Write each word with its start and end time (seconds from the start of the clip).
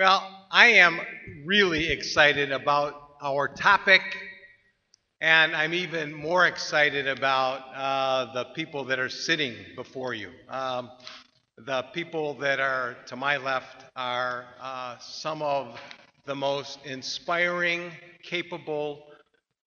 Well, 0.00 0.46
I 0.50 0.68
am 0.68 0.98
really 1.44 1.90
excited 1.90 2.52
about 2.52 3.16
our 3.20 3.48
topic, 3.48 4.00
and 5.20 5.54
I'm 5.54 5.74
even 5.74 6.14
more 6.14 6.46
excited 6.46 7.06
about 7.06 7.60
uh, 7.74 8.32
the 8.32 8.44
people 8.54 8.82
that 8.84 8.98
are 8.98 9.10
sitting 9.10 9.54
before 9.76 10.14
you. 10.14 10.30
Um, 10.48 10.90
the 11.58 11.82
people 11.92 12.32
that 12.38 12.60
are 12.60 12.96
to 13.08 13.16
my 13.16 13.36
left 13.36 13.84
are 13.94 14.46
uh, 14.58 14.96
some 15.00 15.42
of 15.42 15.78
the 16.24 16.34
most 16.34 16.78
inspiring, 16.86 17.90
capable, 18.22 19.04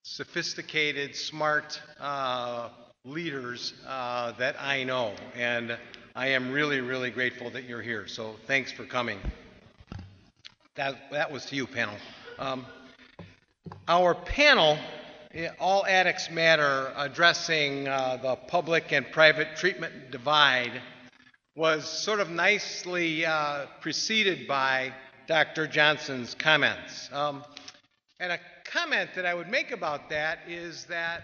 sophisticated, 0.02 1.16
smart 1.16 1.80
uh, 2.00 2.70
leaders 3.06 3.76
uh, 3.88 4.32
that 4.40 4.56
I 4.60 4.84
know. 4.84 5.14
And 5.36 5.78
I 6.16 6.30
am 6.30 6.52
really, 6.52 6.82
really 6.82 7.12
grateful 7.12 7.52
that 7.52 7.66
you're 7.66 7.84
here. 7.84 8.08
So 8.08 8.34
thanks 8.48 8.72
for 8.72 8.84
coming. 8.84 9.20
That, 10.76 10.96
that 11.12 11.32
was 11.32 11.46
to 11.48 11.56
you, 11.56 11.68
panel. 11.68 11.94
Um, 12.40 12.66
our 13.88 14.16
panel, 14.16 14.80
eh, 15.32 15.50
All 15.60 15.86
Addicts 15.86 16.32
Matter, 16.32 16.92
addressing 16.96 17.88
uh, 17.88 18.18
the 18.20 18.36
public 18.48 18.92
and 18.92 19.06
private 19.12 19.56
treatment 19.56 20.10
divide, 20.10 20.82
was 21.56 21.88
sort 21.88 22.20
of 22.20 22.32
nicely 22.32 23.24
uh, 23.24 23.68
preceded 23.82 24.48
by 24.48 24.92
Dr. 25.28 25.68
Johnson's 25.68 26.34
comments. 26.34 27.08
Um, 27.14 27.44
and 28.20 28.32
a 28.32 28.40
comment 28.66 29.12
that 29.14 29.28
I 29.28 29.36
would 29.36 29.50
make 29.50 29.70
about 29.70 30.10
that 30.10 30.40
is 30.48 30.86
that 30.86 31.22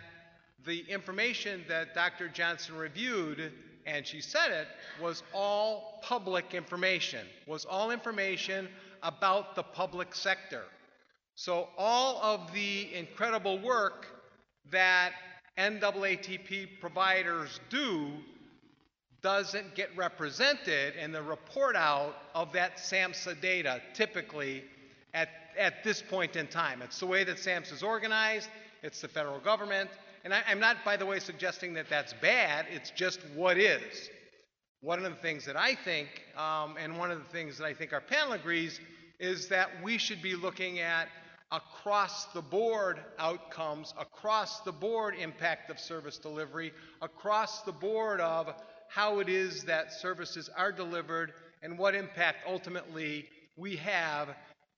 the 0.64 0.82
information 0.82 1.64
that 1.68 1.96
Dr. 1.96 2.28
Johnson 2.28 2.76
reviewed, 2.76 3.52
and 3.88 4.06
she 4.06 4.22
said 4.22 4.52
it, 4.52 4.68
was 5.02 5.24
all 5.34 6.00
public 6.04 6.54
information, 6.54 7.26
was 7.48 7.66
all 7.66 7.90
information 7.90 8.70
about 9.04 9.56
the 9.56 9.64
public 9.64 10.14
sector. 10.16 10.64
So 11.36 11.70
all 11.78 12.22
of 12.22 12.52
the 12.54 12.94
incredible 12.94 13.60
work 13.60 14.08
that 14.72 15.12
NAATP 15.58 16.80
providers 16.80 17.60
do 17.70 18.12
doesn't 19.22 19.76
get 19.76 19.90
represented 19.98 20.96
in 20.96 21.12
the 21.12 21.22
report 21.22 21.76
out 21.76 22.16
of 22.34 22.54
that 22.54 22.78
SAMHSA 22.78 23.42
data 23.42 23.82
typically 23.94 24.64
at, 25.14 25.30
at 25.58 25.84
this 25.84 26.02
point 26.02 26.36
in 26.36 26.48
time. 26.48 26.82
It's 26.82 27.00
the 27.00 27.06
way 27.06 27.24
that 27.26 27.38
SAMHSA 27.38 27.74
is 27.74 27.84
organized, 27.84 28.50
it's 28.84 29.02
the 29.02 29.08
federal 29.08 29.40
government, 29.40 29.90
and 30.24 30.34
I, 30.34 30.42
am 30.48 30.60
not, 30.60 30.78
by 30.86 30.98
the 30.98 31.06
way, 31.06 31.20
suggesting 31.20 31.74
that 31.74 31.90
that's 31.90 32.14
bad, 32.14 32.66
it's 32.70 32.92
just 32.92 33.20
what 33.36 33.58
is. 33.58 34.10
One 34.82 35.04
of 35.04 35.12
the 35.12 35.22
things 35.22 35.46
that 35.46 35.58
I 35.58 35.76
think, 35.76 36.08
um, 36.38 36.78
and 36.80 36.98
one 36.98 37.12
of 37.12 37.20
the 37.20 37.30
things 37.32 37.58
that 37.58 37.66
I 37.66 37.74
think 37.74 37.92
our 37.92 38.00
panel 38.00 38.32
agrees, 38.32 38.80
is 39.20 39.50
that 39.50 39.70
we 39.84 39.98
should 39.98 40.22
be 40.22 40.36
looking 40.36 40.80
at 40.80 41.10
across 41.52 42.26
the 42.28 42.42
board 42.42 43.02
outcomes, 43.18 43.94
across 44.00 44.62
the 44.62 44.72
board 44.72 45.16
impact 45.20 45.70
of 45.70 45.80
service 45.80 46.18
delivery, 46.18 46.72
across 47.02 47.62
the 47.64 47.74
board 47.74 48.22
of 48.22 48.54
how 48.88 49.20
it 49.20 49.28
is 49.28 49.66
that 49.66 49.92
services 49.92 50.50
are 50.56 50.72
delivered 50.72 51.34
and 51.62 51.78
what 51.78 51.94
impact 51.94 52.38
ultimately 52.48 53.28
we 53.58 53.76
have 53.76 54.30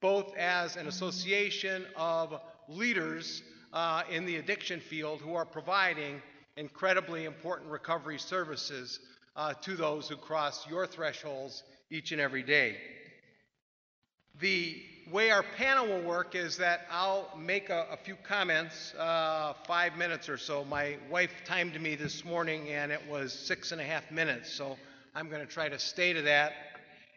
both 0.02 0.36
as 0.36 0.78
an 0.78 0.88
association 0.88 1.86
of 1.96 2.42
leaders 2.68 3.44
uh, 3.72 4.02
in 4.10 4.26
the 4.26 4.38
addiction 4.38 4.80
field 4.80 5.22
who 5.22 5.36
are 5.36 5.46
providing 5.46 6.20
incredibly 6.58 7.26
important 7.26 7.70
recovery 7.70 8.18
services 8.18 9.00
uh, 9.36 9.54
to 9.62 9.76
those 9.76 10.10
who 10.10 10.16
cross 10.16 10.68
your 10.70 10.86
thresholds 10.88 11.64
each 11.90 12.12
and 12.12 12.22
every 12.22 12.44
day. 12.44 12.78
The 14.40 14.82
way 15.12 15.30
our 15.30 15.44
panel 15.58 15.88
will 15.88 16.02
work 16.02 16.36
is 16.36 16.58
that 16.58 16.82
I'll 16.90 17.30
make 17.38 17.70
a, 17.70 17.88
a 17.92 17.98
few 17.98 18.16
comments, 18.16 18.94
uh, 18.96 19.54
five 19.68 19.98
minutes 19.98 20.30
or 20.30 20.38
so. 20.38 20.64
My 20.64 20.98
wife 21.10 21.32
timed 21.46 21.80
me 21.80 21.96
this 21.96 22.24
morning 22.24 22.70
and 22.70 22.92
it 22.92 23.02
was 23.10 23.34
six 23.34 23.72
and 23.72 23.82
a 23.82 23.84
half 23.84 24.10
minutes, 24.10 24.54
so 24.54 24.78
I'm 25.14 25.30
going 25.30 25.46
to 25.46 25.52
try 25.52 25.68
to 25.68 25.80
stay 25.80 26.14
to 26.14 26.22
that. 26.24 26.54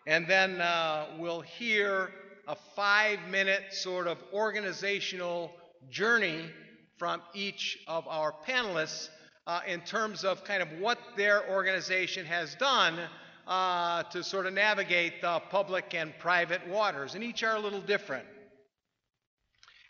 And 0.07 0.27
then 0.27 0.61
uh, 0.61 1.07
we'll 1.19 1.41
hear 1.41 2.11
a 2.47 2.57
five 2.77 3.21
minute 3.31 3.63
sort 3.73 4.07
of 4.07 4.19
organizational 4.33 5.53
journey 5.91 6.51
from 6.99 7.23
each 7.33 7.79
of 7.87 8.07
our 8.09 8.35
panelists 8.47 9.09
uh, 9.47 9.61
in 9.67 9.81
terms 9.83 10.25
of 10.25 10.45
kind 10.45 10.63
of 10.63 10.69
what 10.81 10.99
their 11.17 11.49
organization 11.51 12.25
has 12.27 12.55
done 12.55 12.99
uh, 13.47 14.03
to 14.05 14.25
sort 14.25 14.47
of 14.47 14.55
navigate 14.55 15.21
the 15.21 15.41
public 15.51 15.95
and 15.95 16.19
private 16.19 16.67
waters, 16.67 17.15
and 17.15 17.23
each 17.23 17.43
are 17.43 17.57
a 17.57 17.61
little 17.61 17.81
different. 17.81 18.25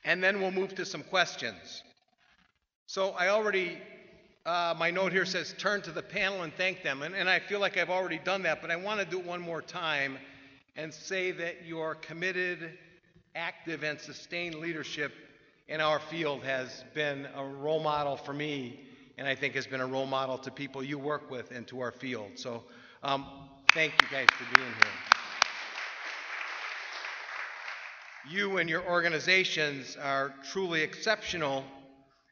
And 0.04 0.22
then 0.22 0.40
we'll 0.40 0.50
move 0.50 0.74
to 0.74 0.84
some 0.84 1.02
questions. 1.02 1.82
So 2.86 3.10
I 3.10 3.28
already, 3.28 3.78
uh, 4.44 4.74
my 4.76 4.90
note 4.90 5.12
here 5.12 5.24
says 5.24 5.54
turn 5.56 5.82
to 5.82 5.92
the 5.92 6.02
panel 6.02 6.42
and 6.42 6.52
thank 6.52 6.82
them, 6.82 7.02
and, 7.02 7.14
and 7.14 7.30
I 7.30 7.38
feel 7.38 7.60
like 7.60 7.78
I've 7.78 7.90
already 7.90 8.18
done 8.18 8.42
that, 8.42 8.60
but 8.60 8.70
I 8.70 8.76
want 8.76 9.00
to 9.00 9.06
do 9.06 9.20
it 9.20 9.24
one 9.24 9.40
more 9.40 9.62
time 9.62 10.18
and 10.76 10.92
say 10.92 11.30
that 11.30 11.64
your 11.64 11.94
committed, 11.94 12.76
active, 13.36 13.84
and 13.84 14.00
sustained 14.00 14.56
leadership 14.56 15.12
in 15.68 15.80
our 15.80 16.00
field 16.00 16.42
has 16.42 16.84
been 16.92 17.26
a 17.36 17.44
role 17.44 17.80
model 17.80 18.16
for 18.16 18.32
me, 18.34 18.80
and 19.18 19.26
I 19.26 19.34
think 19.34 19.54
has 19.54 19.66
been 19.66 19.80
a 19.80 19.86
role 19.86 20.06
model 20.06 20.38
to 20.38 20.50
people 20.50 20.82
you 20.82 20.98
work 20.98 21.30
with 21.30 21.50
and 21.50 21.66
to 21.68 21.80
our 21.80 21.92
field. 21.92 22.32
So 22.36 22.64
um, 23.02 23.26
thank 23.72 23.92
you 24.00 24.08
guys 24.10 24.26
for 24.30 24.56
being 24.56 24.68
here. 24.68 24.92
You 28.30 28.56
and 28.56 28.70
your 28.70 28.82
organizations 28.88 29.96
are 30.00 30.34
truly 30.50 30.82
exceptional, 30.82 31.64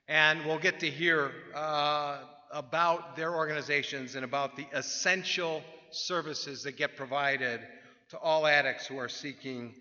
and 0.09 0.45
we'll 0.47 0.59
get 0.59 0.81
to 0.81 0.89
hear 0.89 1.33
uh, 1.55 2.21
about 2.51 3.15
their 3.17 3.35
organizations 3.35 4.15
and 4.15 4.25
about 4.25 4.57
the 4.57 4.67
essential 4.73 5.63
services 5.91 6.63
that 6.63 6.79
get 6.79 6.97
provided 6.97 7.61
to 8.09 8.19
all 8.19 8.47
addicts 8.47 8.87
who 8.87 8.97
are 8.99 9.09
seeking 9.09 9.75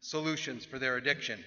solutions 0.00 0.64
for 0.64 0.78
their 0.78 0.96
addiction. 0.96 1.38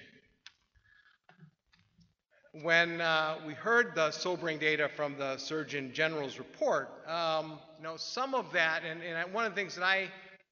When 2.60 3.00
uh, 3.00 3.38
we 3.46 3.54
heard 3.54 3.94
the 3.94 4.10
sobering 4.10 4.58
data 4.58 4.90
from 4.94 5.16
the 5.16 5.38
Surgeon 5.38 5.90
General's 5.94 6.38
report, 6.38 6.90
um, 7.08 7.58
you 7.78 7.82
know, 7.82 7.96
some 7.96 8.34
of 8.34 8.52
that, 8.52 8.82
and, 8.84 9.02
and 9.02 9.32
one 9.32 9.46
of 9.46 9.54
the 9.54 9.56
things 9.56 9.74
that 9.76 9.84
I 9.84 10.08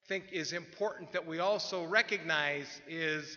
think 0.09 0.25
is 0.33 0.55
important 0.55 1.13
that 1.13 1.27
we 1.27 1.41
also 1.41 1.85
recognize 1.85 2.81
is 2.89 3.37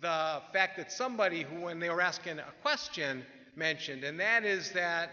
the 0.00 0.40
fact 0.52 0.76
that 0.76 0.92
somebody 0.92 1.42
who, 1.42 1.62
when 1.62 1.80
they 1.80 1.90
were 1.90 2.00
asking 2.00 2.38
a 2.38 2.44
question, 2.62 3.24
mentioned, 3.56 4.04
and 4.04 4.18
that 4.20 4.44
is 4.44 4.70
that 4.72 5.10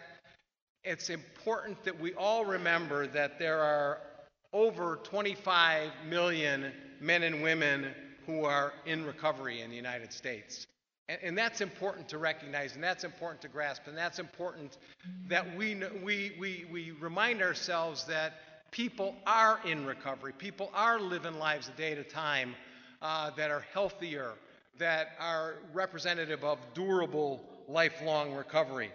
it's 0.84 1.10
important 1.10 1.84
that 1.84 2.00
we 2.00 2.14
all 2.14 2.46
remember 2.46 3.08
that 3.08 3.40
there 3.40 3.62
are 3.62 4.00
over 4.54 5.00
25 5.04 5.90
million 6.08 6.72
men 7.00 7.24
and 7.24 7.42
women 7.42 7.96
who 8.26 8.46
are 8.46 8.74
in 8.86 9.06
recovery 9.06 9.62
in 9.62 9.70
the 9.70 9.76
United 9.76 10.14
States. 10.14 10.68
And, 11.12 11.20
and, 11.24 11.38
that's 11.38 11.60
important 11.60 12.08
to 12.10 12.18
recognize, 12.18 12.76
and 12.76 12.84
that's 12.84 13.04
important 13.04 13.42
to 13.42 13.50
grasp, 13.50 13.82
and 13.88 13.98
that's 13.98 14.18
important 14.18 14.78
that 15.28 15.58
we, 15.58 15.76
we, 16.02 16.32
we, 16.40 16.66
we 16.72 16.92
remind 16.92 17.42
ourselves 17.42 18.06
that 18.06 18.34
people 18.72 19.16
are 19.28 19.60
in 19.66 19.86
recovery. 19.86 20.32
People 20.32 20.72
are 20.74 21.02
living 21.02 21.38
lives 21.38 21.68
a 21.68 21.72
day 21.78 21.92
at 21.92 21.98
a 21.98 22.04
time 22.04 22.56
uh, 23.02 23.30
that 23.32 23.52
are 23.52 23.66
healthier, 23.74 24.36
that 24.78 25.10
are 25.20 25.56
representative 25.74 26.46
of 26.46 26.60
durable, 26.74 27.42
lifelong 27.68 28.34
recovery. 28.34 28.92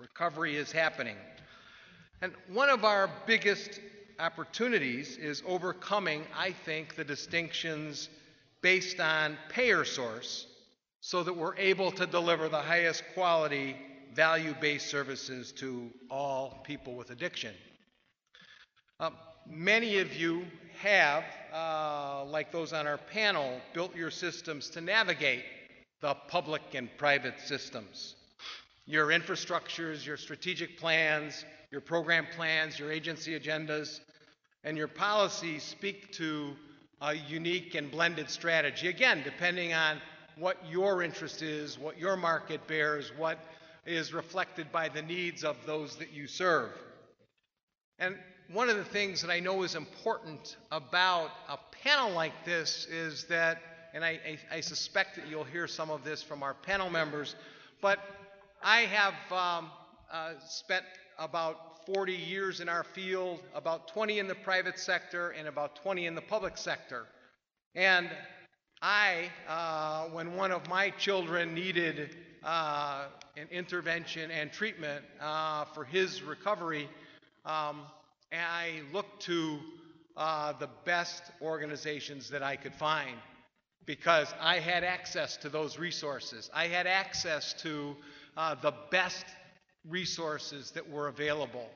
Recovery 0.00 0.56
is 0.56 0.72
happening. 0.72 1.16
And 2.22 2.32
one 2.48 2.70
of 2.70 2.84
our 2.84 3.08
biggest 3.24 3.78
opportunities 4.18 5.16
is 5.16 5.44
overcoming, 5.46 6.24
I 6.36 6.50
think, 6.50 6.96
the 6.96 7.04
distinctions 7.04 8.08
based 8.62 8.98
on 8.98 9.38
payer 9.48 9.84
source 9.84 10.48
so 11.04 11.24
that 11.24 11.36
we're 11.36 11.56
able 11.56 11.90
to 11.90 12.06
deliver 12.06 12.48
the 12.48 12.62
highest 12.62 13.02
quality, 13.12 13.76
value 14.14 14.54
based 14.60 14.86
services 14.86 15.50
to 15.50 15.90
all 16.08 16.62
people 16.64 16.94
with 16.94 17.10
addiction. 17.10 17.52
Um, 19.00 19.16
many 19.44 19.98
of 19.98 20.14
you 20.14 20.44
have, 20.78 21.24
uh, 21.52 22.24
like 22.26 22.52
those 22.52 22.72
on 22.72 22.86
our 22.86 22.98
panel, 22.98 23.60
built 23.74 23.96
your 23.96 24.12
systems 24.12 24.70
to 24.70 24.80
navigate 24.80 25.42
the 26.02 26.14
public 26.28 26.62
and 26.74 26.88
private 26.98 27.40
systems. 27.40 28.14
Your 28.86 29.08
infrastructures, 29.08 30.06
your 30.06 30.16
strategic 30.16 30.78
plans, 30.78 31.44
your 31.72 31.80
program 31.80 32.28
plans, 32.36 32.78
your 32.78 32.92
agency 32.92 33.36
agendas, 33.36 33.98
and 34.62 34.76
your 34.76 34.88
policies 34.88 35.64
speak 35.64 36.12
to 36.12 36.54
a 37.00 37.14
unique 37.14 37.74
and 37.74 37.90
blended 37.90 38.30
strategy. 38.30 38.86
Again, 38.86 39.22
depending 39.24 39.74
on 39.74 40.00
what 40.36 40.56
your 40.70 41.02
interest 41.02 41.42
is, 41.42 41.78
what 41.78 41.98
your 41.98 42.16
market 42.16 42.66
bears, 42.66 43.12
what 43.16 43.38
is 43.86 44.12
reflected 44.12 44.70
by 44.72 44.88
the 44.88 45.02
needs 45.02 45.44
of 45.44 45.56
those 45.66 45.96
that 45.96 46.12
you 46.12 46.26
serve. 46.26 46.70
And 47.98 48.16
one 48.52 48.68
of 48.68 48.76
the 48.76 48.84
things 48.84 49.22
that 49.22 49.30
I 49.30 49.40
know 49.40 49.62
is 49.62 49.74
important 49.74 50.56
about 50.70 51.30
a 51.48 51.58
panel 51.82 52.10
like 52.10 52.44
this 52.44 52.86
is 52.90 53.24
that, 53.24 53.62
and 53.94 54.04
I, 54.04 54.20
I, 54.50 54.56
I 54.56 54.60
suspect 54.60 55.16
that 55.16 55.26
you'll 55.28 55.44
hear 55.44 55.66
some 55.66 55.90
of 55.90 56.04
this 56.04 56.22
from 56.22 56.42
our 56.42 56.54
panel 56.54 56.90
members, 56.90 57.34
but 57.80 57.98
I 58.62 58.80
have 58.82 59.14
um, 59.32 59.70
uh, 60.12 60.32
spent 60.46 60.84
about 61.18 61.84
40 61.86 62.12
years 62.12 62.60
in 62.60 62.68
our 62.68 62.84
field, 62.84 63.40
about 63.54 63.88
20 63.88 64.18
in 64.18 64.28
the 64.28 64.34
private 64.34 64.78
sector, 64.78 65.30
and 65.30 65.48
about 65.48 65.76
20 65.76 66.06
in 66.06 66.14
the 66.14 66.20
public 66.20 66.56
sector. 66.56 67.06
And 67.74 68.10
I, 68.84 69.30
uh, 69.46 70.06
when 70.06 70.34
one 70.34 70.50
of 70.50 70.68
my 70.68 70.90
children 70.90 71.54
needed 71.54 72.16
uh, 72.42 73.04
an 73.36 73.46
intervention 73.52 74.32
and 74.32 74.52
treatment 74.52 75.04
uh, 75.20 75.66
for 75.66 75.84
his 75.84 76.20
recovery, 76.20 76.88
um, 77.46 77.82
I 78.32 78.82
looked 78.92 79.22
to 79.26 79.60
uh, 80.16 80.54
the 80.54 80.68
best 80.84 81.22
organizations 81.40 82.28
that 82.30 82.42
I 82.42 82.56
could 82.56 82.74
find 82.74 83.16
because 83.86 84.34
I 84.40 84.58
had 84.58 84.82
access 84.82 85.36
to 85.38 85.48
those 85.48 85.78
resources. 85.78 86.50
I 86.52 86.66
had 86.66 86.88
access 86.88 87.52
to 87.62 87.96
uh, 88.36 88.56
the 88.56 88.74
best 88.90 89.26
resources 89.88 90.72
that 90.72 90.90
were 90.90 91.06
available. 91.06 91.68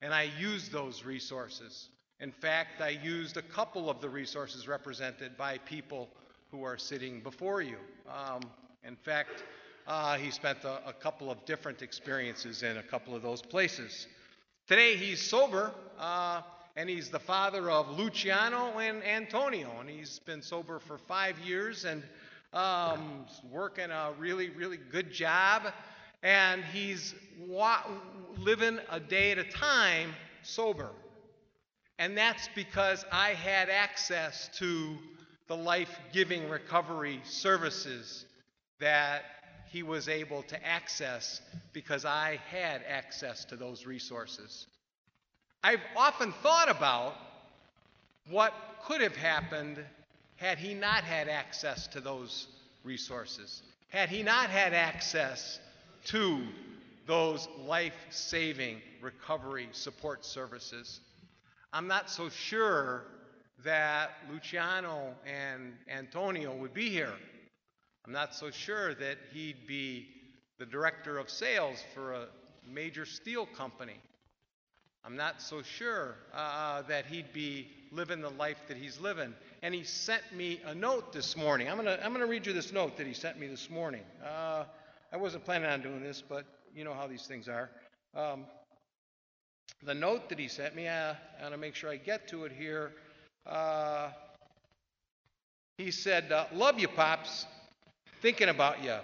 And 0.00 0.14
I 0.14 0.30
used 0.38 0.72
those 0.72 1.04
resources. 1.04 1.90
In 2.18 2.32
fact, 2.32 2.80
I 2.80 2.90
used 2.90 3.36
a 3.36 3.42
couple 3.42 3.90
of 3.90 4.00
the 4.00 4.08
resources 4.08 4.66
represented 4.66 5.36
by 5.36 5.58
people 5.58 6.08
who 6.50 6.64
are 6.64 6.78
sitting 6.78 7.20
before 7.20 7.62
you. 7.62 7.76
Um, 8.08 8.40
in 8.84 8.96
fact, 8.96 9.44
uh, 9.86 10.16
he 10.16 10.30
spent 10.30 10.64
a, 10.64 10.88
a, 10.88 10.92
couple 10.92 11.30
of 11.30 11.44
different 11.44 11.82
experiences 11.82 12.62
in 12.62 12.76
a 12.76 12.82
couple 12.82 13.14
of 13.14 13.22
those 13.22 13.42
places. 13.42 14.06
Today, 14.66 14.96
he's 14.96 15.20
sober, 15.20 15.72
uh, 15.98 16.42
and 16.76 16.88
he's 16.88 17.10
the 17.10 17.18
father 17.18 17.70
of 17.70 17.98
Luciano 17.98 18.78
and 18.78 19.02
Antonio, 19.04 19.70
and 19.80 19.88
he's 19.88 20.18
been 20.20 20.42
sober 20.42 20.78
for 20.78 20.98
five 20.98 21.38
years 21.40 21.84
and 21.84 22.02
um, 22.52 23.24
working 23.50 23.90
a 23.90 24.12
really, 24.18 24.50
really 24.50 24.78
good 24.90 25.12
job 25.12 25.72
and 26.22 26.62
he's 26.64 27.14
wa- 27.38 27.82
living 28.38 28.78
a 28.90 29.00
day 29.00 29.32
at 29.32 29.38
a 29.38 29.44
time 29.44 30.14
sober. 30.42 30.90
And 31.98 32.16
that's 32.16 32.48
because 32.54 33.04
I 33.12 33.30
had 33.30 33.68
access 33.68 34.48
to 34.58 34.98
the 35.50 35.56
life 35.56 35.98
giving 36.12 36.48
recovery 36.48 37.20
services 37.24 38.24
that 38.78 39.22
he 39.72 39.82
was 39.82 40.08
able 40.08 40.44
to 40.44 40.64
access 40.64 41.40
because 41.72 42.04
I 42.04 42.38
had 42.52 42.82
access 42.88 43.44
to 43.46 43.56
those 43.56 43.84
resources. 43.84 44.68
I've 45.64 45.80
often 45.96 46.32
thought 46.44 46.70
about 46.70 47.16
what 48.30 48.54
could 48.84 49.00
have 49.00 49.16
happened 49.16 49.84
had 50.36 50.58
he 50.58 50.72
not 50.72 51.02
had 51.02 51.28
access 51.28 51.88
to 51.88 52.00
those 52.00 52.46
resources, 52.84 53.60
had 53.88 54.08
he 54.08 54.22
not 54.22 54.50
had 54.50 54.72
access 54.72 55.58
to 56.04 56.44
those 57.08 57.48
life 57.66 57.96
saving 58.10 58.80
recovery 59.02 59.68
support 59.72 60.24
services. 60.24 61.00
I'm 61.72 61.88
not 61.88 62.08
so 62.08 62.28
sure 62.28 63.02
that 63.64 64.10
Luciano 64.30 65.14
and 65.26 65.74
Antonio 65.88 66.54
would 66.54 66.74
be 66.74 66.88
here. 66.88 67.12
I'm 68.06 68.12
not 68.12 68.34
so 68.34 68.50
sure 68.50 68.94
that 68.94 69.18
he'd 69.32 69.66
be 69.66 70.08
the 70.58 70.66
director 70.66 71.18
of 71.18 71.28
sales 71.30 71.82
for 71.94 72.12
a 72.12 72.26
major 72.66 73.04
steel 73.04 73.46
company. 73.46 73.96
I'm 75.04 75.16
not 75.16 75.40
so 75.40 75.62
sure 75.62 76.16
uh, 76.34 76.82
that 76.82 77.06
he'd 77.06 77.32
be 77.32 77.68
living 77.90 78.20
the 78.20 78.30
life 78.30 78.58
that 78.68 78.76
he's 78.76 79.00
living. 79.00 79.34
And 79.62 79.74
he 79.74 79.84
sent 79.84 80.22
me 80.34 80.60
a 80.66 80.74
note 80.74 81.12
this 81.12 81.36
morning. 81.36 81.68
I'm 81.68 81.82
to 81.84 82.04
I'm 82.04 82.14
to 82.14 82.26
read 82.26 82.46
you 82.46 82.52
this 82.52 82.72
note 82.72 82.96
that 82.98 83.06
he 83.06 83.14
sent 83.14 83.38
me 83.38 83.46
this 83.46 83.70
morning. 83.70 84.02
Uh, 84.24 84.64
I 85.12 85.16
wasn't 85.16 85.44
planning 85.44 85.68
on 85.68 85.80
doing 85.80 86.02
this, 86.02 86.22
but 86.26 86.44
you 86.74 86.84
know 86.84 86.94
how 86.94 87.06
these 87.06 87.26
things 87.26 87.48
are. 87.48 87.70
Um, 88.14 88.44
the 89.82 89.94
note 89.94 90.28
that 90.28 90.38
he 90.38 90.48
sent 90.48 90.74
me, 90.74 90.88
uh, 90.88 91.14
I 91.38 91.42
want 91.42 91.54
to 91.54 91.58
make 91.58 91.74
sure 91.74 91.90
I 91.90 91.96
get 91.96 92.28
to 92.28 92.44
it 92.44 92.52
here. 92.52 92.92
Uh, 93.46 94.10
he 95.78 95.90
said, 95.90 96.30
uh, 96.30 96.46
Love 96.52 96.78
you, 96.78 96.88
Pops. 96.88 97.46
Thinking 98.22 98.48
about 98.48 98.84
you. 98.84 98.96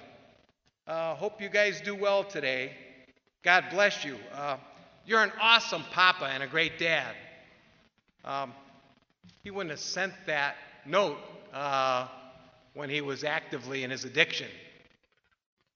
Uh, 0.86 1.14
hope 1.14 1.40
you 1.40 1.48
guys 1.48 1.80
do 1.80 1.94
well 1.94 2.22
today. 2.22 2.72
God 3.42 3.64
bless 3.70 4.04
you. 4.04 4.16
Uh, 4.34 4.56
you're 5.06 5.22
an 5.22 5.32
awesome 5.40 5.82
papa 5.90 6.26
and 6.26 6.42
a 6.42 6.46
great 6.46 6.78
dad. 6.78 7.14
Um, 8.24 8.52
he 9.42 9.50
wouldn't 9.50 9.70
have 9.70 9.80
sent 9.80 10.12
that 10.26 10.56
note 10.84 11.18
uh, 11.52 12.08
when 12.74 12.90
he 12.90 13.00
was 13.00 13.24
actively 13.24 13.84
in 13.84 13.90
his 13.90 14.04
addiction. 14.04 14.48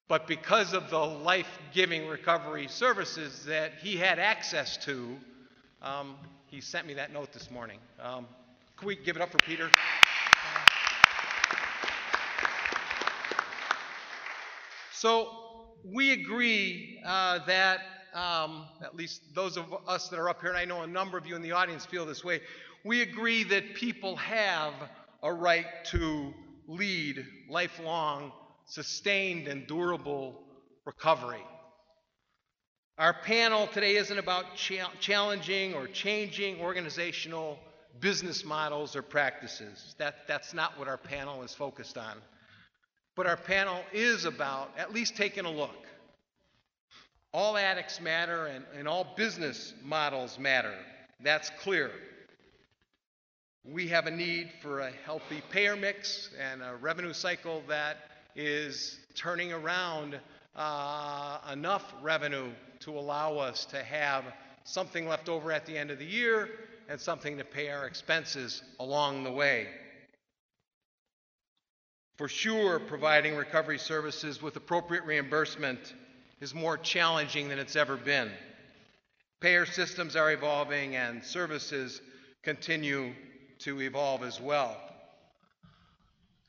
But 0.08 0.26
because 0.26 0.72
of 0.72 0.90
the 0.90 0.98
life 0.98 1.46
giving 1.72 2.08
recovery 2.08 2.66
services 2.68 3.44
that 3.44 3.74
he 3.80 3.96
had 3.96 4.18
access 4.18 4.76
to, 4.78 5.16
um, 5.82 6.16
he 6.48 6.60
sent 6.60 6.86
me 6.86 6.94
that 6.94 7.12
note 7.12 7.32
this 7.32 7.50
morning. 7.50 7.78
Um, 8.02 8.26
can 8.80 8.86
we 8.86 8.96
give 8.96 9.14
it 9.14 9.20
up 9.20 9.30
for 9.30 9.36
Peter? 9.38 9.68
So 14.92 15.28
we 15.84 16.12
agree 16.12 16.98
uh, 17.04 17.44
that, 17.44 17.80
um, 18.14 18.64
at 18.82 18.96
least 18.96 19.34
those 19.34 19.58
of 19.58 19.66
us 19.86 20.08
that 20.08 20.18
are 20.18 20.30
up 20.30 20.40
here, 20.40 20.48
and 20.48 20.58
I 20.58 20.64
know 20.64 20.80
a 20.80 20.86
number 20.86 21.18
of 21.18 21.26
you 21.26 21.36
in 21.36 21.42
the 21.42 21.52
audience 21.52 21.84
feel 21.84 22.06
this 22.06 22.24
way, 22.24 22.40
we 22.82 23.02
agree 23.02 23.44
that 23.44 23.74
people 23.74 24.16
have 24.16 24.72
a 25.22 25.30
right 25.30 25.66
to 25.86 26.32
lead 26.66 27.22
lifelong 27.50 28.32
sustained 28.64 29.46
and 29.46 29.66
durable 29.66 30.40
recovery. 30.86 31.44
Our 32.96 33.12
panel 33.12 33.66
today 33.66 33.96
isn't 33.96 34.18
about 34.18 34.56
cha- 34.56 34.90
challenging 35.00 35.74
or 35.74 35.86
changing 35.86 36.60
organizational 36.60 37.58
business 38.00 38.44
models 38.44 38.96
or 38.96 39.02
practices. 39.02 39.94
That, 39.98 40.26
that's 40.26 40.54
not 40.54 40.78
what 40.78 40.88
our 40.88 40.96
panel 40.96 41.42
is 41.42 41.54
focused 41.54 41.98
on. 41.98 42.16
But 43.14 43.26
our 43.26 43.36
panel 43.36 43.80
is 43.92 44.24
about 44.24 44.70
at 44.78 44.92
least 44.92 45.16
taking 45.16 45.44
a 45.44 45.50
look. 45.50 45.76
All 47.32 47.56
addicts 47.56 48.00
matter 48.00 48.46
and, 48.46 48.64
and 48.76 48.88
all 48.88 49.14
business 49.16 49.74
models 49.84 50.38
matter. 50.38 50.74
That's 51.22 51.50
clear. 51.60 51.90
We 53.64 53.88
have 53.88 54.06
a 54.06 54.10
need 54.10 54.50
for 54.62 54.80
a 54.80 54.90
healthy 55.04 55.42
payer 55.50 55.76
mix 55.76 56.30
and 56.40 56.62
a 56.62 56.76
revenue 56.76 57.12
cycle 57.12 57.62
that 57.68 57.98
is 58.34 58.98
turning 59.14 59.52
around 59.52 60.18
uh, 60.56 61.38
enough 61.52 61.94
revenue 62.02 62.50
to 62.80 62.98
allow 62.98 63.36
us 63.36 63.66
to 63.66 63.82
have 63.82 64.24
something 64.64 65.06
left 65.06 65.28
over 65.28 65.52
at 65.52 65.66
the 65.66 65.76
end 65.76 65.90
of 65.90 65.98
the 65.98 66.06
year 66.06 66.48
and 66.90 67.00
something 67.00 67.38
to 67.38 67.44
pay 67.44 67.68
our 67.70 67.86
expenses 67.86 68.62
along 68.80 69.22
the 69.22 69.30
way. 69.30 69.68
For 72.16 72.26
sure, 72.26 72.80
providing 72.80 73.36
recovery 73.36 73.78
services 73.78 74.42
with 74.42 74.56
appropriate 74.56 75.04
reimbursement 75.04 75.94
is 76.40 76.52
more 76.52 76.76
challenging 76.76 77.48
than 77.48 77.60
it's 77.60 77.76
ever 77.76 77.96
been. 77.96 78.28
Payer 79.40 79.66
systems 79.66 80.16
are 80.16 80.32
evolving 80.32 80.96
and 80.96 81.24
services 81.24 82.02
continue 82.42 83.14
to 83.60 83.80
evolve 83.80 84.24
as 84.24 84.40
well. 84.40 84.76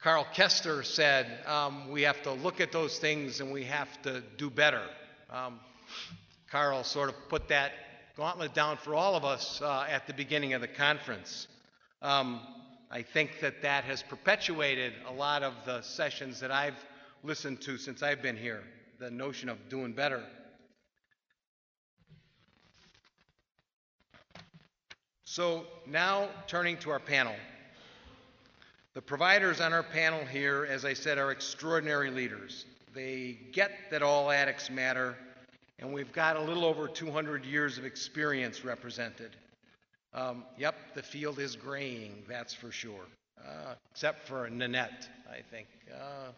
Carl 0.02 0.26
Kester 0.34 0.82
said 0.82 1.28
um, 1.46 1.92
we 1.92 2.02
have 2.02 2.24
to 2.24 2.32
look 2.32 2.60
at 2.60 2.72
those 2.72 2.98
things 2.98 3.42
and 3.42 3.54
we 3.54 3.66
have 3.66 4.02
to 4.02 4.24
do 4.38 4.50
better. 4.50 4.82
Um, 5.30 5.60
Carl 6.50 6.84
sort 6.84 7.10
of 7.10 7.30
put 7.30 7.50
that 7.50 7.72
gauntlet 8.16 8.54
down 8.54 8.78
for 8.78 8.96
all 8.96 9.16
of 9.16 9.26
us 9.26 9.62
uh, 9.62 9.86
at 9.90 10.08
the 10.08 10.14
beginning 10.14 10.54
of 10.54 10.62
the 10.62 10.68
conference. 10.68 11.48
Um, 12.02 12.42
I 12.90 13.04
think 13.04 13.40
that 13.42 13.62
that 13.62 13.86
has 13.86 14.04
perpetuated 14.04 14.94
a 15.08 15.14
lot 15.14 15.44
of 15.44 15.54
the 15.66 15.82
sessions 15.82 16.40
that 16.42 16.52
I've 16.52 16.76
listened 17.24 17.62
to 17.62 17.78
since 17.78 18.04
I've 18.04 18.22
been 18.22 18.38
here, 18.38 18.64
the 19.00 19.10
notion 19.10 19.48
of 19.48 19.58
doing 19.70 19.94
better. 19.94 20.24
So 25.24 25.66
now 25.88 26.28
turning 26.48 26.78
to 26.80 26.90
our 26.90 27.00
panel. 27.00 27.36
The 28.94 29.02
providers 29.02 29.62
on 29.62 29.72
our 29.72 29.84
panel 29.84 30.26
here, 30.26 30.68
as 30.70 30.84
I 30.84 30.92
said, 30.92 31.18
are 31.18 31.32
extraordinary 31.32 32.12
leaders. 32.12 32.66
They 32.94 33.40
get 33.54 33.72
that 33.92 34.04
all 34.04 34.30
addicts 34.30 34.70
matter, 34.70 35.16
and 35.82 35.92
we've 35.92 36.14
got 36.14 36.38
a 36.38 36.42
little 36.42 36.64
over 36.64 36.88
200 36.88 37.44
years 37.44 37.80
of 37.80 37.86
experience 37.86 38.64
represented. 38.64 39.36
Um, 40.14 40.44
yep, 40.58 40.76
the 40.94 41.02
field 41.02 41.40
is 41.40 41.56
graying, 41.56 42.24
that's 42.30 42.54
for 42.54 42.72
sure, 42.72 43.08
uh, 43.40 43.74
except 43.92 44.28
for 44.28 44.48
Nanette, 44.50 45.10
I 45.30 45.42
think. 45.50 45.68
Uh, 45.92 46.32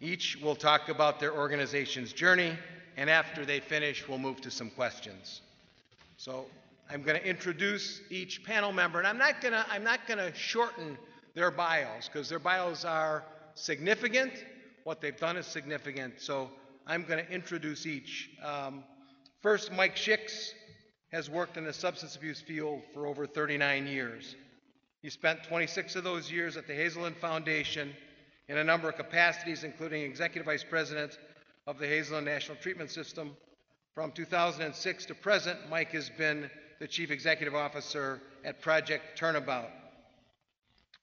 each 0.00 0.38
will 0.42 0.54
talk 0.56 0.88
about 0.88 1.20
their 1.20 1.34
organization's 1.34 2.12
journey, 2.12 2.56
and 2.96 3.10
after 3.10 3.44
they 3.44 3.60
finish, 3.60 4.08
we'll 4.08 4.18
move 4.18 4.40
to 4.42 4.50
some 4.50 4.70
questions. 4.70 5.42
So 6.16 6.46
I'm 6.88 7.02
going 7.02 7.20
to 7.20 7.26
introduce 7.26 8.00
each 8.08 8.44
panel 8.44 8.72
member, 8.72 8.98
and 8.98 9.06
I'm 9.06 9.18
not 9.18 9.42
going 9.42 9.52
to, 9.52 9.66
I'm 9.68 9.84
not 9.84 10.06
going 10.06 10.18
to 10.18 10.32
shorten 10.34 10.96
their 11.34 11.50
bios 11.50 12.08
because 12.10 12.28
their 12.28 12.38
bios 12.38 12.84
are 12.84 13.24
significant. 13.54 14.32
What 14.84 15.00
they've 15.02 15.18
done 15.18 15.36
is 15.36 15.46
significant. 15.46 16.14
So 16.18 16.48
I'm 16.90 17.02
going 17.04 17.22
to 17.22 17.30
introduce 17.30 17.84
each. 17.84 18.30
Um, 18.42 18.82
first, 19.42 19.70
Mike 19.70 19.94
Schiks 19.94 20.52
has 21.12 21.28
worked 21.28 21.58
in 21.58 21.64
the 21.64 21.72
substance 21.72 22.16
abuse 22.16 22.40
field 22.40 22.80
for 22.94 23.06
over 23.06 23.26
39 23.26 23.86
years. 23.86 24.34
He 25.02 25.10
spent 25.10 25.44
26 25.44 25.96
of 25.96 26.04
those 26.04 26.32
years 26.32 26.56
at 26.56 26.66
the 26.66 26.72
Hazelden 26.72 27.14
Foundation 27.20 27.94
in 28.48 28.56
a 28.56 28.64
number 28.64 28.88
of 28.88 28.96
capacities, 28.96 29.64
including 29.64 30.00
Executive 30.02 30.46
Vice 30.46 30.64
President 30.64 31.18
of 31.66 31.78
the 31.78 31.86
Hazelden 31.86 32.24
National 32.24 32.56
Treatment 32.56 32.90
System. 32.90 33.36
From 33.94 34.10
2006 34.10 35.04
to 35.04 35.14
present, 35.14 35.58
Mike 35.68 35.90
has 35.90 36.08
been 36.08 36.50
the 36.80 36.88
Chief 36.88 37.10
Executive 37.10 37.54
Officer 37.54 38.22
at 38.46 38.62
Project 38.62 39.18
Turnabout, 39.18 39.68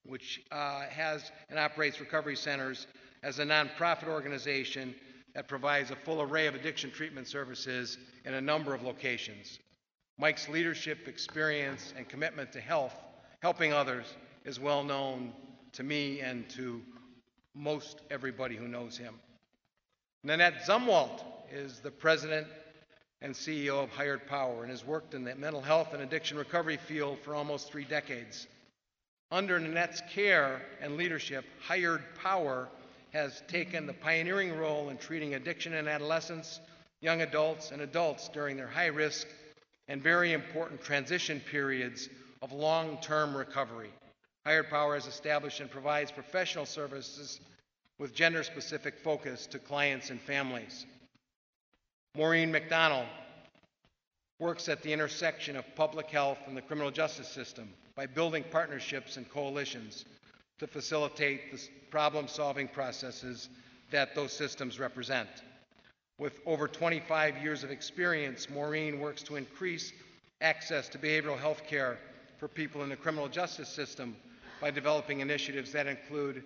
which 0.03 0.41
uh, 0.51 0.81
has 0.89 1.31
and 1.51 1.59
operates 1.59 1.99
recovery 1.99 2.35
centers 2.35 2.87
as 3.21 3.37
a 3.37 3.45
nonprofit 3.45 4.07
organization 4.07 4.95
that 5.35 5.47
provides 5.49 5.91
a 5.91 5.95
full 5.95 6.21
array 6.21 6.47
of 6.47 6.55
addiction 6.55 6.89
treatment 6.89 7.27
services 7.27 7.97
in 8.23 8.33
a 8.33 8.41
number 8.41 8.73
of 8.73 8.81
locations. 8.81 9.59
Mike's 10.17 10.47
leadership, 10.47 11.07
experience, 11.07 11.93
and 11.97 12.07
commitment 12.07 12.53
to 12.53 12.61
health, 12.61 12.95
helping 13.41 13.73
others, 13.73 14.15
is 14.45 14.59
well 14.59 14.83
known 14.83 15.33
to 15.73 15.83
me 15.83 16.21
and 16.21 16.49
to 16.49 16.81
most 17.53 18.01
everybody 18.09 18.55
who 18.55 18.67
knows 18.67 18.97
him. 18.97 19.15
Nanette 20.23 20.65
Zumwalt 20.65 21.21
is 21.51 21.79
the 21.79 21.91
president 21.91 22.47
and 23.21 23.33
CEO 23.33 23.83
of 23.83 23.89
Hired 23.89 24.25
Power 24.27 24.63
and 24.63 24.71
has 24.71 24.85
worked 24.85 25.13
in 25.13 25.25
the 25.25 25.35
mental 25.35 25.61
health 25.61 25.93
and 25.93 26.01
addiction 26.01 26.37
recovery 26.37 26.77
field 26.77 27.19
for 27.19 27.35
almost 27.35 27.69
three 27.69 27.83
decades. 27.83 28.47
Under 29.31 29.59
Nanette's 29.59 30.01
care 30.09 30.61
and 30.81 30.95
leadership, 30.95 31.43
Hired 31.59 32.03
Power 32.15 32.69
has 33.15 33.41
taken 33.47 33.87
the 33.87 33.93
pioneering 33.93 34.57
role 34.57 34.89
in 34.89 34.97
treating 34.97 35.35
addiction 35.35 35.73
in 35.73 35.87
adolescents, 35.87 36.59
young 36.99 37.21
adults, 37.21 37.71
and 37.71 37.81
adults 37.81 38.27
during 38.27 38.57
their 38.57 38.67
high 38.67 38.87
risk 38.87 39.25
and 39.87 40.03
very 40.03 40.33
important 40.33 40.83
transition 40.83 41.39
periods 41.39 42.09
of 42.41 42.51
long 42.51 42.97
term 43.01 43.35
recovery. 43.35 43.89
Hired 44.45 44.69
Power 44.69 44.95
has 44.95 45.07
established 45.07 45.61
and 45.61 45.71
provides 45.71 46.11
professional 46.11 46.65
services 46.65 47.39
with 47.99 48.13
gender 48.13 48.43
specific 48.43 48.99
focus 48.99 49.47
to 49.47 49.59
clients 49.59 50.09
and 50.09 50.19
families. 50.19 50.85
Maureen 52.17 52.51
McDonnell 52.51 53.05
works 54.39 54.67
at 54.67 54.83
the 54.83 54.91
intersection 54.91 55.55
of 55.55 55.63
public 55.75 56.09
health 56.09 56.39
and 56.47 56.57
the 56.57 56.61
criminal 56.61 56.91
justice 56.91 57.29
system 57.29 57.69
by 57.95 58.07
building 58.07 58.43
partnerships 58.51 59.15
and 59.15 59.29
coalitions 59.29 60.03
to 60.59 60.67
facilitate 60.67 61.51
the 61.51 61.61
problem 61.89 62.27
solving 62.27 62.67
processes 62.67 63.49
that 63.91 64.15
those 64.15 64.31
systems 64.31 64.79
represent. 64.79 65.29
With 66.17 66.39
over 66.45 66.67
25 66.67 67.43
years 67.43 67.63
of 67.63 67.71
experience, 67.71 68.49
Maureen 68.49 68.99
works 68.99 69.21
to 69.23 69.35
increase 69.35 69.91
access 70.41 70.87
to 70.89 70.97
behavioral 70.97 71.37
health 71.37 71.63
care 71.67 71.97
for 72.37 72.47
people 72.47 72.83
in 72.83 72.89
the 72.89 72.95
criminal 72.95 73.27
justice 73.27 73.69
system 73.69 74.15
by 74.61 74.71
developing 74.71 75.19
initiatives 75.19 75.71
that 75.73 75.87
include 75.87 76.43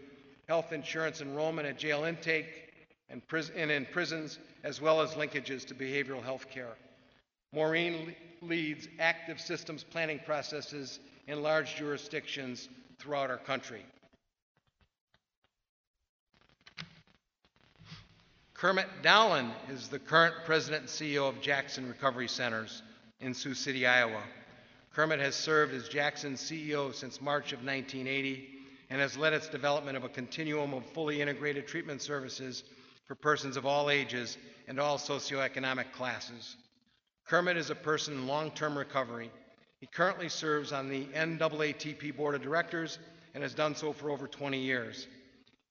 health 0.47 0.73
insurance 0.73 1.21
enrollment 1.21 1.67
at 1.67 1.77
jail 1.77 2.05
intake 2.05 2.73
and, 3.09 3.21
and 3.55 3.71
in 3.71 3.85
prisons, 3.85 4.39
as 4.63 4.81
well 4.81 5.01
as 5.01 5.11
linkages 5.11 5.65
to 5.67 5.75
behavioral 5.75 6.23
health 6.23 6.49
care. 6.49 6.75
Maureen 7.53 8.15
le- 8.41 8.47
leads 8.47 8.87
active 8.99 9.39
systems 9.39 9.83
planning 9.83 10.19
processes 10.25 10.99
in 11.27 11.41
large 11.41 11.75
jurisdictions 11.75 12.69
throughout 12.99 13.29
our 13.29 13.37
country. 13.37 13.83
Kermit 18.59 18.87
Dahlen 19.01 19.51
is 19.69 19.87
the 19.87 19.99
current 19.99 20.35
president 20.43 20.81
and 20.81 20.89
CEO 20.89 21.29
of 21.29 21.39
Jackson 21.39 21.87
Recovery 21.87 22.27
Centers 22.27 22.83
in 23.21 23.33
Sioux 23.33 23.53
City, 23.53 23.87
Iowa. 23.87 24.21
Kermit 24.93 25.21
has 25.21 25.33
served 25.33 25.73
as 25.73 25.87
Jackson's 25.87 26.41
CEO 26.41 26.93
since 26.93 27.21
March 27.21 27.53
of 27.53 27.59
1980 27.59 28.49
and 28.89 28.99
has 28.99 29.15
led 29.15 29.31
its 29.31 29.47
development 29.47 29.95
of 29.95 30.03
a 30.03 30.09
continuum 30.09 30.73
of 30.73 30.85
fully 30.87 31.21
integrated 31.21 31.67
treatment 31.67 32.01
services 32.01 32.65
for 33.07 33.15
persons 33.15 33.55
of 33.55 33.65
all 33.65 33.89
ages 33.89 34.37
and 34.67 34.77
all 34.77 34.97
socioeconomic 34.97 35.93
classes. 35.93 36.57
Kermit 37.27 37.55
is 37.55 37.69
a 37.69 37.75
person 37.75 38.15
in 38.15 38.27
long 38.27 38.51
term 38.51 38.77
recovery. 38.77 39.31
He 39.79 39.87
currently 39.87 40.27
serves 40.27 40.73
on 40.73 40.89
the 40.89 41.05
NAATP 41.15 42.17
Board 42.17 42.35
of 42.35 42.41
Directors 42.41 42.99
and 43.33 43.41
has 43.41 43.53
done 43.53 43.73
so 43.73 43.93
for 43.93 44.09
over 44.09 44.27
20 44.27 44.59
years. 44.59 45.07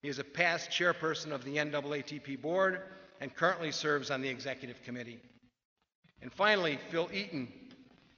He 0.02 0.08
is 0.08 0.18
a 0.18 0.24
past 0.24 0.70
chairperson 0.70 1.32
of 1.32 1.44
the 1.44 1.56
NAATP 1.56 2.40
board 2.40 2.82
and 3.20 3.34
currently 3.34 3.72
serves 3.72 4.10
on 4.10 4.20
the 4.20 4.28
executive 4.28 4.82
committee. 4.82 5.18
And 6.22 6.32
finally, 6.32 6.78
Phil 6.90 7.08
Eaton 7.12 7.48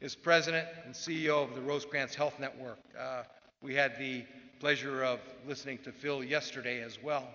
is 0.00 0.14
president 0.14 0.68
and 0.84 0.94
CEO 0.94 1.42
of 1.42 1.54
the 1.54 1.60
Rosecrance 1.60 2.14
Health 2.14 2.38
Network. 2.38 2.78
Uh, 2.98 3.22
we 3.62 3.74
had 3.74 3.98
the 3.98 4.24
pleasure 4.58 5.02
of 5.02 5.20
listening 5.46 5.78
to 5.78 5.92
Phil 5.92 6.22
yesterday 6.22 6.82
as 6.82 7.02
well. 7.02 7.28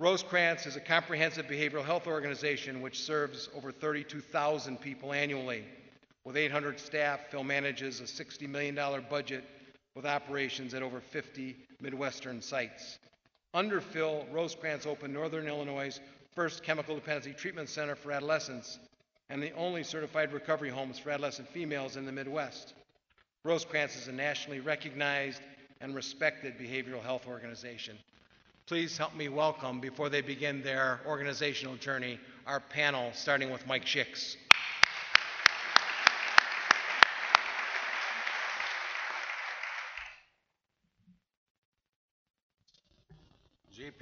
Rosecrance 0.00 0.66
is 0.66 0.76
a 0.76 0.80
comprehensive 0.80 1.46
behavioral 1.46 1.84
health 1.84 2.06
organization 2.06 2.82
which 2.82 3.00
serves 3.00 3.48
over 3.54 3.70
32,000 3.70 4.80
people 4.80 5.12
annually. 5.12 5.64
With 6.24 6.36
800 6.36 6.78
staff, 6.78 7.30
Phil 7.30 7.44
manages 7.44 8.00
a 8.00 8.04
$60 8.04 8.48
million 8.48 8.76
budget 9.10 9.44
with 9.94 10.06
operations 10.06 10.72
at 10.74 10.82
over 10.82 11.00
50 11.00 11.56
Midwestern 11.82 12.40
sites. 12.40 12.98
Under 13.52 13.80
Phil, 13.80 14.24
Rosecrance 14.32 14.86
opened 14.86 15.12
Northern 15.12 15.46
Illinois' 15.46 16.00
first 16.34 16.62
chemical 16.62 16.94
dependency 16.94 17.32
treatment 17.32 17.68
center 17.68 17.94
for 17.94 18.12
adolescents 18.12 18.78
and 19.28 19.42
the 19.42 19.52
only 19.52 19.82
certified 19.82 20.32
recovery 20.32 20.70
homes 20.70 20.98
for 20.98 21.10
adolescent 21.10 21.48
females 21.48 21.96
in 21.96 22.06
the 22.06 22.12
Midwest. 22.12 22.74
Rosecrance 23.44 23.96
is 23.96 24.08
a 24.08 24.12
nationally 24.12 24.60
recognized 24.60 25.42
and 25.80 25.94
respected 25.94 26.58
behavioral 26.58 27.02
health 27.02 27.26
organization. 27.26 27.98
Please 28.66 28.96
help 28.96 29.14
me 29.16 29.28
welcome, 29.28 29.80
before 29.80 30.08
they 30.08 30.20
begin 30.20 30.62
their 30.62 31.00
organizational 31.06 31.76
journey, 31.76 32.20
our 32.46 32.60
panel, 32.60 33.10
starting 33.12 33.50
with 33.50 33.66
Mike 33.66 33.84
Schiks. 33.84 34.36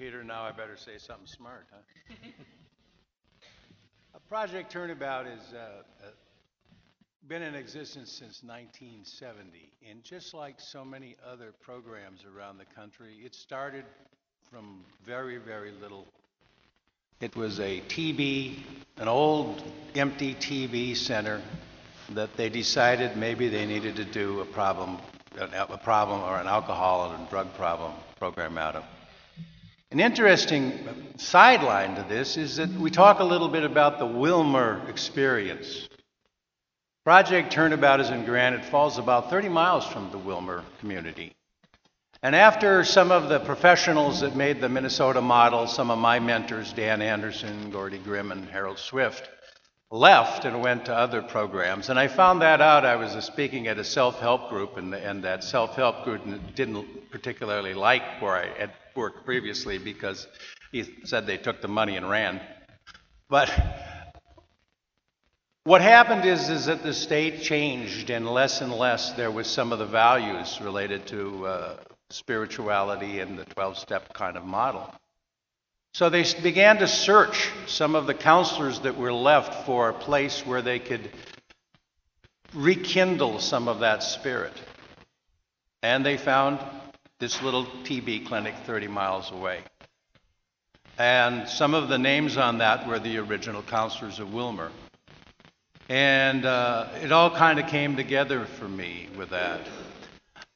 Peter, 0.01 0.25
now 0.25 0.45
I 0.45 0.53
better 0.53 0.79
say 0.79 0.97
something 0.97 1.27
smart, 1.27 1.67
huh? 1.71 2.17
A 4.15 4.21
Project 4.31 4.73
Turnabout 4.73 5.27
has 5.27 5.53
uh, 5.53 5.59
uh, 5.59 6.07
been 7.29 7.43
in 7.43 7.55
existence 7.55 8.11
since 8.11 8.43
1970, 8.43 9.71
and 9.91 10.03
just 10.03 10.33
like 10.33 10.59
so 10.59 10.87
many 10.87 11.17
other 11.31 11.53
programs 11.61 12.25
around 12.25 12.57
the 12.57 12.65
country, 12.65 13.17
it 13.23 13.35
started 13.35 13.85
from 14.51 14.87
very, 15.05 15.37
very 15.37 15.73
little. 15.83 16.07
It 17.21 17.37
was 17.37 17.61
a 17.61 17.83
TB, 17.83 18.57
an 18.97 19.09
old 19.09 19.63
empty 19.95 20.35
TB 20.35 20.97
center 20.97 21.43
that 22.13 22.35
they 22.39 22.49
decided 22.49 23.19
maybe 23.19 23.51
they 23.51 23.67
needed 23.67 23.97
to 23.97 24.07
do 24.07 24.41
a 24.41 24.47
problem, 24.47 24.97
a 25.39 25.77
problem 25.77 26.23
or 26.23 26.39
an 26.39 26.47
alcohol 26.47 27.13
and 27.13 27.29
drug 27.29 27.53
problem 27.53 27.93
program 28.19 28.57
out 28.57 28.77
of. 28.77 28.85
An 29.93 29.99
interesting 29.99 30.87
sideline 31.17 31.97
to 31.97 32.05
this 32.09 32.37
is 32.37 32.57
that 32.57 32.71
we 32.71 32.93
talk 32.93 33.19
a 33.19 33.25
little 33.25 33.49
bit 33.49 33.65
about 33.65 33.99
the 33.99 34.05
Willmar 34.05 34.89
experience. 34.89 35.89
Project 37.05 37.51
Turnabout 37.51 37.99
is 37.99 38.09
in 38.09 38.25
Granite 38.25 38.65
Falls 38.65 38.99
about 38.99 39.31
30 39.31 39.49
miles 39.49 39.85
from 39.85 40.13
the 40.13 40.19
Willmar 40.19 40.63
community. 40.79 41.33
And 42.23 42.37
after 42.37 42.85
some 42.85 43.11
of 43.11 43.29
the 43.29 43.41
professionals 43.41 44.21
that 44.21 44.37
made 44.37 44.61
the 44.61 44.69
Minnesota 44.69 45.21
model, 45.21 45.67
some 45.67 45.91
of 45.91 45.99
my 45.99 46.21
mentors, 46.21 46.73
Dan 46.73 47.03
Anderson, 47.03 47.73
Gordy 47.73 47.99
Grimm, 47.99 48.31
and 48.31 48.49
Harold 48.49 48.79
Swift, 48.79 49.29
left 49.91 50.45
and 50.45 50.63
went 50.63 50.85
to 50.85 50.95
other 50.95 51.21
programs. 51.21 51.89
And 51.89 51.99
I 51.99 52.07
found 52.07 52.43
that 52.43 52.61
out. 52.61 52.87
I 52.87 52.95
was 52.95 53.13
speaking 53.25 53.67
at 53.67 53.77
a 53.77 53.85
self 53.85 54.21
help 54.21 54.51
group, 54.51 54.77
and, 54.77 54.95
and 54.95 55.25
that 55.25 55.43
self 55.43 55.75
help 55.75 56.05
group 56.05 56.23
didn't 56.55 57.11
particularly 57.11 57.75
like 57.75 58.23
where 58.23 58.37
I 58.37 58.57
had 58.57 58.71
worked 58.95 59.25
previously 59.25 59.79
because 59.79 60.27
he 60.73 60.85
said 61.05 61.27
they 61.27 61.37
took 61.37 61.61
the 61.61 61.69
money 61.69 61.97
and 61.97 62.09
ran. 62.09 62.41
But 63.29 63.51
what 65.65 65.83
happened 65.83 66.25
is, 66.25 66.49
is 66.49 66.67
that 66.67 66.83
the 66.83 66.95
state 66.95 67.43
changed, 67.43 68.11
and 68.11 68.27
less 68.27 68.61
and 68.61 68.73
less 68.73 69.13
there 69.13 69.31
was 69.31 69.47
some 69.47 69.73
of 69.73 69.79
the 69.79 69.87
values 69.87 70.59
related 70.61 71.07
to 71.09 71.47
uh, 71.47 71.77
spirituality 72.11 73.21
and 73.21 73.39
the 73.39 73.45
12 73.45 73.79
step 73.79 74.13
kind 74.13 74.37
of 74.37 74.45
model. 74.45 74.93
So 75.93 76.09
they 76.09 76.25
began 76.43 76.79
to 76.79 76.89
search 76.89 77.51
some 77.67 77.95
of 77.95 78.07
the 78.07 78.15
counselors 78.15 78.81
that 78.81 78.97
were 78.97 79.13
left 79.13 79.67
for 79.67 79.89
a 79.89 79.95
place 79.95 80.47
where 80.47 80.63
they 80.63 80.79
could 80.79 81.11
rekindle 82.55 83.41
some 83.41 83.69
of 83.69 83.81
that 83.81 84.03
spirit. 84.03 84.53
And 85.83 86.07
they 86.07 86.17
found 86.17 86.61
this 87.21 87.43
little 87.43 87.67
TB 87.85 88.27
clinic 88.27 88.55
30 88.65 88.89
miles 88.89 89.31
away. 89.31 89.61
And 90.99 91.47
some 91.47 91.75
of 91.75 91.89
the 91.89 91.99
names 91.99 92.39
on 92.39 92.59
that 92.59 92.89
were 92.89 92.99
the 92.99 93.19
original 93.19 93.63
counselors 93.63 94.19
of 94.19 94.29
Willmar. 94.29 94.71
And 95.91 96.47
uh, 96.47 96.89
it 97.03 97.13
all 97.13 97.31
kind 97.31 97.59
of 97.59 97.67
came 97.67 97.95
together 97.95 98.47
for 98.47 98.67
me 98.67 99.09
with 99.19 99.31
that. 99.31 99.61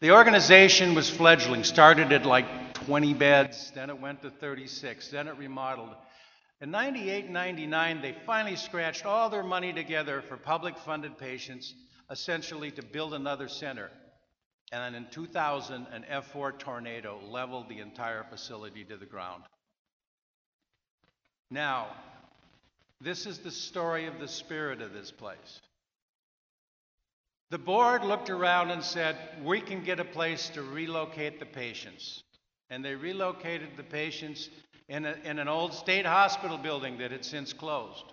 The 0.01 0.13
organization 0.13 0.95
was 0.95 1.11
fledgling, 1.11 1.65
started 1.65 2.13
at 2.13 2.25
like 2.25 2.47
20 2.75 3.13
beds, 3.13 3.71
then 3.75 3.91
it 3.91 4.01
went 4.01 4.23
to 4.23 4.31
36, 4.31 5.09
then 5.11 5.29
it 5.29 5.37
remodeled. 5.37 5.95
In 6.63 6.71
98 6.71 7.29
99, 7.29 8.01
they 8.01 8.17
finally 8.25 8.57
scratched 8.57 9.05
all 9.05 9.29
their 9.29 9.43
money 9.43 9.75
together 9.75 10.23
for 10.29 10.39
public 10.39 10.79
funded 10.79 11.19
patients, 11.19 11.75
essentially 12.11 12.71
to 12.71 12.83
build 12.83 13.13
another 13.13 13.49
center. 13.49 13.91
And 14.75 14.83
then 14.83 15.05
in 15.05 15.09
2000, 15.13 15.87
an 15.93 16.05
F4 16.11 16.59
tornado 16.59 17.21
leveled 17.31 17.69
the 17.69 17.79
entire 17.79 18.25
facility 18.25 18.83
to 18.83 18.97
the 18.97 19.07
ground. 19.07 19.45
Now, 21.49 21.87
this 23.01 23.25
is 23.25 23.39
the 23.39 23.53
story 23.53 24.07
of 24.07 24.19
the 24.19 24.27
spirit 24.27 24.83
of 24.83 24.93
this 24.93 25.13
place. 25.13 25.61
The 27.51 27.59
board 27.59 28.03
looked 28.03 28.31
around 28.31 28.73
and 28.73 28.83
said, 28.83 29.17
We 29.45 29.61
can 29.61 29.85
get 29.85 30.01
a 30.01 30.05
place 30.05 30.49
to 30.51 30.63
relocate 30.63 31.39
the 31.39 31.47
patients. 31.47 32.25
And 32.69 32.85
they 32.85 32.97
relocated 32.97 33.77
the 33.77 33.85
patients 33.85 34.51
in, 34.89 35.05
a, 35.05 35.15
in 35.23 35.39
an 35.39 35.47
old 35.47 35.73
state 35.73 36.05
hospital 36.05 36.59
building 36.59 36.99
that 36.99 37.13
had 37.13 37.25
since 37.25 37.53
closed. 37.53 38.07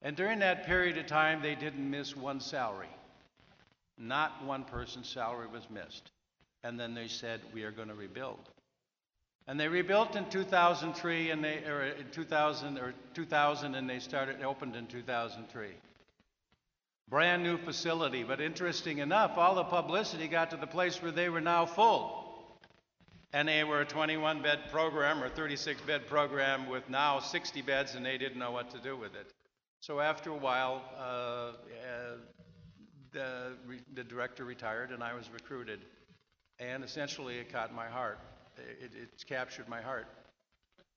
And 0.00 0.14
during 0.14 0.38
that 0.38 0.64
period 0.64 0.96
of 0.96 1.06
time, 1.06 1.42
they 1.42 1.56
didn't 1.56 1.90
miss 1.90 2.16
one 2.16 2.38
salary. 2.38 2.86
Not 4.00 4.44
one 4.44 4.64
person's 4.64 5.08
salary 5.08 5.46
was 5.46 5.68
missed. 5.70 6.10
And 6.64 6.80
then 6.80 6.94
they 6.94 7.06
said, 7.06 7.40
We 7.52 7.64
are 7.64 7.70
going 7.70 7.88
to 7.88 7.94
rebuild. 7.94 8.48
And 9.46 9.58
they 9.58 9.68
rebuilt 9.68 10.16
in 10.16 10.28
2003 10.30 11.30
and 11.30 11.44
they, 11.44 11.64
or 11.64 11.82
in 11.82 12.06
2000 12.10 12.78
or 12.78 12.94
2000 13.14 13.74
and 13.74 13.90
they 13.90 13.98
started, 13.98 14.42
opened 14.42 14.76
in 14.76 14.86
2003. 14.86 15.68
Brand 17.08 17.42
new 17.42 17.58
facility, 17.58 18.22
but 18.22 18.40
interesting 18.40 18.98
enough, 18.98 19.36
all 19.36 19.56
the 19.56 19.64
publicity 19.64 20.28
got 20.28 20.50
to 20.50 20.56
the 20.56 20.66
place 20.66 21.02
where 21.02 21.10
they 21.10 21.28
were 21.28 21.40
now 21.40 21.66
full. 21.66 22.28
And 23.32 23.48
they 23.48 23.64
were 23.64 23.80
a 23.80 23.84
21 23.84 24.42
bed 24.42 24.60
program 24.70 25.22
or 25.22 25.28
36 25.28 25.80
bed 25.82 26.06
program 26.06 26.68
with 26.68 26.88
now 26.88 27.18
60 27.18 27.62
beds, 27.62 27.94
and 27.96 28.06
they 28.06 28.18
didn't 28.18 28.38
know 28.38 28.52
what 28.52 28.70
to 28.70 28.78
do 28.78 28.96
with 28.96 29.14
it. 29.14 29.32
So 29.80 29.98
after 29.98 30.30
a 30.30 30.36
while, 30.36 30.82
uh, 30.96 31.00
uh, 31.00 31.52
the, 33.12 33.52
the 33.94 34.04
director 34.04 34.44
retired 34.44 34.90
and 34.90 35.02
I 35.02 35.14
was 35.14 35.28
recruited. 35.32 35.80
And 36.58 36.84
essentially, 36.84 37.38
it 37.38 37.52
caught 37.52 37.74
my 37.74 37.86
heart. 37.86 38.18
It, 38.56 38.92
it's 38.94 39.24
captured 39.24 39.68
my 39.68 39.80
heart. 39.80 40.06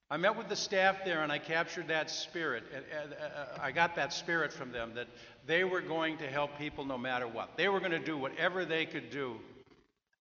I 0.10 0.18
met 0.18 0.36
with 0.38 0.50
the 0.50 0.56
staff 0.56 1.06
there 1.06 1.24
and 1.24 1.32
I 1.32 1.40
captured 1.40 1.88
that 1.88 2.10
spirit. 2.10 2.64
And, 2.74 3.14
uh, 3.14 3.62
I 3.62 3.72
got 3.72 3.96
that 3.96 4.14
spirit 4.14 4.54
from 4.54 4.72
them 4.72 4.92
that 4.96 5.08
they 5.48 5.64
were 5.64 5.82
going 5.82 6.18
to 6.18 6.28
help 6.28 6.58
people 6.58 6.86
no 6.86 6.98
matter 6.98 7.28
what. 7.28 7.58
They 7.58 7.68
were 7.68 7.80
going 7.80 7.92
to 7.92 8.00
do 8.00 8.18
whatever 8.18 8.66
they 8.66 8.86
could 8.86 9.10
do, 9.10 9.40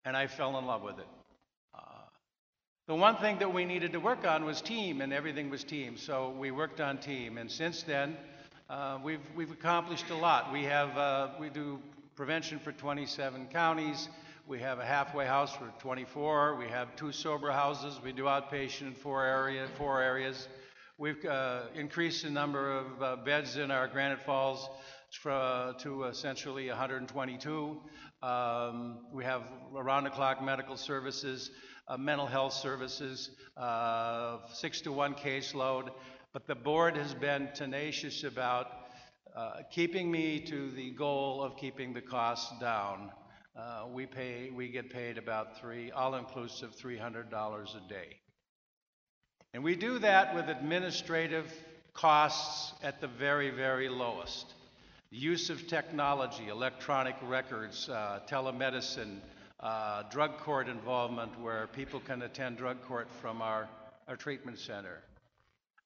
and 0.04 0.16
I 0.16 0.26
fell 0.26 0.58
in 0.58 0.66
love 0.66 0.82
with 0.82 0.98
it. 0.98 1.06
Uh, 1.74 1.78
the 2.86 2.94
one 2.94 3.16
thing 3.16 3.38
that 3.38 3.52
we 3.52 3.64
needed 3.64 3.92
to 3.92 4.00
work 4.00 4.26
on 4.26 4.44
was 4.44 4.60
team, 4.62 5.00
and 5.00 5.12
everything 5.12 5.50
was 5.50 5.62
team. 5.62 5.96
So 5.96 6.34
we 6.38 6.50
worked 6.50 6.80
on 6.80 6.98
team, 6.98 7.38
and 7.38 7.50
since 7.50 7.82
then, 7.82 8.16
uh, 8.70 8.98
we've 9.02 9.20
we've 9.36 9.50
accomplished 9.50 10.10
a 10.10 10.14
lot. 10.14 10.52
We 10.52 10.64
have 10.64 10.96
uh, 10.96 11.28
we 11.38 11.50
do 11.50 11.80
prevention 12.14 12.58
for 12.58 12.72
27 12.72 13.46
counties. 13.48 14.08
We 14.46 14.60
have 14.60 14.78
a 14.78 14.84
halfway 14.84 15.26
house 15.26 15.54
for 15.54 15.72
24. 15.78 16.56
We 16.56 16.68
have 16.68 16.94
two 16.96 17.12
sober 17.12 17.50
houses. 17.50 18.00
We 18.02 18.12
do 18.12 18.24
outpatient 18.24 18.82
in 18.82 18.94
four 18.94 19.24
area 19.24 19.66
four 19.76 20.00
areas. 20.00 20.48
We've 20.98 21.24
uh, 21.24 21.62
increased 21.74 22.24
the 22.24 22.30
number 22.30 22.70
of 22.70 23.02
uh, 23.02 23.16
beds 23.16 23.56
in 23.56 23.70
our 23.70 23.88
Granite 23.88 24.20
Falls 24.20 24.68
to 25.22 26.04
essentially 26.04 26.68
122. 26.68 27.80
Um, 28.22 28.98
we 29.12 29.24
have 29.24 29.42
around 29.76 30.04
the 30.04 30.10
clock 30.10 30.42
medical 30.42 30.76
services, 30.76 31.50
uh, 31.88 31.96
mental 31.96 32.26
health 32.26 32.52
services, 32.52 33.30
uh, 33.56 34.38
six 34.52 34.80
to 34.82 34.92
one 34.92 35.14
caseload. 35.14 35.90
But 36.32 36.46
the 36.46 36.54
board 36.54 36.96
has 36.96 37.12
been 37.12 37.50
tenacious 37.54 38.24
about 38.24 38.68
uh, 39.36 39.56
keeping 39.70 40.10
me 40.10 40.40
to 40.40 40.70
the 40.70 40.90
goal 40.92 41.42
of 41.42 41.58
keeping 41.58 41.92
the 41.92 42.00
costs 42.00 42.58
down. 42.58 43.10
Uh, 43.54 43.84
we 43.92 44.06
pay, 44.06 44.48
we 44.50 44.68
get 44.68 44.88
paid 44.88 45.18
about 45.18 45.60
three, 45.60 45.90
all-inclusive, 45.90 46.74
$300 46.74 47.28
a 47.30 47.88
day. 47.88 48.16
And 49.52 49.62
we 49.62 49.76
do 49.76 49.98
that 49.98 50.34
with 50.34 50.48
administrative 50.48 51.52
costs 51.92 52.72
at 52.82 53.02
the 53.02 53.08
very, 53.08 53.50
very 53.50 53.90
lowest. 53.90 54.54
Use 55.10 55.50
of 55.50 55.66
technology, 55.66 56.48
electronic 56.48 57.16
records, 57.24 57.90
uh, 57.90 58.20
telemedicine, 58.26 59.18
uh, 59.60 60.04
drug 60.10 60.38
court 60.38 60.68
involvement 60.68 61.38
where 61.38 61.66
people 61.66 62.00
can 62.00 62.22
attend 62.22 62.56
drug 62.56 62.80
court 62.82 63.08
from 63.20 63.42
our, 63.42 63.68
our 64.08 64.16
treatment 64.16 64.58
center. 64.58 65.02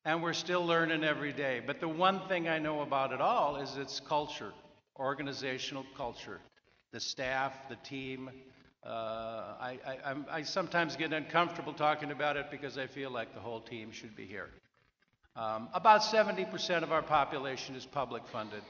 And 0.07 0.23
we're 0.23 0.35
still 0.35 0.65
learning 0.65 1.03
every 1.03 1.33
day. 1.33 1.61
But 1.67 1.81
the 1.81 1.89
one 1.89 2.21
thing 2.29 2.49
I 2.49 2.61
know 2.61 2.83
about 2.83 3.11
it 3.11 3.21
all 3.21 3.57
is 3.57 3.77
its 3.77 3.99
culture, 3.99 4.53
organizational 4.97 5.85
culture. 5.97 6.39
The 6.93 7.01
staff, 7.01 7.53
the 7.69 7.75
team. 7.75 8.31
Uh, 8.85 8.89
I, 8.89 9.79
I, 9.85 10.15
I 10.31 10.43
sometimes 10.43 10.95
get 10.95 11.13
uncomfortable 11.13 11.73
talking 11.73 12.13
about 12.13 12.37
it 12.37 12.53
because 12.53 12.79
I 12.79 12.87
feel 12.87 13.11
like 13.11 13.35
the 13.35 13.41
whole 13.41 13.61
team 13.61 13.91
should 13.91 14.15
be 14.15 14.27
here. 14.27 14.49
Um, 15.35 15.69
about 15.75 16.03
70% 16.03 16.85
of 16.85 16.93
our 16.93 17.03
population 17.03 17.75
is 17.75 17.85
public 17.85 18.29
funded. 18.29 18.63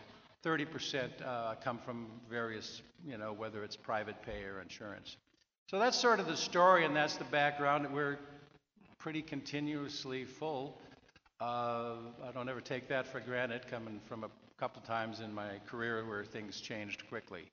30% 0.42 1.10
uh, 1.22 1.54
come 1.62 1.78
from 1.84 2.06
various, 2.30 2.80
you 3.06 3.18
know, 3.18 3.34
whether 3.34 3.62
it's 3.62 3.76
private 3.76 4.22
pay 4.22 4.42
or 4.44 4.62
insurance. 4.62 5.18
So 5.66 5.78
that's 5.78 5.98
sort 5.98 6.18
of 6.18 6.28
the 6.28 6.36
story, 6.36 6.86
and 6.86 6.96
that's 6.96 7.16
the 7.16 7.24
background. 7.24 7.92
We're 7.92 8.18
pretty 8.98 9.20
continuously 9.20 10.24
full. 10.24 10.80
Uh, 11.40 11.96
I 12.26 12.32
don't 12.32 12.48
ever 12.48 12.62
take 12.62 12.88
that 12.88 13.06
for 13.06 13.20
granted, 13.20 13.68
coming 13.68 14.00
from 14.08 14.24
a 14.24 14.30
couple 14.58 14.80
times 14.82 15.20
in 15.20 15.34
my 15.34 15.58
career 15.66 16.06
where 16.06 16.24
things 16.24 16.60
changed 16.60 17.06
quickly. 17.08 17.44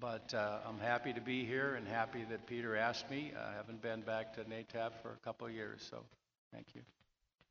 But 0.00 0.32
uh, 0.32 0.60
I'm 0.66 0.78
happy 0.78 1.12
to 1.12 1.20
be 1.20 1.44
here 1.44 1.74
and 1.74 1.86
happy 1.86 2.24
that 2.30 2.46
Peter 2.46 2.76
asked 2.76 3.10
me. 3.10 3.32
I 3.38 3.54
haven't 3.54 3.82
been 3.82 4.00
back 4.00 4.34
to 4.34 4.44
NATAP 4.44 4.92
for 5.02 5.10
a 5.10 5.24
couple 5.24 5.46
of 5.46 5.52
years, 5.52 5.86
so 5.90 6.04
thank 6.52 6.68
you. 6.74 6.80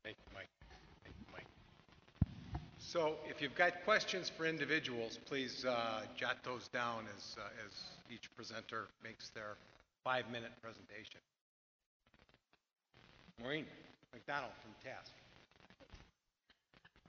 Thank 0.02 0.16
you, 0.16 0.32
Mike. 0.34 0.48
Thank 1.04 1.14
you, 1.20 1.26
Mike. 1.32 1.46
So 2.78 3.14
if 3.28 3.40
you've 3.40 3.54
got 3.54 3.84
questions 3.84 4.28
for 4.28 4.46
individuals, 4.46 5.18
please 5.26 5.64
uh, 5.64 6.02
jot 6.16 6.38
those 6.42 6.66
down 6.68 7.04
as, 7.16 7.36
uh, 7.38 7.66
as 7.66 7.72
each 8.12 8.34
presenter 8.34 8.88
makes 9.04 9.30
their 9.30 9.56
five-minute 10.02 10.52
presentation. 10.60 11.20
Maureen 13.40 13.66
McDonnell 14.12 14.54
from 14.62 14.72
TASC. 14.84 15.17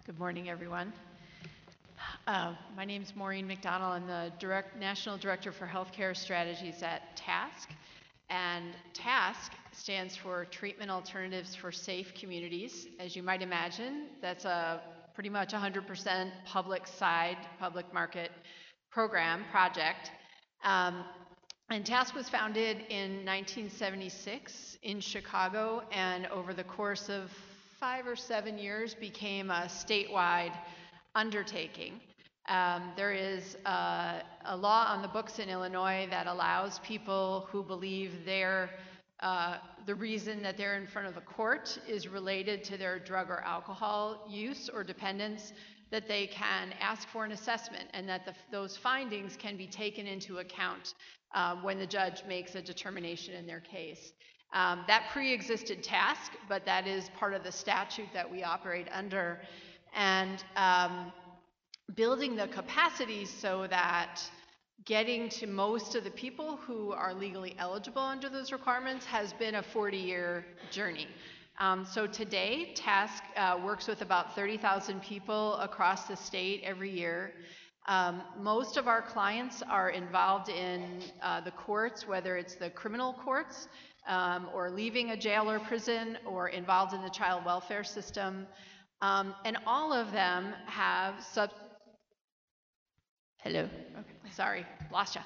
Good 0.10 0.18
morning, 0.18 0.50
everyone. 0.50 0.92
Uh, 2.26 2.56
My 2.76 2.84
is 2.84 3.16
Maureen 3.16 3.48
McDonnell. 3.48 3.92
I'm 3.92 4.08
the 4.08 4.34
direct, 4.40 4.76
National 4.76 5.20
Director 5.20 5.52
for 5.52 5.68
Healthcare 5.68 6.18
Strategies 6.18 6.82
at 6.82 7.16
TASC. 7.16 7.68
And 8.32 8.74
TASC 8.96 9.52
stands 9.72 10.16
for 10.16 10.46
Treatment 10.46 10.90
Alternatives 10.90 11.54
for 11.54 11.72
Safe 11.72 12.12
Communities. 12.20 12.88
As 13.00 13.16
you 13.16 13.22
might 13.22 13.44
imagine, 13.44 14.08
that's 14.20 14.46
a 14.46 14.82
pretty 15.14 15.30
much 15.30 15.54
100% 15.54 16.32
public 16.44 16.88
side, 16.88 17.38
public 17.60 17.94
market 17.94 18.32
program, 18.90 19.44
project. 19.52 20.10
Um, 20.64 21.04
and 21.70 21.86
TASC 21.86 22.16
was 22.16 22.28
founded 22.28 22.78
in 22.90 23.24
1976 23.28 24.80
in 24.82 25.02
Chicago, 25.02 25.84
and 25.92 26.26
over 26.32 26.56
the 26.56 26.64
course 26.64 27.10
of 27.10 27.30
five 27.80 28.06
or 28.06 28.16
seven 28.16 28.58
years 28.58 28.94
became 28.94 29.50
a 29.50 29.68
statewide 29.68 30.52
undertaking. 31.16 31.94
Um, 32.50 32.92
there 32.98 33.14
is 33.14 33.56
a 33.66 34.58
law 34.58 34.86
on 34.90 35.02
the 35.02 35.08
books 35.08 35.40
in 35.40 35.50
Illinois 35.50 36.08
that 36.10 36.28
allows 36.28 36.80
people 36.80 37.48
who 37.52 37.64
believe 37.64 38.26
they're 38.26 38.70
uh, 39.22 39.58
the 39.86 39.96
reason 39.96 40.42
that 40.42 40.56
they're 40.56 40.78
in 40.78 40.88
front 40.88 41.08
of 41.08 41.18
a 41.18 41.22
court 41.22 41.78
is 41.88 42.08
related 42.08 42.64
to 42.64 42.78
their 42.78 43.00
drug 43.00 43.30
or 43.30 43.42
alcohol 43.42 44.26
use 44.30 44.70
or 44.70 44.82
dependence, 44.82 45.52
that 45.92 46.08
they 46.08 46.28
can 46.28 46.74
ask 46.80 47.08
for 47.10 47.26
an 47.26 47.34
assessment 47.34 47.90
and 47.94 48.08
that 48.08 48.26
the, 48.26 48.34
those 48.50 48.78
findings 48.78 49.36
can 49.36 49.58
be 49.58 49.68
taken 49.68 50.08
into 50.08 50.38
account 50.38 50.94
uh, 51.36 51.56
when 51.58 51.78
the 51.78 51.86
judge 51.86 52.24
makes 52.28 52.56
a 52.56 52.62
determination 52.62 53.34
in 53.34 53.46
their 53.46 53.60
case. 53.60 54.14
Um, 54.52 54.84
that 54.88 55.10
pre-existed 55.12 55.84
TASC, 55.84 56.32
but 56.48 56.66
that 56.66 56.88
is 56.88 57.10
part 57.20 57.34
of 57.34 57.44
the 57.44 57.52
statute 57.52 58.08
that 58.14 58.30
we 58.30 58.44
operate 58.44 58.88
under. 58.92 59.42
And 59.96 60.44
um, 60.56 61.12
building 61.96 62.36
the 62.36 62.48
capacity 62.48 63.26
so 63.26 63.68
that 63.68 64.22
getting 64.86 65.30
to 65.30 65.46
most 65.46 65.96
of 65.96 66.04
the 66.04 66.12
people 66.12 66.58
who 66.58 66.92
are 66.94 67.14
legally 67.14 67.56
eligible 67.60 68.02
under 68.02 68.30
those 68.30 68.52
requirements 68.52 69.06
has 69.06 69.34
been 69.34 69.56
a 69.56 69.64
40-year 69.64 70.46
journey. 70.72 71.08
Um, 71.60 71.86
so 71.86 72.08
today, 72.08 72.74
TASC 72.74 73.22
uh, 73.36 73.60
works 73.64 73.88
with 73.88 74.02
about 74.02 74.34
30,000 74.34 75.02
people 75.02 75.56
across 75.56 76.06
the 76.06 76.16
state 76.16 76.62
every 76.64 76.90
year. 76.90 77.34
Um, 77.88 78.22
most 78.40 78.78
of 78.78 78.88
our 78.88 79.02
clients 79.02 79.62
are 79.64 79.90
involved 79.90 80.48
in 80.48 81.02
uh, 81.22 81.42
the 81.42 81.52
courts, 81.52 82.08
whether 82.08 82.38
it's 82.38 82.56
the 82.56 82.70
criminal 82.70 83.14
courts 83.26 83.68
um, 84.08 84.50
or 84.54 84.70
leaving 84.70 85.12
a 85.12 85.18
jail 85.18 85.50
or 85.50 85.60
prison 85.60 86.18
or 86.26 86.50
involved 86.50 86.94
in 86.94 87.02
the 87.02 87.10
child 87.10 87.46
welfare 87.46 87.84
system. 87.84 88.48
Um, 89.02 89.34
and 89.46 89.58
all 89.66 89.94
of 89.94 90.12
them 90.12 90.54
have 90.66 91.24
sub. 91.24 91.52
Hello. 93.38 93.62
Okay, 93.62 94.34
sorry, 94.34 94.66
lost 94.92 95.16
you. 95.16 95.22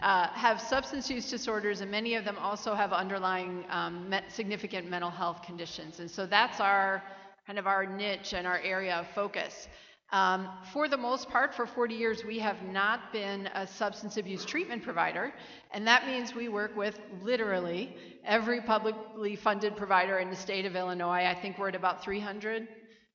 Uh, 0.00 0.28
have 0.28 0.60
substance 0.60 1.10
use 1.10 1.30
disorders, 1.30 1.82
and 1.82 1.90
many 1.90 2.14
of 2.14 2.24
them 2.24 2.36
also 2.38 2.74
have 2.74 2.92
underlying 2.92 3.64
um, 3.68 4.08
me- 4.08 4.20
significant 4.28 4.88
mental 4.88 5.10
health 5.10 5.42
conditions. 5.42 6.00
And 6.00 6.10
so 6.10 6.24
that's 6.24 6.60
our 6.60 7.02
kind 7.46 7.58
of 7.58 7.66
our 7.66 7.84
niche 7.84 8.32
and 8.32 8.46
our 8.46 8.58
area 8.60 8.94
of 8.96 9.06
focus. 9.14 9.68
Um, 10.10 10.48
for 10.72 10.88
the 10.88 10.96
most 10.96 11.28
part, 11.28 11.54
for 11.54 11.66
40 11.66 11.94
years, 11.94 12.24
we 12.24 12.38
have 12.38 12.62
not 12.62 13.12
been 13.12 13.46
a 13.54 13.66
substance 13.66 14.16
abuse 14.16 14.42
treatment 14.42 14.82
provider, 14.82 15.34
and 15.70 15.86
that 15.86 16.06
means 16.06 16.34
we 16.34 16.48
work 16.48 16.74
with 16.74 16.98
literally 17.22 17.94
every 18.24 18.62
publicly 18.62 19.36
funded 19.36 19.76
provider 19.76 20.18
in 20.18 20.30
the 20.30 20.36
state 20.36 20.64
of 20.64 20.76
Illinois. 20.76 21.26
I 21.26 21.34
think 21.34 21.58
we're 21.58 21.68
at 21.68 21.74
about 21.74 22.02
300 22.02 22.68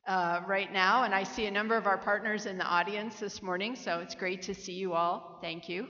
uh, 0.06 0.42
right 0.46 0.72
now, 0.72 1.04
and 1.04 1.16
I 1.16 1.24
see 1.24 1.48
a 1.48 1.52
number 1.52 1.76
of 1.76 1.88
our 1.88 1.98
partners 1.98 2.46
in 2.46 2.60
the 2.60 2.66
audience 2.66 3.20
this 3.20 3.42
morning, 3.42 3.76
so 3.76 4.00
it's 4.00 4.14
great 4.14 4.44
to 4.44 4.54
see 4.54 4.74
you 4.74 4.94
all. 4.94 5.40
Thank 5.42 5.68
you. 5.68 5.88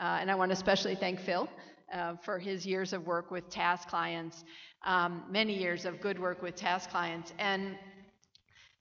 Uh, 0.00 0.18
and 0.20 0.32
I 0.32 0.34
want 0.34 0.50
to 0.50 0.54
especially 0.54 0.96
thank 0.96 1.20
Phil 1.20 1.48
uh, 1.92 2.14
for 2.24 2.40
his 2.40 2.66
years 2.66 2.92
of 2.92 3.06
work 3.06 3.30
with 3.30 3.48
TASC 3.50 3.86
clients, 3.86 4.44
um, 4.84 5.22
many 5.30 5.56
years 5.56 5.84
of 5.84 6.00
good 6.00 6.18
work 6.18 6.42
with 6.42 6.56
TASC 6.56 6.88
clients. 6.88 7.32
And 7.38 7.76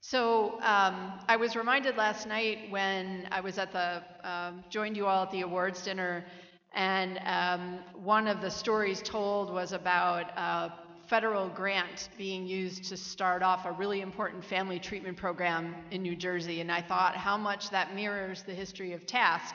so 0.02 0.54
um, 0.62 1.20
I 1.28 1.36
was 1.36 1.56
reminded 1.56 1.98
last 1.98 2.26
night 2.26 2.70
when 2.70 3.28
I 3.32 3.42
was 3.42 3.58
at 3.58 3.74
the, 3.74 4.02
um, 4.24 4.64
joined 4.70 4.96
you 4.96 5.06
all 5.08 5.24
at 5.24 5.32
the 5.32 5.42
awards 5.42 5.84
dinner, 5.84 6.26
and 6.74 7.20
um, 7.26 7.80
one 8.02 8.28
of 8.28 8.40
the 8.40 8.50
stories 8.50 9.02
told 9.02 9.52
was 9.52 9.74
about 9.74 10.30
a 10.38 10.74
federal 11.10 11.50
grant 11.50 12.10
being 12.18 12.46
used 12.46 12.86
to 12.86 12.96
start 12.96 13.44
off 13.44 13.66
a 13.66 13.72
really 13.72 14.00
important 14.00 14.46
family 14.46 14.80
treatment 14.80 15.18
program 15.18 15.76
in 15.92 16.02
New 16.02 16.16
Jersey. 16.16 16.62
And 16.62 16.72
I 16.72 16.82
thought 16.82 17.16
how 17.18 17.36
much 17.36 17.72
that 17.72 17.96
mirrors 17.96 18.44
the 18.44 18.54
history 18.54 18.94
of 18.94 19.06
TASC, 19.06 19.54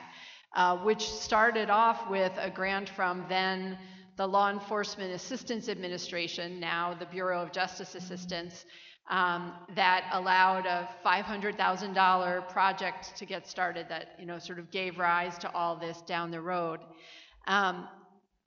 uh, 0.55 0.77
which 0.79 1.09
started 1.09 1.71
off 1.71 2.11
with 2.11 2.33
a 2.39 2.51
grant 2.51 2.89
from 2.91 3.25
then 3.29 3.79
the 4.17 4.27
Law 4.27 4.51
Enforcement 4.51 5.13
Assistance 5.13 5.69
Administration, 5.69 6.61
now 6.61 6.95
the 6.95 7.07
Bureau 7.07 7.41
of 7.41 7.51
Justice 7.51 7.95
Assistance 7.95 8.65
um, 9.11 9.53
that 9.75 10.09
allowed 10.13 10.67
a 10.67 10.89
$500,000 11.05 12.49
project 12.49 13.17
to 13.17 13.27
get 13.27 13.47
started 13.47 13.87
that, 13.89 14.17
you 14.19 14.27
know, 14.27 14.39
sort 14.39 14.59
of 14.59 14.71
gave 14.71 14.99
rise 14.99 15.37
to 15.39 15.53
all 15.53 15.77
this 15.77 16.01
down 16.03 16.31
the 16.31 16.41
road. 16.41 16.81
Um, 17.47 17.89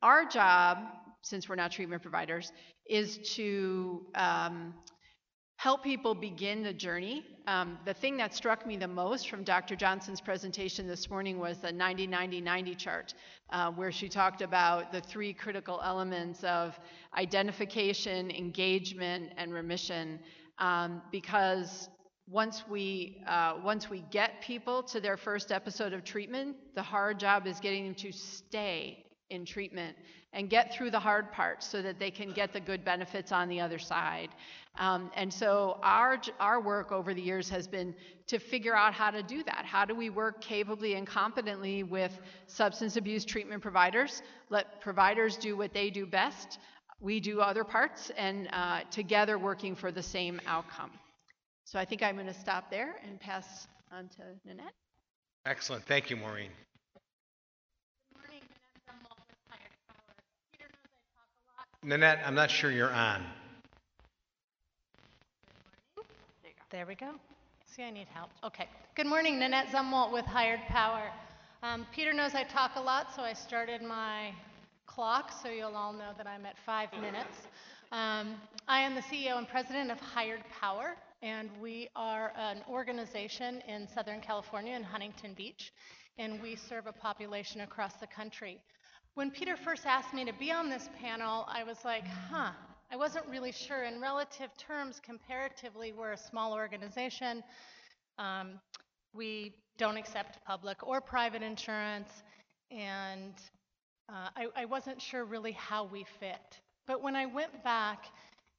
our 0.02 0.26
job, 0.26 0.80
since 1.22 1.48
we're 1.48 1.56
not 1.56 1.72
treatment 1.72 2.02
providers, 2.02 2.52
is 2.90 3.18
to 3.36 4.06
um, 4.16 4.74
help 5.58 5.84
people 5.84 6.16
begin 6.16 6.64
the 6.64 6.74
journey. 6.74 7.26
Um, 7.48 7.78
the 7.86 7.94
thing 7.94 8.18
that 8.18 8.34
struck 8.34 8.66
me 8.66 8.78
the 8.78 8.88
most 8.88 9.30
from 9.30 9.44
Dr. 9.44 9.76
Johnson's 9.76 10.22
presentation 10.22 10.88
this 10.88 11.10
morning 11.10 11.40
was 11.40 11.58
the 11.60 11.72
90 11.72 12.08
90 12.08 12.42
90 12.42 12.76
chart, 12.76 13.14
uh, 13.52 13.72
where 13.72 13.92
she 13.92 14.10
talked 14.10 14.42
about 14.42 14.92
the 14.92 15.02
three 15.02 15.34
critical 15.34 15.82
elements 15.84 16.44
of 16.44 16.78
identification, 17.18 18.30
engagement, 18.32 19.34
and 19.38 19.54
remission 19.54 20.20
um, 20.60 21.02
because 21.12 21.90
once 22.30 22.64
we 22.70 23.22
uh, 23.28 23.56
once 23.64 23.90
we 23.90 24.04
get 24.12 24.42
people 24.42 24.84
to 24.84 25.00
their 25.00 25.18
first 25.18 25.52
episode 25.52 25.94
of 25.94 26.04
treatment, 26.04 26.56
the 26.76 26.84
hard 26.84 27.20
job 27.20 27.48
is 27.48 27.60
getting 27.60 27.86
them 27.86 27.96
to 27.96 28.12
stay 28.12 29.04
in 29.30 29.46
treatment 29.46 29.96
and 30.34 30.50
get 30.50 30.74
through 30.74 30.92
the 30.92 31.00
hard 31.00 31.32
parts 31.32 31.66
so 31.66 31.82
that 31.82 32.00
they 32.00 32.12
can 32.12 32.32
get 32.32 32.54
the 32.54 32.60
good 32.60 32.84
benefits 32.84 33.32
on 33.32 33.50
the 33.50 33.60
other 33.60 33.80
side. 33.80 34.30
Um, 34.78 35.10
and 35.16 35.34
so 35.34 35.80
our 35.84 36.20
our 36.40 36.60
work 36.60 36.92
over 36.92 37.14
the 37.14 37.22
years 37.22 37.50
has 37.50 37.66
been 37.66 37.96
to 38.28 38.40
figure 38.40 38.76
out 38.76 38.94
how 38.94 39.10
to 39.10 39.24
do 39.24 39.42
that. 39.44 39.66
How 39.66 39.86
do 39.86 39.96
we 39.96 40.10
work 40.10 40.42
capably 40.42 40.96
and 40.96 41.08
competently 41.08 41.84
with 41.84 42.20
substance 42.48 42.98
abuse 42.98 43.24
treatment 43.24 43.62
providers? 43.62 44.22
Let 44.50 44.82
providers 44.82 45.38
do 45.38 45.56
what 45.56 45.74
they 45.74 45.90
do 45.90 46.06
best 46.06 46.60
we 47.00 47.20
do 47.20 47.42
other 47.42 47.64
parts 47.64 48.12
and 48.18 48.50
uh, 48.52 48.82
together 48.92 49.38
working 49.38 49.76
for 49.76 49.92
the 49.92 50.04
same 50.04 50.42
outcome. 50.48 50.92
So 51.66 51.78
I 51.78 51.86
think 51.86 52.02
I'm 52.02 52.16
going 52.16 52.28
to 52.28 52.34
stop 52.34 52.72
there 52.72 52.96
and 53.06 53.20
pass 53.20 53.68
on 53.92 54.08
to 54.10 54.24
Nanette. 54.46 54.74
Excellent. 55.46 55.86
Thank 55.86 56.10
you, 56.10 56.16
Maureen. 56.16 56.50
Good 58.14 58.18
morning, 58.18 58.42
Nanette, 58.50 58.86
Zumwalt 58.88 59.20
with 59.28 59.38
Hired 59.50 59.72
Power. 59.88 60.16
Peter 60.52 60.66
knows 61.94 62.26
I'm 62.26 62.36
not 62.36 62.52
sure 62.52 62.72
you're 62.72 62.92
on. 62.92 63.24
There 66.70 66.86
we 66.86 66.96
go. 66.96 67.12
See, 67.66 67.84
I 67.84 67.92
need 67.92 68.08
help. 68.14 68.30
Okay. 68.44 68.68
Good 68.96 69.08
morning, 69.08 69.40
Nanette 69.40 69.68
Zumwalt 69.68 70.12
with 70.12 70.26
Hired 70.26 70.60
Power. 70.68 71.12
Um, 71.64 71.86
Peter 71.94 72.12
knows 72.12 72.34
I 72.34 72.44
talk 72.44 72.72
a 72.76 72.82
lot, 72.82 73.16
so 73.16 73.22
I 73.22 73.34
started 73.34 73.82
my 73.82 74.34
clock, 74.98 75.32
so 75.44 75.48
you'll 75.48 75.76
all 75.76 75.94
know 75.94 76.10
that 76.18 76.26
I'm 76.26 76.44
at 76.48 76.58
five 76.66 76.92
minutes. 76.94 77.46
Um, 77.92 78.34
I 78.68 78.80
am 78.80 78.96
the 78.96 79.02
CEO 79.02 79.38
and 79.38 79.48
president 79.48 79.92
of 79.92 80.00
Hired 80.00 80.42
Power, 80.60 80.96
and 81.22 81.52
we 81.62 81.88
are 81.96 82.34
an 82.36 82.64
organization 82.68 83.62
in 83.68 83.88
Southern 83.88 84.22
California 84.22 84.76
in 84.76 84.82
Huntington 84.82 85.36
Beach, 85.36 85.72
and 86.18 86.42
we 86.42 86.56
serve 86.56 86.88
a 86.88 86.92
population 86.92 87.62
across 87.62 87.94
the 87.98 88.08
country. 88.08 88.60
When 89.14 89.30
Peter 89.30 89.56
first 89.56 89.86
asked 89.86 90.16
me 90.16 90.26
to 90.26 90.34
be 90.34 90.52
on 90.52 90.68
this 90.68 90.90
panel, 91.00 91.46
I 91.48 91.64
was 91.64 91.78
like, 91.86 92.08
huh, 92.08 92.54
I 92.92 92.96
wasn't 92.96 93.28
really 93.28 93.52
sure. 93.52 93.84
In 93.84 94.02
relative 94.02 94.50
terms, 94.58 95.00
comparatively, 95.00 95.92
we're 95.92 96.14
a 96.14 96.18
small 96.18 96.56
organization. 96.56 97.44
Um, 98.18 98.60
we 99.14 99.54
don't 99.78 99.98
accept 99.98 100.44
public 100.44 100.88
or 100.88 101.02
private 101.02 101.44
insurance, 101.44 102.10
and 102.72 103.36
uh, 104.10 104.30
I, 104.36 104.48
I 104.56 104.66
wasn't 104.66 105.02
sure 105.02 105.26
really 105.26 105.52
how 105.52 105.86
we 105.86 106.06
fit. 106.20 106.60
But 106.86 107.04
when 107.04 107.16
I 107.16 107.26
went 107.26 107.64
back 107.64 108.06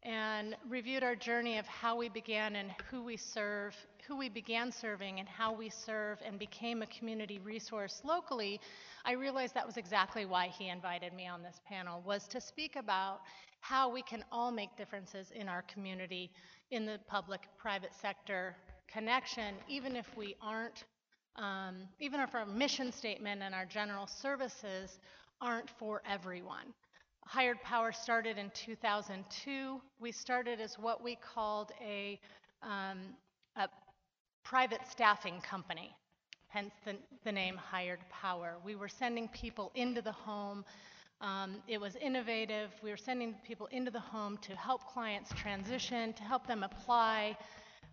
and 0.02 0.56
reviewed 0.68 1.02
our 1.02 1.16
journey 1.16 1.58
of 1.58 1.66
how 1.66 1.96
we 1.96 2.08
began 2.08 2.56
and 2.56 2.70
who 2.90 3.02
we 3.02 3.16
serve, 3.16 3.74
who 4.06 4.16
we 4.16 4.28
began 4.28 4.70
serving, 4.70 5.18
and 5.18 5.28
how 5.28 5.52
we 5.52 5.68
serve 5.68 6.18
and 6.24 6.38
became 6.38 6.82
a 6.82 6.86
community 6.86 7.38
resource 7.38 8.02
locally, 8.04 8.60
I 9.04 9.12
realized 9.12 9.54
that 9.54 9.66
was 9.66 9.76
exactly 9.76 10.24
why 10.24 10.48
he 10.48 10.68
invited 10.68 11.12
me 11.12 11.26
on 11.26 11.42
this 11.42 11.60
panel 11.66 12.02
was 12.06 12.28
to 12.28 12.40
speak 12.40 12.76
about 12.76 13.20
how 13.60 13.90
we 13.90 14.02
can 14.02 14.24
all 14.30 14.52
make 14.52 14.76
differences 14.76 15.32
in 15.34 15.48
our 15.48 15.62
community 15.62 16.30
in 16.70 16.86
the 16.86 17.00
public 17.08 17.40
private 17.56 17.94
sector 17.94 18.54
connection 18.86 19.54
even 19.68 19.96
if 19.96 20.06
we 20.16 20.36
aren't 20.40 20.84
um, 21.36 21.76
even 22.00 22.20
if 22.20 22.34
our 22.34 22.46
mission 22.46 22.90
statement 22.90 23.42
and 23.42 23.54
our 23.54 23.64
general 23.64 24.06
services 24.06 24.98
aren't 25.40 25.70
for 25.70 26.02
everyone. 26.08 26.74
Hired 27.24 27.60
Power 27.62 27.92
started 27.92 28.38
in 28.38 28.50
2002. 28.54 29.80
We 30.00 30.12
started 30.12 30.60
as 30.60 30.78
what 30.78 31.02
we 31.04 31.16
called 31.16 31.72
a, 31.80 32.18
um, 32.62 33.00
a 33.56 33.68
private 34.44 34.80
staffing 34.90 35.40
company, 35.42 35.94
hence 36.48 36.72
the, 36.84 36.96
the, 37.24 37.32
name 37.32 37.56
Hired 37.56 38.00
Power. 38.10 38.56
We 38.64 38.76
were 38.76 38.88
sending 38.88 39.28
people 39.28 39.70
into 39.74 40.00
the 40.00 40.12
home. 40.12 40.64
Um, 41.20 41.56
it 41.68 41.78
was 41.78 41.96
innovative. 41.96 42.70
We 42.82 42.90
were 42.90 42.96
sending 42.96 43.34
people 43.46 43.66
into 43.72 43.90
the 43.90 44.00
home 44.00 44.38
to 44.38 44.56
help 44.56 44.86
clients 44.86 45.30
transition, 45.34 46.14
to 46.14 46.22
help 46.22 46.46
them 46.46 46.62
apply 46.62 47.36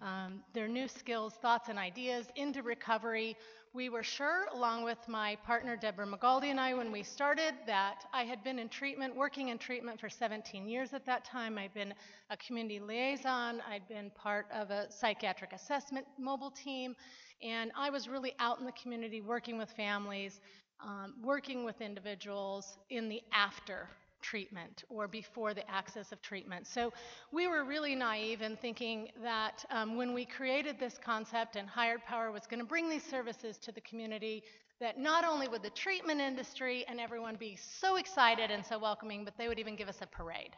um, 0.02 0.42
their 0.54 0.68
new 0.68 0.88
skills, 0.88 1.34
thoughts, 1.36 1.70
and 1.70 1.80
ideas 1.80 2.28
into 2.36 2.62
recovery. 2.62 3.36
We 3.74 3.90
were 3.90 4.04
sure, 4.04 4.46
along 4.54 4.84
with 4.84 5.00
my 5.08 5.38
partner 5.46 5.76
Deborah 5.76 6.08
Magaldi 6.08 6.46
and 6.46 6.60
I, 6.60 6.74
when 6.74 6.92
we 6.92 7.04
started, 7.04 7.54
that 7.68 8.06
I 8.14 8.24
had 8.24 8.44
been 8.44 8.58
in 8.58 8.70
treatment, 8.70 9.16
working 9.16 9.50
in 9.50 9.58
treatment 9.58 10.00
for 10.00 10.10
17 10.10 10.68
years 10.68 10.94
at 10.94 11.06
that 11.06 11.26
time. 11.26 11.58
I'd 11.58 11.74
been 11.74 11.94
a 12.30 12.38
community 12.38 12.80
liaison, 12.80 13.62
I'd 13.70 13.88
been 13.90 14.12
part 14.12 14.46
of 14.54 14.72
a 14.72 14.90
psychiatric 14.92 15.52
assessment 15.52 16.06
mobile 16.18 16.52
team, 16.52 16.96
and 17.42 17.72
I 17.78 17.90
was 17.90 18.08
really 18.08 18.34
out 18.40 18.60
in 18.60 18.66
the 18.66 18.72
community 18.72 19.20
working 19.22 19.58
with 19.58 19.70
families, 19.72 20.40
um, 20.80 21.16
working 21.22 21.66
with 21.66 21.82
individuals 21.82 22.78
in 22.90 23.10
the 23.10 23.22
after 23.34 23.90
treatment 24.26 24.84
or 24.90 25.08
before 25.08 25.54
the 25.54 25.70
access 25.70 26.12
of 26.12 26.22
treatment. 26.22 26.66
So 26.66 26.92
we 27.32 27.48
were 27.48 27.64
really 27.64 27.94
naive 27.94 28.42
in 28.42 28.58
thinking 28.58 29.10
that 29.22 29.64
um, 29.70 29.98
when 29.98 30.14
we 30.14 30.26
created 30.26 30.80
this 30.80 30.98
concept 31.04 31.56
and 31.56 31.70
Hired 31.70 32.04
Power 32.06 32.32
was 32.32 32.48
going 32.48 32.60
to 32.60 32.66
bring 32.66 32.90
these 32.90 33.04
services 33.04 33.58
to 33.60 33.72
the 33.72 33.82
community, 33.82 34.44
that 34.80 35.00
not 35.00 35.24
only 35.24 35.48
would 35.48 35.62
the 35.62 35.70
treatment 35.70 36.20
industry 36.20 36.84
and 36.88 37.00
everyone 37.00 37.36
be 37.36 37.58
so 37.80 37.98
excited 37.98 38.50
and 38.50 38.66
so 38.66 38.80
welcoming, 38.80 39.24
but 39.24 39.38
they 39.38 39.48
would 39.48 39.60
even 39.60 39.76
give 39.76 39.88
us 39.88 40.00
a 40.02 40.08
parade. 40.08 40.56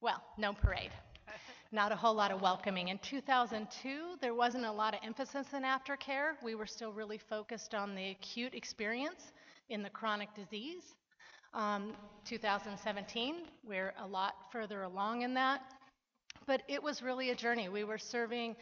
Well, 0.00 0.22
no 0.38 0.52
parade. 0.52 0.92
Not 1.72 1.92
a 1.92 1.96
whole 1.96 2.14
lot 2.14 2.30
of 2.30 2.40
welcoming. 2.40 2.88
In 2.88 2.98
2002, 2.98 4.16
there 4.22 4.34
wasn't 4.34 4.64
a 4.64 4.72
lot 4.72 4.94
of 4.94 5.00
emphasis 5.04 5.48
in 5.52 5.64
aftercare. 5.64 6.32
We 6.42 6.54
were 6.54 6.66
still 6.66 6.92
really 6.92 7.18
focused 7.18 7.74
on 7.74 7.94
the 7.94 8.10
acute 8.10 8.54
experience 8.54 9.32
in 9.68 9.82
the 9.82 9.90
chronic 9.90 10.28
disease. 10.34 10.94
Um, 11.54 11.94
2017, 12.24 13.36
we're 13.66 13.94
a 14.02 14.06
lot 14.06 14.34
further 14.52 14.82
along 14.82 15.22
in 15.22 15.34
that. 15.34 15.62
But 16.46 16.62
it 16.68 16.82
was 16.82 17.02
really 17.02 17.30
a 17.30 17.34
journey. 17.34 17.68
We 17.68 17.84
were 17.84 17.98
serving 17.98 18.56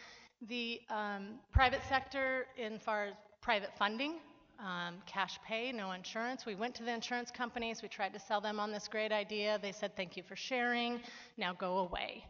the 0.48 0.80
um, 0.90 1.38
private 1.52 1.80
sector 1.88 2.46
in 2.56 2.78
far 2.78 3.06
as 3.06 3.14
private 3.40 3.70
funding, 3.78 4.16
um, 4.58 4.96
cash 5.06 5.38
pay, 5.46 5.72
no 5.72 5.92
insurance. 5.92 6.46
We 6.46 6.54
went 6.54 6.74
to 6.76 6.82
the 6.82 6.92
insurance 6.92 7.30
companies. 7.30 7.82
We 7.82 7.88
tried 7.88 8.12
to 8.14 8.18
sell 8.18 8.40
them 8.40 8.58
on 8.58 8.72
this 8.72 8.88
great 8.88 9.12
idea. 9.12 9.58
They 9.60 9.72
said, 9.72 9.96
thank 9.96 10.16
you 10.16 10.22
for 10.22 10.36
sharing. 10.36 11.00
Now 11.36 11.52
go 11.52 11.78
away. 11.78 12.24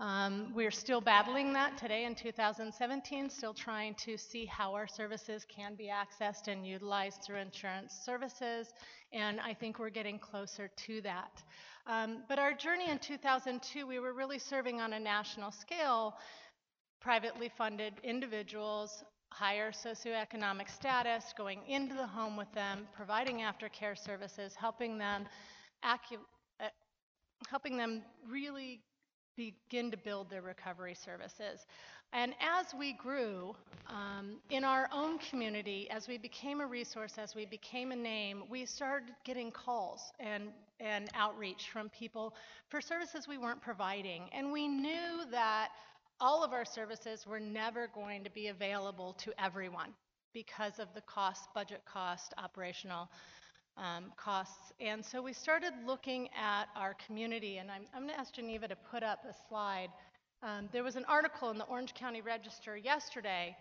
Um, 0.00 0.52
we're 0.54 0.72
still 0.72 1.00
battling 1.00 1.52
that 1.52 1.78
today 1.78 2.04
in 2.04 2.16
2017, 2.16 3.30
still 3.30 3.54
trying 3.54 3.94
to 3.94 4.16
see 4.18 4.44
how 4.44 4.74
our 4.74 4.88
services 4.88 5.46
can 5.48 5.76
be 5.76 5.88
accessed 5.88 6.48
and 6.48 6.66
utilized 6.66 7.22
through 7.22 7.36
insurance 7.36 7.94
services, 8.04 8.72
and 9.12 9.40
I 9.40 9.54
think 9.54 9.78
we're 9.78 9.90
getting 9.90 10.18
closer 10.18 10.68
to 10.86 11.00
that. 11.02 11.42
Um, 11.86 12.24
but 12.28 12.40
our 12.40 12.52
journey 12.52 12.90
in 12.90 12.98
2002, 12.98 13.86
we 13.86 14.00
were 14.00 14.12
really 14.12 14.38
serving 14.38 14.80
on 14.80 14.94
a 14.94 15.00
national 15.00 15.52
scale 15.52 16.14
privately 17.00 17.50
funded 17.56 17.92
individuals, 18.02 19.04
higher 19.28 19.70
socioeconomic 19.70 20.70
status, 20.70 21.32
going 21.36 21.60
into 21.68 21.94
the 21.94 22.06
home 22.06 22.36
with 22.36 22.50
them, 22.52 22.88
providing 22.96 23.40
aftercare 23.40 23.96
services, 23.96 24.54
helping 24.58 24.98
them 24.98 25.26
uh, 25.84 25.96
helping 27.48 27.76
them 27.76 28.02
really 28.28 28.80
begin 29.36 29.90
to 29.90 29.96
build 29.96 30.30
their 30.30 30.42
recovery 30.42 30.94
services. 30.94 31.66
And 32.12 32.32
as 32.40 32.72
we 32.78 32.92
grew 32.92 33.56
um, 33.88 34.36
in 34.50 34.62
our 34.62 34.88
own 34.92 35.18
community, 35.18 35.88
as 35.90 36.06
we 36.06 36.16
became 36.16 36.60
a 36.60 36.66
resource, 36.66 37.14
as 37.18 37.34
we 37.34 37.44
became 37.44 37.90
a 37.90 37.96
name, 37.96 38.44
we 38.48 38.64
started 38.64 39.10
getting 39.24 39.50
calls 39.50 40.12
and, 40.20 40.50
and 40.78 41.08
outreach 41.14 41.70
from 41.72 41.88
people 41.88 42.34
for 42.68 42.80
services 42.80 43.26
we 43.26 43.36
weren't 43.36 43.60
providing. 43.60 44.28
And 44.32 44.52
we 44.52 44.68
knew 44.68 45.24
that 45.32 45.70
all 46.20 46.44
of 46.44 46.52
our 46.52 46.64
services 46.64 47.26
were 47.26 47.40
never 47.40 47.88
going 47.88 48.22
to 48.22 48.30
be 48.30 48.46
available 48.46 49.14
to 49.14 49.32
everyone 49.42 49.90
because 50.32 50.78
of 50.78 50.88
the 50.94 51.00
cost, 51.00 51.48
budget 51.54 51.82
cost, 51.84 52.32
operational 52.38 53.08
um, 53.76 54.12
costs. 54.16 54.72
And 54.80 55.04
so 55.04 55.22
we 55.22 55.32
started 55.32 55.72
looking 55.86 56.28
at 56.28 56.66
our 56.76 56.94
community, 57.06 57.58
and 57.58 57.70
I'm, 57.70 57.82
I'm 57.94 58.02
going 58.02 58.14
to 58.14 58.20
ask 58.20 58.32
Geneva 58.32 58.68
to 58.68 58.76
put 58.76 59.02
up 59.02 59.24
a 59.28 59.34
slide. 59.48 59.88
Um, 60.42 60.68
there 60.72 60.84
was 60.84 60.96
an 60.96 61.04
article 61.06 61.50
in 61.50 61.58
the 61.58 61.64
Orange 61.64 61.94
County 61.94 62.20
Register 62.20 62.76
yesterday, 62.76 63.56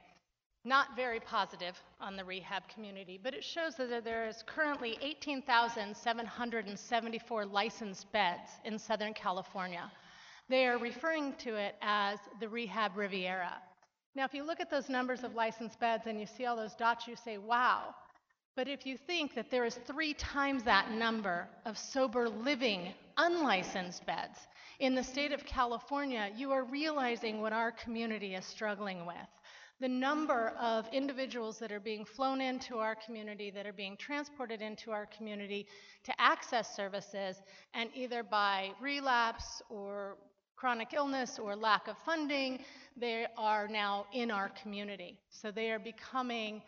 not 0.65 0.95
very 0.95 1.19
positive 1.19 1.76
on 1.99 2.15
the 2.15 2.23
rehab 2.23 2.67
community, 2.69 3.19
but 3.21 3.34
it 3.34 3.43
shows 3.43 3.76
that 3.76 4.04
there 4.04 4.28
is 4.28 4.43
currently 4.47 4.97
18,774 5.02 7.45
licensed 7.45 8.12
beds 8.12 8.49
in 8.63 8.80
Southern 8.80 9.13
California. 9.13 9.91
They 10.49 10.67
are 10.67 10.78
referring 10.78 11.34
to 11.39 11.56
it 11.56 11.76
as 11.82 12.19
the 12.39 12.49
Rehab 12.49 12.95
Riviera. 12.95 13.54
Now, 14.15 14.26
if 14.26 14.34
you 14.34 14.45
look 14.45 14.60
at 14.60 14.69
those 14.69 14.89
numbers 14.89 15.23
of 15.23 15.34
licensed 15.34 15.80
beds 15.80 16.04
and 16.06 16.19
you 16.19 16.28
see 16.28 16.45
all 16.45 16.56
those 16.56 16.76
dots, 16.76 17.08
you 17.08 17.15
say, 17.15 17.38
wow, 17.38 17.95
but 18.56 18.68
if 18.68 18.86
you 18.86 18.98
think 18.98 19.36
that 19.36 19.50
there 19.50 19.66
is 19.66 19.76
three 19.88 20.13
times 20.13 20.63
that 20.63 20.92
number 20.92 21.48
of 21.66 21.78
sober 21.78 22.30
living 22.30 22.94
unlicensed 23.18 24.06
beds 24.06 24.38
in 24.80 24.96
the 24.96 25.04
state 25.04 25.32
of 25.32 25.46
California, 25.46 26.30
you 26.36 26.52
are 26.52 26.63
realizing 26.63 27.42
what 27.42 27.54
our 27.54 27.72
community 27.72 28.36
is 28.36 28.46
struggling 28.46 29.06
with. 29.06 29.16
The 29.80 29.88
number 29.88 30.54
of 30.60 30.88
individuals 30.94 31.58
that 31.60 31.72
are 31.72 31.80
being 31.80 32.06
flown 32.06 32.42
into 32.42 32.78
our 32.78 32.96
community, 32.96 33.52
that 33.52 33.66
are 33.66 33.74
being 33.74 33.98
transported 33.98 34.62
into 34.62 34.92
our 34.92 35.08
community 35.08 35.68
to 36.04 36.22
access 36.22 36.76
services, 36.76 37.42
and 37.74 37.89
either 37.94 38.24
by 38.24 38.72
relapse 38.82 39.62
or 39.70 40.18
chronic 40.56 40.94
illness 40.94 41.39
or 41.39 41.56
lack 41.56 41.88
of 41.88 41.98
funding, 42.06 42.63
they 42.96 43.26
are 43.38 43.68
now 43.68 44.06
in 44.13 44.32
our 44.32 44.50
community. 44.62 45.18
So 45.30 45.52
they 45.52 45.72
are 45.72 45.80
becoming 45.80 46.62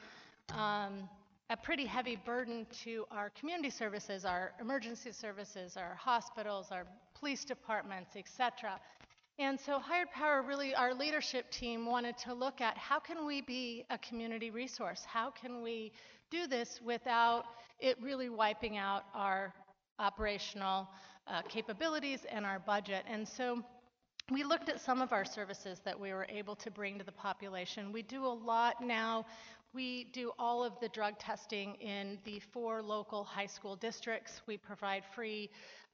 um, 0.54 1.08
a 1.50 1.58
pretty 1.58 1.86
heavy 1.86 2.16
burden 2.16 2.66
to 2.84 3.06
our 3.12 3.30
community 3.30 3.70
services, 3.70 4.26
our 4.26 4.54
emergency 4.60 5.12
services, 5.12 5.78
our 5.78 5.94
hospitals, 5.94 6.68
our 6.72 6.88
police 7.14 7.46
departments, 7.46 8.16
etc. 8.16 8.80
And 9.38 9.60
so 9.60 9.78
Hired 9.78 10.10
Power 10.12 10.42
really, 10.42 10.74
our 10.74 10.94
leadership 10.94 11.52
team 11.52 11.86
wanted 11.86 12.18
to 12.20 12.34
look 12.34 12.62
at 12.62 12.78
how 12.78 13.00
can 13.00 13.26
we 13.28 13.42
be 13.42 13.86
a 13.92 13.98
community 13.98 14.50
resource? 14.50 15.04
How 15.06 15.30
can 15.30 15.62
we 15.62 15.92
do 16.32 16.48
this 16.48 16.80
without 16.84 17.44
it 17.80 18.02
really 18.02 18.30
wiping 18.30 18.78
out 18.78 19.04
our 19.14 19.54
operational 20.00 20.88
uh, 21.28 21.44
capabilities 21.44 22.26
and 22.32 22.44
our 22.44 22.58
budget? 22.58 23.04
And 23.08 23.28
so 23.28 23.62
we 24.32 24.44
looked 24.44 24.70
at 24.70 24.82
some 24.82 25.02
of 25.02 25.14
our 25.14 25.24
services 25.24 25.80
that 25.86 26.00
we 26.00 26.12
were 26.12 26.26
able 26.30 26.56
to 26.56 26.72
bring 26.72 26.98
to 26.98 27.06
the 27.06 27.12
population. 27.12 27.92
We 27.92 28.02
do 28.02 28.26
a 28.26 28.28
lot 28.28 28.82
now 28.82 29.26
we 29.76 30.06
do 30.06 30.32
all 30.40 30.64
of 30.64 30.80
the 30.80 30.88
drug 30.88 31.20
testing 31.20 31.76
in 31.76 32.18
the 32.24 32.40
four 32.40 32.82
local 32.82 33.26
high 33.26 33.46
school 33.46 33.76
districts. 33.76 34.42
We 34.48 34.58
provide 34.58 35.04
free 35.14 35.50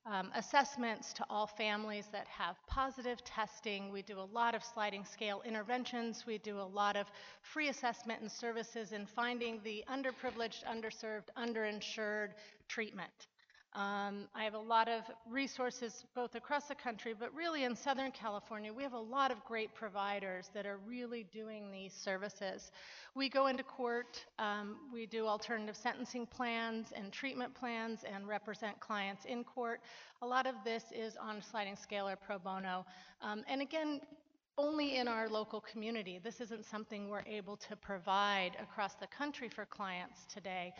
um, 0.05 0.31
assessments 0.35 1.13
to 1.13 1.25
all 1.29 1.47
families 1.47 2.07
that 2.11 2.27
have 2.27 2.55
positive 2.67 3.23
testing. 3.23 3.91
We 3.91 4.03
do 4.03 4.19
a 4.19 4.29
lot 4.33 4.53
of 4.55 4.63
sliding 4.63 5.03
scale 5.03 5.41
interventions. 5.45 6.25
We 6.27 6.37
do 6.37 6.59
a 6.59 6.63
lot 6.63 6.95
of 6.95 7.07
free 7.41 7.69
assessment 7.69 8.21
and 8.21 8.31
services 8.31 8.91
in 8.91 9.05
finding 9.07 9.59
the 9.63 9.83
underprivileged, 9.91 10.63
underserved, 10.65 11.29
underinsured 11.35 12.29
treatment. 12.67 13.27
Um, 13.73 14.27
I 14.35 14.43
have 14.43 14.53
a 14.53 14.59
lot 14.59 14.89
of 14.89 15.03
resources 15.29 16.03
both 16.13 16.35
across 16.35 16.65
the 16.65 16.75
country, 16.75 17.15
but 17.17 17.33
really 17.33 17.63
in 17.63 17.73
Southern 17.73 18.11
California, 18.11 18.73
we 18.73 18.83
have 18.83 18.91
a 18.91 18.99
lot 18.99 19.31
of 19.31 19.41
great 19.45 19.73
providers 19.73 20.51
that 20.53 20.65
are 20.65 20.77
really 20.85 21.25
doing 21.31 21.71
these 21.71 21.93
services. 21.93 22.73
We 23.15 23.29
go 23.29 23.47
into 23.47 23.63
court, 23.63 24.25
um, 24.39 24.75
we 24.91 25.05
do 25.05 25.25
alternative 25.25 25.77
sentencing 25.77 26.25
plans 26.25 26.87
and 26.93 27.13
treatment 27.13 27.55
plans 27.55 28.03
and 28.03 28.27
represent 28.27 28.77
clients 28.81 29.23
in 29.23 29.45
court. 29.45 29.79
A 30.21 30.27
lot 30.27 30.47
of 30.47 30.55
this 30.65 30.83
is 30.93 31.15
on 31.15 31.37
a 31.37 31.41
sliding 31.41 31.77
scale 31.77 32.09
or 32.09 32.17
pro 32.17 32.39
bono. 32.39 32.85
Um, 33.21 33.45
and 33.47 33.61
again, 33.61 34.01
only 34.57 34.97
in 34.97 35.07
our 35.07 35.29
local 35.29 35.61
community. 35.61 36.19
This 36.21 36.41
isn't 36.41 36.65
something 36.65 37.07
we're 37.07 37.23
able 37.25 37.55
to 37.55 37.75
provide 37.77 38.51
across 38.61 38.95
the 38.95 39.07
country 39.07 39.47
for 39.47 39.65
clients 39.65 40.25
today 40.31 40.73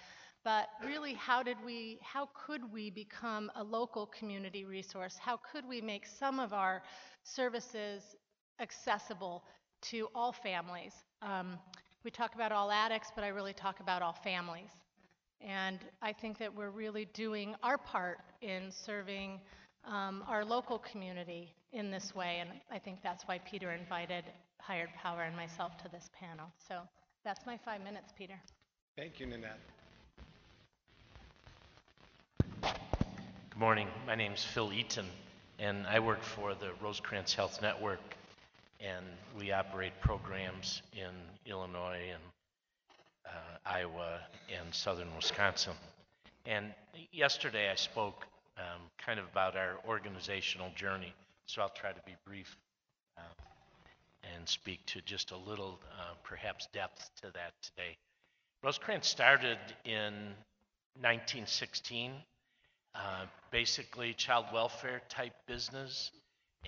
but 0.43 0.69
really 0.85 1.13
how 1.13 1.43
did 1.43 1.57
we 1.65 1.99
how 2.01 2.29
could 2.33 2.71
we 2.71 2.89
become 2.89 3.51
a 3.55 3.63
local 3.63 4.07
community 4.07 4.65
resource? 4.65 5.17
How 5.19 5.37
could 5.37 5.67
we 5.67 5.81
make 5.81 6.05
some 6.05 6.39
of 6.39 6.53
our 6.53 6.81
services 7.23 8.15
accessible 8.59 9.43
to 9.83 10.07
all 10.15 10.31
families? 10.31 10.93
Um, 11.21 11.59
we 12.03 12.11
talk 12.11 12.35
about 12.35 12.51
all 12.51 12.71
addicts 12.71 13.11
but 13.13 13.23
i 13.23 13.27
really 13.27 13.53
talk 13.53 13.79
about 13.79 14.01
all 14.01 14.17
families. 14.23 14.71
And 15.41 15.79
i 16.01 16.13
think 16.13 16.37
that 16.39 16.55
we're 16.55 16.71
really 16.71 17.05
doing 17.13 17.55
our 17.63 17.77
part 17.77 18.19
in 18.41 18.71
serving 18.71 19.39
um, 19.85 20.23
our 20.27 20.45
local 20.45 20.79
community 20.79 21.53
in 21.73 21.89
this 21.89 22.13
way 22.13 22.37
and 22.41 22.49
i 22.71 22.77
think 22.77 22.99
that's 23.01 23.23
why 23.27 23.39
peter 23.39 23.71
invited 23.71 24.25
hired 24.61 24.89
power 24.93 25.23
and 25.23 25.35
myself 25.35 25.77
to 25.77 25.89
this 25.89 26.09
panel. 26.17 26.47
So 26.67 26.81
that's 27.23 27.45
my 27.45 27.57
five 27.57 27.83
minutes 27.83 28.13
peter. 28.17 28.39
Thank 28.95 29.19
you, 29.19 29.25
Nanette. 29.25 29.59
Good 33.51 33.59
morning. 33.59 33.89
My 34.07 34.15
name 34.15 34.31
is 34.31 34.45
Phil 34.45 34.71
Eaton, 34.71 35.05
and 35.59 35.85
I 35.85 35.99
work 35.99 36.23
for 36.23 36.55
the 36.55 36.69
Rosecrance 36.81 37.33
Health 37.33 37.61
Network, 37.61 37.99
and 38.79 39.05
we 39.37 39.51
operate 39.51 39.91
programs 39.99 40.81
in 40.93 41.11
Illinois 41.45 42.11
and 42.13 42.23
uh, 43.25 43.57
Iowa 43.65 44.21
and 44.57 44.73
southern 44.73 45.13
Wisconsin. 45.17 45.73
And 46.45 46.73
yesterday 47.11 47.69
I 47.69 47.75
spoke 47.75 48.25
um, 48.57 48.83
kind 48.97 49.19
of 49.19 49.25
about 49.25 49.57
our 49.57 49.79
organizational 49.85 50.69
journey, 50.73 51.13
so 51.45 51.61
I'll 51.61 51.69
try 51.75 51.91
to 51.91 52.01
be 52.05 52.15
brief 52.25 52.55
uh, 53.17 53.21
and 54.33 54.47
speak 54.47 54.79
to 54.85 55.01
just 55.01 55.31
a 55.31 55.37
little, 55.37 55.77
uh, 55.99 56.13
perhaps, 56.23 56.69
depth 56.71 57.11
to 57.17 57.33
that 57.33 57.51
today. 57.61 57.97
Rosecrance 58.63 59.07
started 59.07 59.57
in 59.83 60.13
1916 61.01 62.13
uh, 62.95 63.25
basically 63.51 64.13
child 64.13 64.45
welfare 64.53 65.01
type 65.09 65.33
business. 65.47 66.11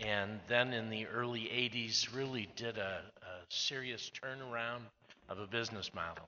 And 0.02 0.40
then 0.48 0.74
in 0.74 0.90
the 0.90 1.06
early 1.08 1.42
80s, 1.42 2.16
really 2.16 2.50
did 2.56 2.78
a, 2.78 3.02
a 3.22 3.46
serious 3.50 4.12
turnaround 4.24 4.82
of 5.30 5.40
a 5.40 5.48
business 5.48 5.92
model. 5.94 6.28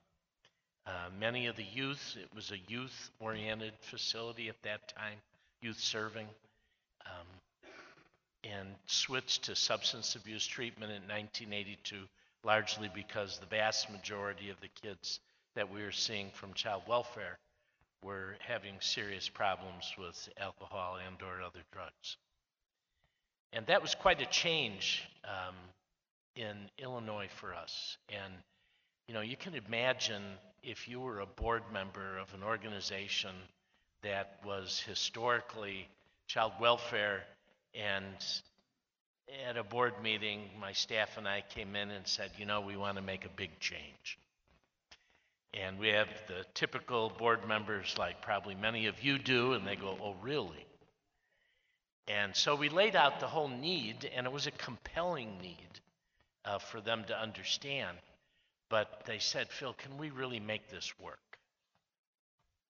Uh, 0.86 1.10
many 1.20 1.48
of 1.48 1.56
the 1.56 1.66
youth, 1.74 2.16
it 2.22 2.30
was 2.36 2.52
a 2.52 2.72
youth 2.72 3.10
oriented 3.20 3.74
facility 3.82 4.50
at 4.50 4.62
that 4.64 4.88
time, 4.96 5.18
youth 5.62 5.80
serving, 5.80 6.28
um, 7.08 7.28
and 8.44 8.68
switched 8.86 9.46
to 9.46 9.56
substance 9.56 10.16
abuse 10.16 10.46
treatment 10.46 10.92
in 10.92 11.02
1982, 11.04 11.98
largely 12.44 12.90
because 12.94 13.40
the 13.40 13.48
vast 13.48 13.90
majority 13.90 14.52
of 14.52 14.60
the 14.62 14.70
kids 14.80 15.20
that 15.56 15.74
we 15.74 15.82
were 15.82 15.92
seeing 15.92 16.30
from 16.32 16.54
child 16.54 16.84
welfare 16.88 17.40
were 18.06 18.36
having 18.40 18.76
serious 18.80 19.28
problems 19.28 19.92
with 19.98 20.30
alcohol 20.40 20.98
and 21.06 21.18
or 21.24 21.42
other 21.42 21.64
drugs. 21.72 22.18
And 23.52 23.66
that 23.66 23.82
was 23.82 23.96
quite 23.96 24.22
a 24.22 24.26
change 24.28 25.04
um, 25.24 25.56
in 26.36 26.56
Illinois 26.78 27.30
for 27.40 27.54
us. 27.54 27.98
And, 28.10 28.34
you 29.08 29.14
know, 29.16 29.22
you 29.22 29.36
can 29.36 29.56
imagine 29.56 30.22
if 30.62 30.88
you 30.88 31.00
were 31.00 31.20
a 31.20 31.26
board 31.26 31.64
member 31.74 32.18
of 32.18 32.32
an 32.34 32.44
organization 32.44 33.32
that 34.04 34.40
was 34.46 34.80
historically 34.86 35.88
child 36.28 36.52
welfare 36.60 37.24
and 37.74 38.16
at 39.48 39.58
a 39.58 39.64
board 39.64 39.94
meeting, 40.04 40.42
my 40.60 40.72
staff 40.72 41.18
and 41.18 41.28
I 41.28 41.44
came 41.50 41.76
in 41.76 41.90
and 41.90 42.06
said, 42.06 42.32
you 42.38 42.46
know, 42.46 42.62
we 42.62 42.78
want 42.78 42.98
to 42.98 43.02
make 43.02 43.26
a 43.26 43.30
big 43.30 43.60
change. 43.60 44.20
And 45.56 45.80
we 45.80 45.88
have 45.90 46.10
the 46.28 46.46
typical 46.54 47.10
board 47.10 47.48
members, 47.48 47.96
like 47.98 48.22
probably 48.22 48.56
many 48.56 48.88
of 48.88 49.02
you 49.02 49.18
do, 49.18 49.54
and 49.54 49.66
they 49.66 49.78
go, 49.78 49.98
oh, 50.02 50.16
really? 50.22 50.66
And 52.08 52.36
so 52.36 52.56
we 52.56 52.70
laid 52.70 52.96
out 52.96 53.20
the 53.20 53.28
whole 53.28 53.48
need, 53.48 54.10
and 54.16 54.28
it 54.28 54.34
was 54.34 54.48
a 54.48 54.52
compelling 54.52 55.38
need 55.42 55.80
uh, 56.44 56.60
for 56.60 56.82
them 56.82 57.06
to 57.08 57.18
understand. 57.18 57.98
But 58.70 59.04
they 59.06 59.20
said, 59.20 59.50
Phil, 59.50 59.74
can 59.74 59.98
we 59.98 60.10
really 60.10 60.40
make 60.40 60.70
this 60.70 60.94
work? 61.00 61.20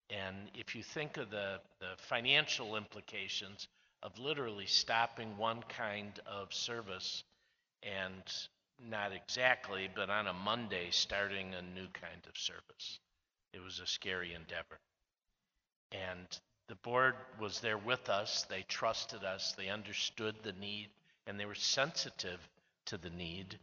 And 0.09 0.35
if 0.53 0.75
you 0.75 0.83
think 0.83 1.17
of 1.17 1.31
the, 1.31 1.59
the 1.79 1.95
financial 1.97 2.75
implications 2.75 3.67
of 4.03 4.19
literally 4.19 4.67
stopping 4.67 5.35
one 5.37 5.63
kind 5.63 6.19
of 6.27 6.53
service 6.53 7.23
and 7.81 8.21
not 8.79 9.11
exactly, 9.11 9.89
but 9.93 10.09
on 10.09 10.27
a 10.27 10.33
Monday 10.33 10.87
starting 10.91 11.53
a 11.53 11.61
new 11.61 11.87
kind 11.93 12.21
of 12.27 12.37
service, 12.37 12.99
it 13.53 13.61
was 13.63 13.79
a 13.79 13.87
scary 13.87 14.33
endeavor. 14.33 14.79
And 15.91 16.27
the 16.67 16.75
board 16.75 17.15
was 17.39 17.59
there 17.59 17.77
with 17.77 18.09
us. 18.09 18.45
They 18.49 18.63
trusted 18.67 19.23
us. 19.23 19.53
They 19.53 19.69
understood 19.69 20.35
the 20.43 20.53
need, 20.53 20.89
and 21.27 21.39
they 21.39 21.45
were 21.45 21.55
sensitive 21.55 22.39
to 22.87 22.97
the 22.97 23.09
need 23.11 23.57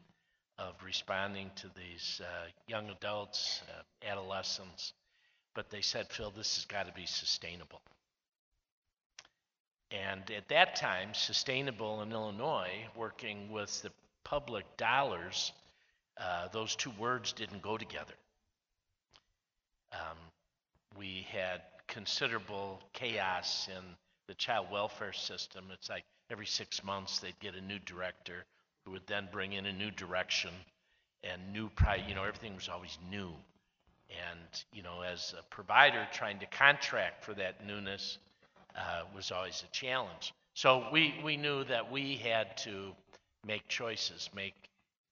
of 0.59 0.75
responding 0.85 1.51
to 1.57 1.68
these 1.77 2.20
uh, 2.22 2.46
young 2.66 2.88
adults, 2.90 3.62
uh, 3.68 4.07
adolescents. 4.07 4.92
But 5.55 5.70
they 5.70 5.83
said, 5.83 6.09
Phil, 6.09 6.31
this 6.31 6.57
has 6.57 6.64
got 6.64 6.87
to 6.87 6.92
be 6.92 7.07
sustainable. 7.07 7.81
And 9.90 10.31
at 10.31 10.48
that 10.48 10.77
time, 10.77 11.12
sustainable 11.12 12.01
in 12.03 12.12
Illinois, 12.12 12.87
working 12.96 13.51
with 13.51 13.83
the 13.83 13.90
public 14.25 14.65
dollars, 14.77 15.53
uh, 16.19 16.49
those 16.49 16.77
two 16.77 16.93
words 16.99 17.33
didn't 17.33 17.63
go 17.63 17.77
together. 17.79 18.15
Um, 19.93 20.17
we 20.97 21.27
had 21.31 21.63
considerable 21.89 22.81
chaos 22.93 23.69
in 23.69 23.83
the 24.29 24.35
child 24.35 24.67
welfare 24.71 25.13
system. 25.13 25.65
It's 25.73 25.91
like 25.91 26.05
every 26.31 26.47
six 26.47 26.83
months 26.83 27.19
they'd 27.19 27.39
get 27.41 27.55
a 27.55 27.61
new 27.61 27.79
director 27.81 28.45
who 28.85 28.93
would 28.93 29.07
then 29.07 29.29
bring 29.31 29.53
in 29.53 29.67
a 29.67 29.73
new 29.73 29.91
direction 29.91 30.51
and 31.23 31.53
new, 31.53 31.69
pri- 31.71 32.05
you 32.09 32.15
know, 32.15 32.25
everything 32.25 32.55
was 32.55 32.69
always 32.69 32.99
new. 33.11 33.31
And, 34.31 34.65
you 34.73 34.83
know, 34.83 35.03
as 35.03 35.35
a 35.39 35.43
provider 35.45 36.07
trying 36.13 36.39
to 36.41 36.47
contract 36.47 37.25
for 37.25 37.35
that 37.35 37.67
newness 37.67 38.19
uh, 38.77 39.03
was 39.15 39.31
always 39.31 39.63
a 39.67 39.73
challenge. 39.73 40.33
So 40.55 40.87
we, 40.93 41.15
we 41.25 41.37
knew 41.37 41.65
that 41.65 41.91
we 41.91 42.17
had 42.17 42.57
to 42.59 42.93
make 43.46 43.66
choices, 43.68 44.31
make, 44.35 44.55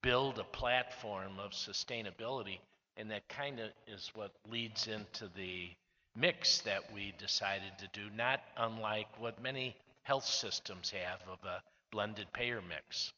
build 0.02 0.38
a 0.38 0.44
platform 0.44 1.32
of 1.38 1.52
sustainability. 1.52 2.58
And 2.96 3.10
that 3.10 3.28
kind 3.28 3.60
of 3.60 3.70
is 3.86 4.10
what 4.14 4.32
leads 4.50 4.86
into 4.86 5.28
the 5.36 5.70
mix 6.16 6.60
that 6.62 6.92
we 6.92 7.14
decided 7.18 7.72
to 7.78 7.88
do, 7.92 8.08
not 8.16 8.40
unlike 8.56 9.08
what 9.18 9.42
many 9.42 9.76
health 10.02 10.26
systems 10.26 10.90
have 10.90 11.20
of 11.28 11.38
a 11.44 11.62
blended 11.92 12.32
payer 12.32 12.60
mix. 12.68 13.12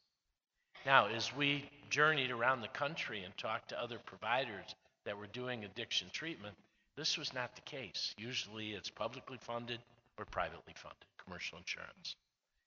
Now, 0.85 1.07
as 1.07 1.35
we 1.35 1.70
journeyed 1.90 2.31
around 2.31 2.61
the 2.61 2.68
country 2.68 3.22
and 3.22 3.37
talked 3.37 3.68
to 3.68 3.81
other 3.81 3.98
providers 4.05 4.75
that 5.05 5.16
were 5.16 5.29
doing 5.29 5.64
addiction 5.64 6.09
treatment, 6.12 6.57
this 6.96 7.16
was 7.16 7.33
not 7.33 7.55
the 7.55 7.62
case. 7.62 8.14
Usually 8.18 8.72
it's 8.72 8.90
publicly 8.90 9.38
funded 9.40 9.79
or 10.18 10.25
privately 10.25 10.75
funded, 10.77 11.07
commercial 11.25 11.59
insurance. 11.59 12.16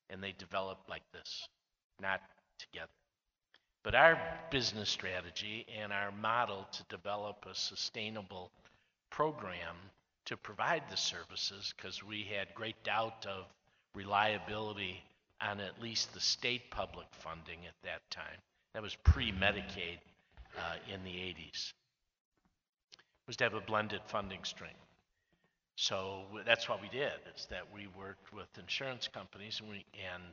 And 0.10 0.23
they 0.23 0.34
develop 0.38 0.79
like 0.89 1.03
this, 1.12 1.47
not 2.01 2.21
together. 2.60 2.91
But 3.84 3.96
our 3.96 4.20
business 4.50 4.89
strategy 4.89 5.65
and 5.80 5.94
our 5.94 6.12
model 6.12 6.68
to 6.72 6.84
develop 6.89 7.46
a 7.50 7.54
sustainable 7.54 8.52
program 9.12 9.76
to 10.26 10.36
provide 10.36 10.84
the 10.89 10.98
services, 10.98 11.74
because 11.78 12.04
we 12.04 12.24
had 12.24 12.54
great 12.56 12.84
doubt 12.84 13.26
of 13.28 13.46
reliability 13.94 15.04
on 15.39 15.60
at 15.60 15.82
least 15.82 16.13
the 16.13 16.20
state 16.20 16.72
public 16.72 17.08
funding 17.12 17.60
at 17.68 17.76
that 17.84 18.02
time. 18.10 18.39
That 18.74 18.82
was 18.82 18.96
pre-Medicaid 19.04 20.00
uh, 20.58 20.76
in 20.91 21.04
the 21.04 21.12
80s. 21.12 21.74
Was 23.28 23.38
to 23.38 23.44
have 23.46 23.54
a 23.54 23.62
blended 23.62 24.02
funding 24.08 24.44
stream. 24.44 24.72
So 25.76 26.24
that's 26.46 26.70
what 26.70 26.82
we 26.82 26.89
did. 26.89 27.12
Is 27.36 27.48
that 27.50 27.63
we 27.74 27.88
worked 27.98 28.34
with 28.34 28.48
insurance 28.58 29.08
companies, 29.08 29.60
and 29.60 29.70
we 29.70 29.86
and 29.94 30.24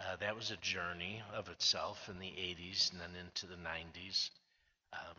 uh, 0.00 0.16
that 0.20 0.34
was 0.34 0.50
a 0.50 0.56
journey 0.56 1.22
of 1.34 1.48
itself 1.48 2.08
in 2.08 2.18
the 2.18 2.26
80s 2.26 2.92
and 2.92 3.00
then 3.00 3.10
into 3.20 3.46
the 3.46 3.56
90s. 3.56 4.30
Um, 4.92 5.16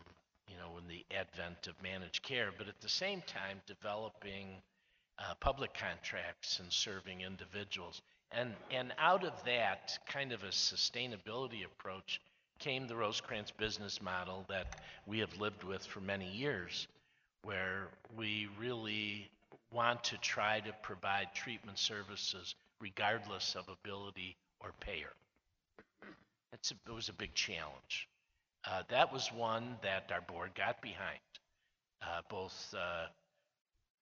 you 0.48 0.56
know, 0.58 0.76
in 0.76 0.88
the 0.88 1.04
advent 1.16 1.66
of 1.66 1.82
managed 1.82 2.22
care, 2.22 2.50
but 2.56 2.68
at 2.68 2.80
the 2.80 2.88
same 2.88 3.22
time 3.26 3.58
developing 3.66 4.48
uh, 5.18 5.34
public 5.40 5.72
contracts 5.72 6.58
and 6.58 6.70
serving 6.72 7.20
individuals. 7.20 8.02
And, 8.32 8.54
and 8.70 8.92
out 8.98 9.24
of 9.24 9.32
that 9.44 9.98
kind 10.06 10.32
of 10.32 10.42
a 10.42 10.48
sustainability 10.48 11.64
approach 11.64 12.20
came 12.58 12.86
the 12.86 12.94
Rosecrance 12.94 13.50
business 13.56 14.02
model 14.02 14.44
that 14.48 14.80
we 15.06 15.18
have 15.20 15.36
lived 15.38 15.64
with 15.64 15.84
for 15.86 16.00
many 16.00 16.30
years, 16.30 16.86
where 17.44 17.88
we 18.16 18.48
really 18.58 19.30
want 19.72 20.04
to 20.04 20.18
try 20.18 20.60
to 20.60 20.72
provide 20.82 21.28
treatment 21.34 21.78
services 21.78 22.54
regardless 22.80 23.54
of 23.54 23.68
ability 23.68 24.36
or 24.62 24.72
payer. 24.80 25.12
It's 26.52 26.70
a, 26.70 26.74
it 26.86 26.94
was 26.94 27.08
a 27.08 27.14
big 27.14 27.34
challenge. 27.34 28.08
Uh, 28.64 28.82
that 28.90 29.12
was 29.12 29.28
one 29.32 29.76
that 29.82 30.10
our 30.12 30.20
board 30.20 30.50
got 30.54 30.80
behind, 30.82 31.18
uh, 32.02 32.20
both 32.28 32.74
uh, 32.76 33.06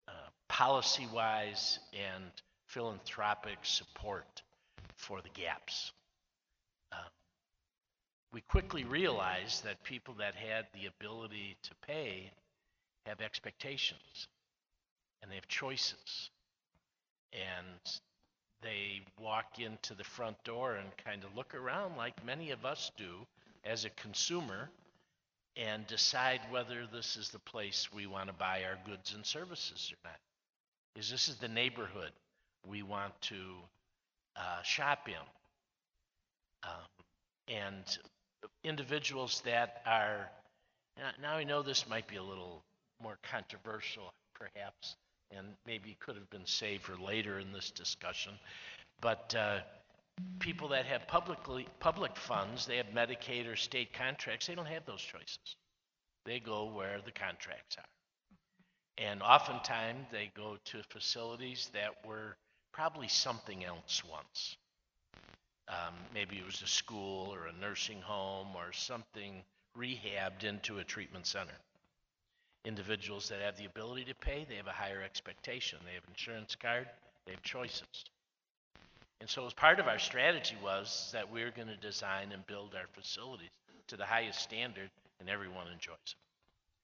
uh 0.08 0.12
policy 0.48 1.06
wise 1.14 1.78
and 1.92 2.24
philanthropic 2.66 3.58
support 3.62 4.42
for 4.96 5.20
the 5.22 5.28
gaps. 5.30 5.92
Uh, 6.92 6.96
we 8.32 8.42
quickly 8.42 8.84
realized 8.84 9.64
that 9.64 9.82
people 9.82 10.14
that 10.18 10.34
had 10.34 10.66
the 10.74 10.86
ability 10.86 11.56
to 11.62 11.70
pay 11.86 12.30
have 13.06 13.20
expectations 13.20 14.28
and 15.22 15.30
they 15.30 15.36
have 15.36 15.48
choices. 15.48 16.30
And 17.32 18.00
they 18.62 19.00
walk 19.20 19.58
into 19.58 19.94
the 19.94 20.04
front 20.04 20.42
door 20.44 20.74
and 20.74 20.88
kind 21.04 21.24
of 21.24 21.36
look 21.36 21.54
around 21.54 21.96
like 21.96 22.24
many 22.24 22.50
of 22.50 22.64
us 22.64 22.90
do 22.96 23.26
as 23.64 23.84
a 23.84 23.90
consumer 23.90 24.70
and 25.56 25.86
decide 25.86 26.40
whether 26.50 26.86
this 26.92 27.16
is 27.16 27.30
the 27.30 27.38
place 27.40 27.88
we 27.92 28.06
want 28.06 28.28
to 28.28 28.32
buy 28.32 28.62
our 28.64 28.78
goods 28.86 29.14
and 29.14 29.24
services 29.24 29.92
or 29.92 30.08
not. 30.08 30.18
Is 30.96 31.10
this 31.10 31.28
is 31.28 31.36
the 31.36 31.48
neighborhood 31.48 32.12
we 32.68 32.82
want 32.82 33.12
to 33.22 33.36
uh, 34.36 34.62
shop 34.62 35.08
in. 35.08 35.14
Um, 36.62 37.04
and 37.48 37.98
individuals 38.64 39.42
that 39.44 39.82
are, 39.86 40.30
now 41.20 41.34
I 41.34 41.44
know 41.44 41.62
this 41.62 41.88
might 41.88 42.06
be 42.06 42.16
a 42.16 42.22
little 42.22 42.62
more 43.02 43.18
controversial, 43.30 44.12
perhaps, 44.34 44.96
and 45.36 45.46
maybe 45.66 45.96
could 46.00 46.16
have 46.16 46.28
been 46.30 46.46
saved 46.46 46.82
for 46.82 46.96
later 46.96 47.38
in 47.38 47.52
this 47.52 47.70
discussion, 47.70 48.32
but 49.00 49.34
uh, 49.38 49.58
people 50.38 50.68
that 50.68 50.86
have 50.86 51.06
publicly 51.06 51.66
public 51.78 52.16
funds, 52.16 52.66
they 52.66 52.76
have 52.76 52.86
Medicaid 52.94 53.50
or 53.50 53.56
state 53.56 53.92
contracts, 53.92 54.46
they 54.46 54.54
don't 54.54 54.66
have 54.66 54.84
those 54.86 55.02
choices. 55.02 55.56
They 56.24 56.40
go 56.40 56.66
where 56.66 57.00
the 57.04 57.12
contracts 57.12 57.76
are. 57.78 57.84
And 58.98 59.22
oftentimes, 59.22 60.06
they 60.12 60.30
go 60.36 60.58
to 60.66 60.82
facilities 60.90 61.70
that 61.72 62.06
were 62.06 62.36
probably 62.72 63.08
something 63.08 63.64
else 63.64 64.02
once. 64.10 64.56
Um, 65.68 65.94
maybe 66.12 66.36
it 66.36 66.44
was 66.44 66.60
a 66.62 66.66
school 66.66 67.32
or 67.32 67.46
a 67.46 67.60
nursing 67.60 68.00
home 68.00 68.48
or 68.54 68.72
something 68.72 69.42
rehabbed 69.78 70.44
into 70.44 70.78
a 70.78 70.84
treatment 70.84 71.26
center. 71.26 71.54
Individuals 72.64 73.28
that 73.30 73.40
have 73.40 73.56
the 73.56 73.64
ability 73.64 74.04
to 74.04 74.14
pay, 74.14 74.44
they 74.48 74.56
have 74.56 74.66
a 74.66 74.72
higher 74.72 75.02
expectation. 75.02 75.78
They 75.86 75.94
have 75.94 76.04
insurance 76.08 76.54
card, 76.54 76.86
they 77.26 77.32
have 77.32 77.42
choices. 77.42 78.04
And 79.20 79.28
so 79.28 79.46
as 79.46 79.52
part 79.52 79.80
of 79.80 79.86
our 79.86 79.98
strategy 79.98 80.56
was 80.62 81.10
that 81.12 81.30
we're 81.30 81.50
going 81.50 81.68
to 81.68 81.76
design 81.76 82.32
and 82.32 82.46
build 82.46 82.74
our 82.74 82.86
facilities 82.92 83.50
to 83.88 83.96
the 83.96 84.04
highest 84.04 84.40
standard 84.40 84.90
and 85.20 85.28
everyone 85.28 85.66
enjoys 85.72 85.96
it. 86.06 86.14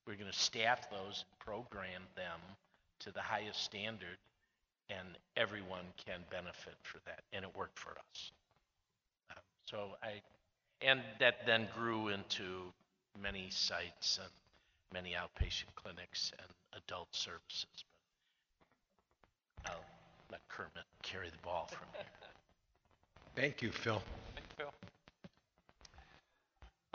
We're 0.07 0.17
going 0.17 0.31
to 0.31 0.39
staff 0.39 0.91
those, 0.91 1.25
program 1.41 2.03
them 2.15 2.41
to 3.01 3.13
the 3.13 3.21
highest 3.21 3.63
standard 3.63 4.19
and 4.91 5.09
everyone 5.37 5.85
can 6.05 6.21
benefit 6.31 6.75
for 6.83 6.99
that. 7.07 7.21
And 7.33 7.45
it 7.45 7.51
worked 7.57 7.79
for 7.79 7.91
us. 7.91 8.33
Um, 9.31 9.43
So 9.65 9.89
I, 10.03 10.21
and 10.81 11.01
that 11.21 11.47
then 11.47 11.69
grew 11.75 12.09
into 12.09 12.73
many 13.21 13.49
sites 13.51 14.19
and 14.23 14.31
many 14.93 15.13
outpatient 15.13 15.75
clinics 15.75 16.33
and 16.39 16.83
adult 16.83 17.09
services. 17.15 17.85
But 19.63 19.73
I'll 19.73 19.85
let 20.31 20.41
Kermit 20.49 20.85
carry 21.03 21.31
the 21.31 21.39
ball 21.43 21.69
from 21.71 21.87
here. 21.95 22.05
Thank 23.37 23.63
you, 23.63 23.71
Phil. 23.71 24.03
Thank 24.35 24.47
you, 24.59 24.65
Phil. 24.65 24.73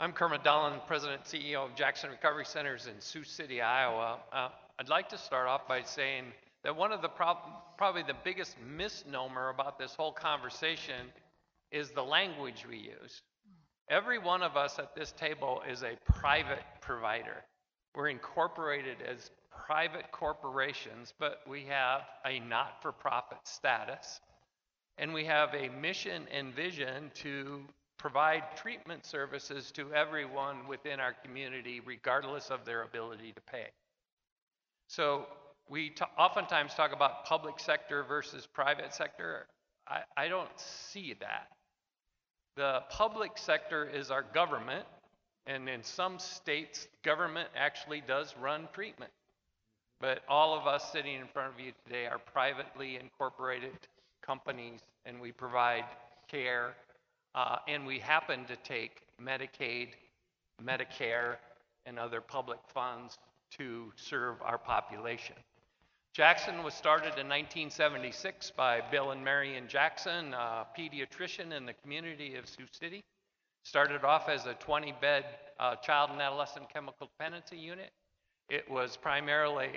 I'm 0.00 0.12
Kermit 0.12 0.42
Dahlen, 0.42 0.84
President 0.86 1.20
and 1.20 1.42
CEO 1.42 1.64
of 1.64 1.76
Jackson 1.76 2.10
Recovery 2.10 2.44
Centers 2.44 2.86
in 2.86 3.00
Sioux 3.00 3.24
City, 3.24 3.60
Iowa. 3.60 4.18
Uh, 4.32 4.48
I'd 4.78 4.88
like 4.88 5.08
to 5.10 5.18
start 5.18 5.46
off 5.46 5.68
by 5.68 5.82
saying 5.82 6.24
that 6.64 6.74
one 6.74 6.92
of 6.92 7.02
the 7.02 7.08
prob- 7.08 7.76
probably 7.78 8.02
the 8.02 8.16
biggest 8.24 8.56
misnomer 8.66 9.50
about 9.50 9.78
this 9.78 9.94
whole 9.94 10.12
conversation 10.12 11.06
is 11.70 11.90
the 11.90 12.02
language 12.02 12.64
we 12.68 12.78
use. 12.78 13.22
Every 13.88 14.18
one 14.18 14.42
of 14.42 14.56
us 14.56 14.78
at 14.78 14.94
this 14.94 15.12
table 15.12 15.62
is 15.70 15.82
a 15.82 15.96
private 16.12 16.64
provider. 16.80 17.44
We're 17.94 18.08
incorporated 18.08 18.96
as 19.06 19.30
private 19.66 20.10
corporations, 20.12 21.12
but 21.18 21.40
we 21.46 21.64
have 21.64 22.02
a 22.26 22.40
not-for-profit 22.40 23.38
status. 23.44 24.20
And 24.98 25.12
we 25.12 25.24
have 25.24 25.54
a 25.54 25.68
mission 25.68 26.26
and 26.32 26.54
vision 26.54 27.10
to 27.16 27.60
provide 27.98 28.42
treatment 28.56 29.06
services 29.06 29.70
to 29.72 29.92
everyone 29.94 30.66
within 30.68 31.00
our 31.00 31.14
community, 31.24 31.80
regardless 31.84 32.50
of 32.50 32.64
their 32.64 32.82
ability 32.82 33.32
to 33.32 33.40
pay. 33.42 33.68
So 34.88 35.26
we 35.68 35.90
ta- 35.90 36.10
oftentimes 36.18 36.74
talk 36.74 36.92
about 36.92 37.24
public 37.24 37.60
sector 37.60 38.02
versus 38.02 38.46
private 38.46 38.92
sector. 38.92 39.46
I, 39.86 40.00
I 40.16 40.28
don't 40.28 40.50
see 40.56 41.14
that. 41.20 41.48
The 42.56 42.80
public 42.90 43.38
sector 43.38 43.88
is 43.88 44.10
our 44.10 44.22
government, 44.22 44.84
and 45.46 45.68
in 45.68 45.82
some 45.82 46.18
states, 46.18 46.86
government 47.02 47.48
actually 47.56 48.02
does 48.06 48.34
run 48.40 48.68
treatment. 48.72 49.10
But 50.00 50.20
all 50.28 50.58
of 50.58 50.66
us 50.66 50.90
sitting 50.92 51.14
in 51.14 51.26
front 51.28 51.54
of 51.54 51.60
you 51.60 51.72
today 51.84 52.06
are 52.06 52.18
privately 52.18 52.96
incorporated 52.96 53.72
companies, 54.20 54.80
and 55.04 55.20
we 55.20 55.32
provide 55.32 55.84
care, 56.28 56.74
uh, 57.34 57.56
and 57.68 57.86
we 57.86 57.98
happen 57.98 58.44
to 58.46 58.56
take 58.56 59.02
Medicaid, 59.20 59.88
Medicare, 60.62 61.36
and 61.86 61.98
other 61.98 62.20
public 62.20 62.58
funds 62.72 63.18
to 63.58 63.92
serve 63.96 64.36
our 64.42 64.58
population. 64.58 65.36
Jackson 66.14 66.62
was 66.62 66.74
started 66.74 67.18
in 67.18 67.28
1976 67.28 68.50
by 68.50 68.82
Bill 68.90 69.12
and 69.12 69.24
Marion 69.24 69.66
Jackson, 69.66 70.34
a 70.34 70.66
pediatrician 70.78 71.52
in 71.52 71.64
the 71.64 71.72
community 71.82 72.34
of 72.34 72.46
Sioux 72.48 72.66
City. 72.70 73.02
Started 73.64 74.04
off 74.04 74.28
as 74.28 74.46
a 74.46 74.54
20-bed 74.54 75.24
uh, 75.60 75.76
child 75.76 76.10
and 76.10 76.20
adolescent 76.20 76.72
chemical 76.72 77.10
dependency 77.18 77.56
unit. 77.56 77.90
It 78.48 78.68
was 78.70 78.96
primarily, 78.96 79.70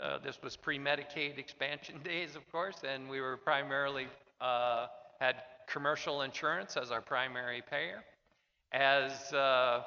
uh, 0.00 0.18
this 0.18 0.38
was 0.42 0.56
pre-Medicaid 0.56 1.38
expansion 1.38 1.96
days, 2.04 2.36
of 2.36 2.50
course, 2.52 2.76
and 2.86 3.08
we 3.08 3.20
were 3.20 3.36
primarily, 3.36 4.06
uh, 4.40 4.86
had 5.18 5.36
commercial 5.66 6.22
insurance 6.22 6.76
as 6.76 6.90
our 6.90 7.00
primary 7.00 7.62
payer. 7.68 8.04
As 8.72 9.32
uh, 9.32 9.82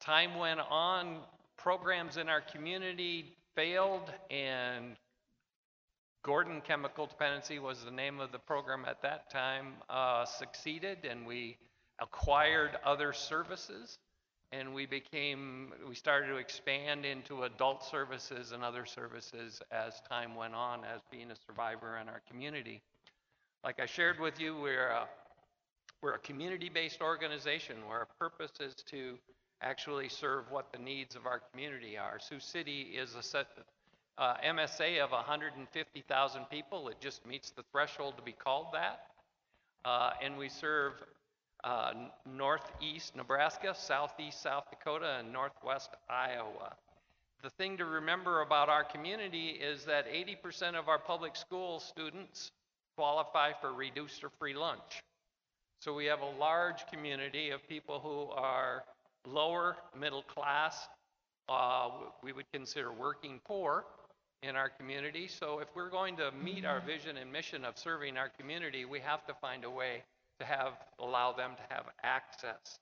time 0.00 0.36
went 0.36 0.60
on, 0.70 1.18
programs 1.56 2.16
in 2.16 2.28
our 2.28 2.40
community 2.40 3.36
failed, 3.54 4.12
and 4.30 4.96
Gordon 6.22 6.60
Chemical 6.60 7.06
Dependency 7.06 7.58
was 7.58 7.84
the 7.84 7.90
name 7.90 8.18
of 8.20 8.32
the 8.32 8.38
program 8.38 8.84
at 8.88 9.02
that 9.02 9.30
time, 9.30 9.74
uh, 9.90 10.24
succeeded, 10.24 11.04
and 11.08 11.26
we 11.26 11.56
acquired 12.00 12.72
other 12.84 13.12
services, 13.12 13.98
and 14.52 14.74
we 14.74 14.86
became, 14.86 15.72
we 15.88 15.94
started 15.94 16.28
to 16.28 16.36
expand 16.36 17.04
into 17.04 17.42
adult 17.44 17.84
services 17.84 18.52
and 18.52 18.62
other 18.62 18.86
services 18.86 19.60
as 19.70 20.00
time 20.08 20.34
went 20.34 20.54
on 20.54 20.84
as 20.84 21.00
being 21.10 21.30
a 21.30 21.36
survivor 21.46 21.98
in 21.98 22.08
our 22.08 22.22
community. 22.30 22.82
Like 23.64 23.80
I 23.80 23.86
shared 23.86 24.20
with 24.20 24.38
you, 24.38 24.56
we're 24.56 24.88
a, 24.88 25.08
we're 26.02 26.14
a 26.14 26.18
community-based 26.18 27.00
organization 27.00 27.76
where 27.88 27.98
our 27.98 28.08
purpose 28.18 28.52
is 28.60 28.74
to 28.90 29.18
actually 29.62 30.08
serve 30.08 30.50
what 30.50 30.70
the 30.72 30.78
needs 30.78 31.16
of 31.16 31.26
our 31.26 31.40
community 31.50 31.96
are. 31.96 32.18
Sioux 32.20 32.40
City 32.40 32.94
is 32.96 33.14
a 33.14 33.22
set, 33.22 33.46
uh, 34.18 34.34
MSA 34.44 35.02
of 35.02 35.10
150,000 35.10 36.44
people. 36.50 36.88
It 36.88 37.00
just 37.00 37.26
meets 37.26 37.50
the 37.50 37.62
threshold 37.72 38.16
to 38.18 38.22
be 38.22 38.32
called 38.32 38.66
that. 38.74 39.06
Uh, 39.84 40.10
and 40.22 40.36
we 40.36 40.48
serve 40.48 40.92
uh, 41.64 41.92
northeast 42.24 43.16
Nebraska, 43.16 43.74
southeast 43.74 44.42
South 44.42 44.64
Dakota, 44.70 45.18
and 45.20 45.32
northwest 45.32 45.90
Iowa. 46.08 46.74
The 47.42 47.50
thing 47.50 47.76
to 47.76 47.84
remember 47.84 48.40
about 48.40 48.68
our 48.68 48.84
community 48.84 49.48
is 49.48 49.84
that 49.84 50.06
80% 50.06 50.74
of 50.74 50.88
our 50.88 50.98
public 50.98 51.36
school 51.36 51.80
students 51.80 52.50
qualify 52.96 53.52
for 53.60 53.72
reduced 53.72 54.24
or 54.24 54.30
free 54.38 54.54
lunch. 54.54 55.02
So 55.80 55.94
we 55.94 56.06
have 56.06 56.22
a 56.22 56.30
large 56.38 56.86
community 56.90 57.50
of 57.50 57.66
people 57.68 58.00
who 58.00 58.34
are 58.34 58.84
lower 59.26 59.76
middle 59.98 60.22
class, 60.22 60.88
uh, 61.48 61.90
we 62.22 62.32
would 62.32 62.50
consider 62.52 62.92
working 62.92 63.40
poor 63.44 63.84
in 64.42 64.56
our 64.56 64.68
community. 64.68 65.28
So 65.28 65.60
if 65.60 65.68
we're 65.74 65.90
going 65.90 66.16
to 66.16 66.30
meet 66.32 66.64
our 66.64 66.80
vision 66.80 67.16
and 67.16 67.32
mission 67.32 67.64
of 67.64 67.78
serving 67.78 68.16
our 68.16 68.30
community, 68.38 68.84
we 68.84 69.00
have 69.00 69.26
to 69.26 69.34
find 69.34 69.64
a 69.64 69.70
way 69.70 70.02
to 70.38 70.44
have 70.44 70.72
allow 70.98 71.32
them 71.32 71.52
to 71.56 71.74
have 71.74 71.86
access. 72.02 72.78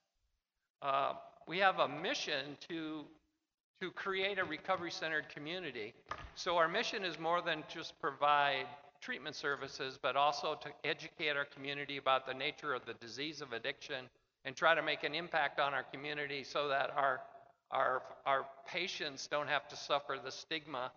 Uh, 0.81 1.13
we 1.47 1.57
have 1.59 1.79
a 1.79 1.87
mission 1.87 2.57
to 2.69 3.05
to 3.81 3.91
create 3.91 4.39
a 4.39 4.43
recovery 4.43 4.91
centered 4.91 5.27
community. 5.29 5.93
So 6.35 6.57
our 6.57 6.67
mission 6.67 7.03
is 7.03 7.19
more 7.19 7.41
than 7.41 7.63
just 7.67 7.99
provide 7.99 8.67
treatment 9.01 9.35
services, 9.35 9.99
but 10.01 10.15
also 10.15 10.57
to 10.61 10.69
educate 10.83 11.35
our 11.35 11.45
community 11.45 11.97
about 11.97 12.25
the 12.25 12.33
nature 12.33 12.73
of 12.73 12.85
the 12.85 12.93
disease 12.95 13.41
of 13.41 13.53
addiction 13.53 14.05
and 14.45 14.55
try 14.55 14.73
to 14.75 14.81
make 14.81 15.03
an 15.03 15.13
impact 15.13 15.59
on 15.59 15.73
our 15.73 15.83
community 15.83 16.43
so 16.43 16.67
that 16.69 16.91
our, 16.95 17.21
our, 17.71 18.01
our 18.25 18.45
patients 18.67 19.27
don't 19.27 19.47
have 19.47 19.67
to 19.67 19.75
suffer 19.75 20.17
the 20.23 20.31
stigma, 20.31 20.91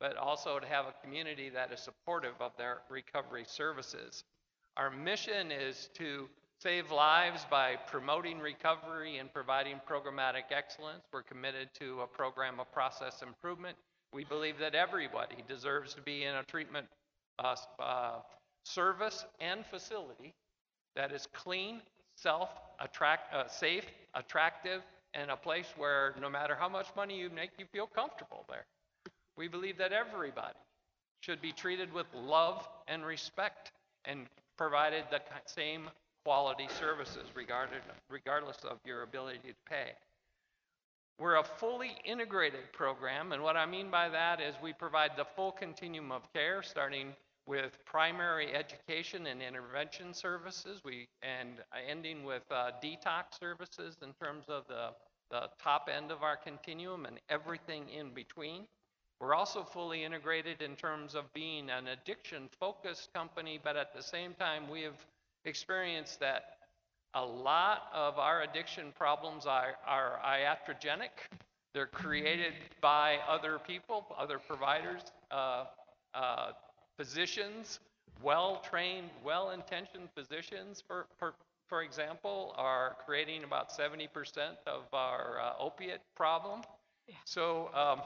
but 0.00 0.16
also 0.16 0.58
to 0.58 0.66
have 0.66 0.86
a 0.86 0.94
community 1.02 1.50
that 1.50 1.72
is 1.72 1.80
supportive 1.80 2.34
of 2.40 2.52
their 2.58 2.78
recovery 2.90 3.44
services. 3.46 4.24
Our 4.76 4.90
mission 4.90 5.52
is 5.52 5.88
to 5.94 6.28
save 6.60 6.90
lives 6.90 7.46
by 7.48 7.76
promoting 7.76 8.40
recovery 8.40 9.18
and 9.18 9.32
providing 9.32 9.80
programmatic 9.88 10.50
excellence. 10.50 11.04
We're 11.12 11.22
committed 11.22 11.68
to 11.78 12.00
a 12.00 12.06
program 12.08 12.58
of 12.58 12.72
process 12.72 13.22
improvement. 13.22 13.76
We 14.12 14.24
believe 14.24 14.58
that 14.58 14.74
everybody 14.74 15.36
deserves 15.48 15.94
to 15.94 16.00
be 16.00 16.24
in 16.24 16.34
a 16.34 16.42
treatment 16.42 16.88
uh, 17.38 17.54
uh, 17.78 18.12
service 18.64 19.24
and 19.40 19.64
facility 19.66 20.34
that 20.96 21.12
is 21.12 21.28
clean, 21.32 21.80
self, 22.16 22.50
attract, 22.80 23.32
uh, 23.32 23.46
safe, 23.46 23.86
attractive, 24.14 24.82
and 25.14 25.30
a 25.30 25.36
place 25.36 25.72
where 25.76 26.16
no 26.20 26.28
matter 26.28 26.56
how 26.58 26.68
much 26.68 26.86
money 26.96 27.16
you 27.16 27.30
make, 27.30 27.50
you 27.58 27.66
feel 27.72 27.86
comfortable 27.86 28.44
there. 28.48 28.64
We 29.36 29.46
believe 29.46 29.78
that 29.78 29.92
everybody 29.92 30.58
should 31.20 31.40
be 31.40 31.52
treated 31.52 31.92
with 31.92 32.06
love 32.12 32.68
and 32.88 33.04
respect 33.04 33.70
and 34.04 34.26
provided 34.56 35.04
the 35.10 35.20
same 35.46 35.88
quality 36.24 36.68
services 36.80 37.28
regardless 37.34 38.58
of 38.64 38.78
your 38.84 39.02
ability 39.02 39.38
to 39.46 39.54
pay. 39.68 39.92
We're 41.18 41.36
a 41.36 41.44
fully 41.44 41.92
integrated 42.04 42.72
program, 42.72 43.32
and 43.32 43.42
what 43.42 43.56
I 43.56 43.66
mean 43.66 43.88
by 43.90 44.08
that 44.08 44.40
is 44.40 44.56
we 44.60 44.72
provide 44.72 45.12
the 45.16 45.24
full 45.36 45.52
continuum 45.52 46.10
of 46.10 46.22
care, 46.32 46.60
starting 46.62 47.14
with 47.46 47.78
primary 47.84 48.54
education 48.54 49.26
and 49.26 49.40
intervention 49.42 50.12
services, 50.12 50.80
we, 50.84 51.06
and 51.22 51.62
ending 51.88 52.24
with 52.24 52.42
uh, 52.50 52.70
detox 52.82 53.38
services 53.38 53.96
in 54.02 54.12
terms 54.14 54.46
of 54.48 54.64
the, 54.66 54.88
the 55.30 55.42
top 55.62 55.88
end 55.94 56.10
of 56.10 56.22
our 56.22 56.36
continuum 56.36 57.06
and 57.06 57.20
everything 57.28 57.84
in 57.96 58.12
between. 58.12 58.62
We're 59.24 59.34
also 59.34 59.62
fully 59.62 60.04
integrated 60.04 60.60
in 60.60 60.76
terms 60.76 61.14
of 61.14 61.32
being 61.32 61.70
an 61.70 61.86
addiction-focused 61.86 63.10
company, 63.14 63.58
but 63.62 63.74
at 63.74 63.94
the 63.96 64.02
same 64.02 64.34
time, 64.34 64.68
we 64.68 64.82
have 64.82 65.06
experienced 65.46 66.20
that 66.20 66.58
a 67.14 67.24
lot 67.24 67.84
of 67.94 68.18
our 68.18 68.42
addiction 68.42 68.92
problems 68.94 69.46
are, 69.46 69.76
are 69.86 70.20
iatrogenic. 70.26 71.08
They're 71.72 71.86
created 71.86 72.52
by 72.82 73.16
other 73.26 73.58
people, 73.66 74.04
other 74.18 74.38
providers, 74.38 75.00
uh, 75.30 75.64
uh, 76.12 76.50
physicians, 76.98 77.80
well-trained, 78.22 79.08
well-intentioned 79.24 80.10
physicians, 80.14 80.84
for, 80.86 81.06
for, 81.18 81.32
for 81.66 81.82
example, 81.82 82.54
are 82.58 82.94
creating 83.06 83.44
about 83.44 83.70
70% 83.70 84.06
of 84.66 84.82
our 84.92 85.40
uh, 85.40 85.52
opiate 85.58 86.00
problem. 86.14 86.60
So 87.24 87.70
um, 87.74 88.00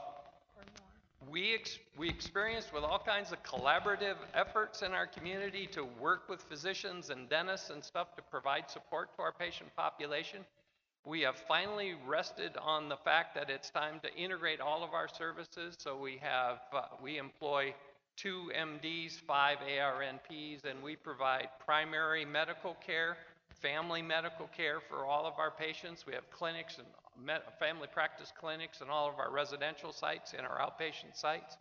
we, 1.31 1.53
ex- 1.53 1.79
we 1.97 2.09
experienced 2.09 2.73
with 2.73 2.83
all 2.83 2.99
kinds 2.99 3.31
of 3.31 3.41
collaborative 3.43 4.15
efforts 4.33 4.81
in 4.81 4.93
our 4.93 5.07
community 5.07 5.67
to 5.67 5.83
work 5.99 6.29
with 6.29 6.41
physicians 6.41 7.09
and 7.09 7.29
dentists 7.29 7.69
and 7.69 7.83
stuff 7.83 8.15
to 8.15 8.21
provide 8.21 8.69
support 8.69 9.15
to 9.15 9.21
our 9.21 9.31
patient 9.31 9.69
population. 9.75 10.39
We 11.05 11.21
have 11.21 11.37
finally 11.47 11.95
rested 12.07 12.51
on 12.61 12.89
the 12.89 12.97
fact 12.97 13.35
that 13.35 13.49
it's 13.49 13.69
time 13.69 13.99
to 14.03 14.13
integrate 14.15 14.59
all 14.59 14.83
of 14.83 14.93
our 14.93 15.07
services. 15.07 15.75
So 15.77 15.97
we 15.97 16.17
have, 16.21 16.59
uh, 16.73 16.81
we 17.01 17.17
employ 17.17 17.73
two 18.15 18.51
MDs, 18.55 19.13
five 19.13 19.59
ARNPs, 19.59 20.65
and 20.65 20.83
we 20.83 20.95
provide 20.95 21.47
primary 21.65 22.25
medical 22.25 22.75
care, 22.85 23.17
family 23.61 24.01
medical 24.01 24.47
care 24.47 24.79
for 24.81 25.05
all 25.05 25.25
of 25.25 25.33
our 25.37 25.51
patients. 25.51 26.05
We 26.05 26.13
have 26.13 26.29
clinics 26.29 26.77
and 26.77 26.87
med- 26.87 27.08
family 27.59 27.87
practice 27.91 28.31
clinics 28.39 28.81
in 28.81 28.89
all 28.89 29.09
of 29.09 29.19
our 29.19 29.31
residential 29.31 29.91
sites 29.91 30.33
and 30.37 30.45
our 30.45 30.59
outpatient 30.59 31.15
sites. 31.15 31.57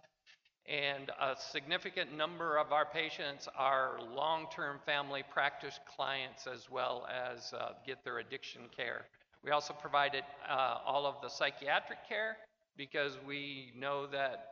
And 0.69 1.11
a 1.19 1.35
significant 1.39 2.15
number 2.15 2.59
of 2.59 2.73
our 2.73 2.85
patients 2.85 3.49
are 3.57 3.99
long-term 4.15 4.81
family 4.85 5.23
practice 5.31 5.81
clients 5.97 6.47
as 6.47 6.69
well 6.71 7.07
as 7.11 7.55
uh, 7.55 7.71
get 7.87 8.05
their 8.05 8.19
addiction 8.19 8.63
care. 8.77 9.07
We 9.43 9.51
also 9.51 9.73
provided 9.73 10.25
uh, 10.49 10.79
all 10.85 11.07
of 11.07 11.15
the 11.23 11.29
psychiatric 11.29 12.07
care 12.07 12.37
because 12.77 13.17
we 13.27 13.73
know 13.77 14.07
that 14.09 14.51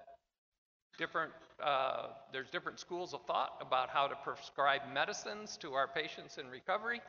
different, 0.98 1.32
uh, 1.62 2.08
there's 2.32 2.50
different 2.50 2.80
schools 2.80 3.12
of 3.12 3.20
thought 3.26 3.58
about 3.60 3.90
how 3.90 4.06
to 4.06 4.14
prescribe 4.24 4.82
medicines 4.94 5.58
to 5.58 5.74
our 5.74 5.88
patients 5.88 6.38
in 6.38 6.48
recovery. 6.48 7.02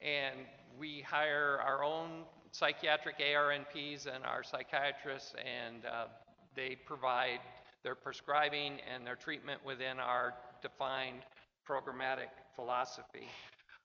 And 0.00 0.36
we 0.78 1.02
hire 1.02 1.60
our 1.64 1.84
own 1.84 2.24
psychiatric 2.52 3.18
ARNPs 3.18 4.06
and 4.06 4.24
our 4.24 4.42
psychiatrists, 4.42 5.34
and 5.38 5.84
uh, 5.84 6.06
they 6.54 6.76
provide 6.86 7.40
their 7.82 7.94
prescribing 7.94 8.78
and 8.92 9.06
their 9.06 9.16
treatment 9.16 9.64
within 9.64 9.98
our 9.98 10.34
defined 10.62 11.20
programmatic 11.68 12.30
philosophy. 12.54 13.28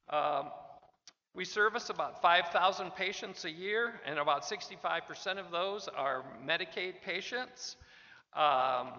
Um, 0.09 0.49
we 1.33 1.45
service 1.45 1.89
about 1.89 2.21
5,000 2.21 2.91
patients 2.91 3.45
a 3.45 3.51
year, 3.51 3.93
and 4.05 4.19
about 4.19 4.43
65% 4.43 5.37
of 5.37 5.49
those 5.49 5.87
are 5.95 6.25
Medicaid 6.45 6.95
patients. 7.05 7.77
Um, 8.35 8.89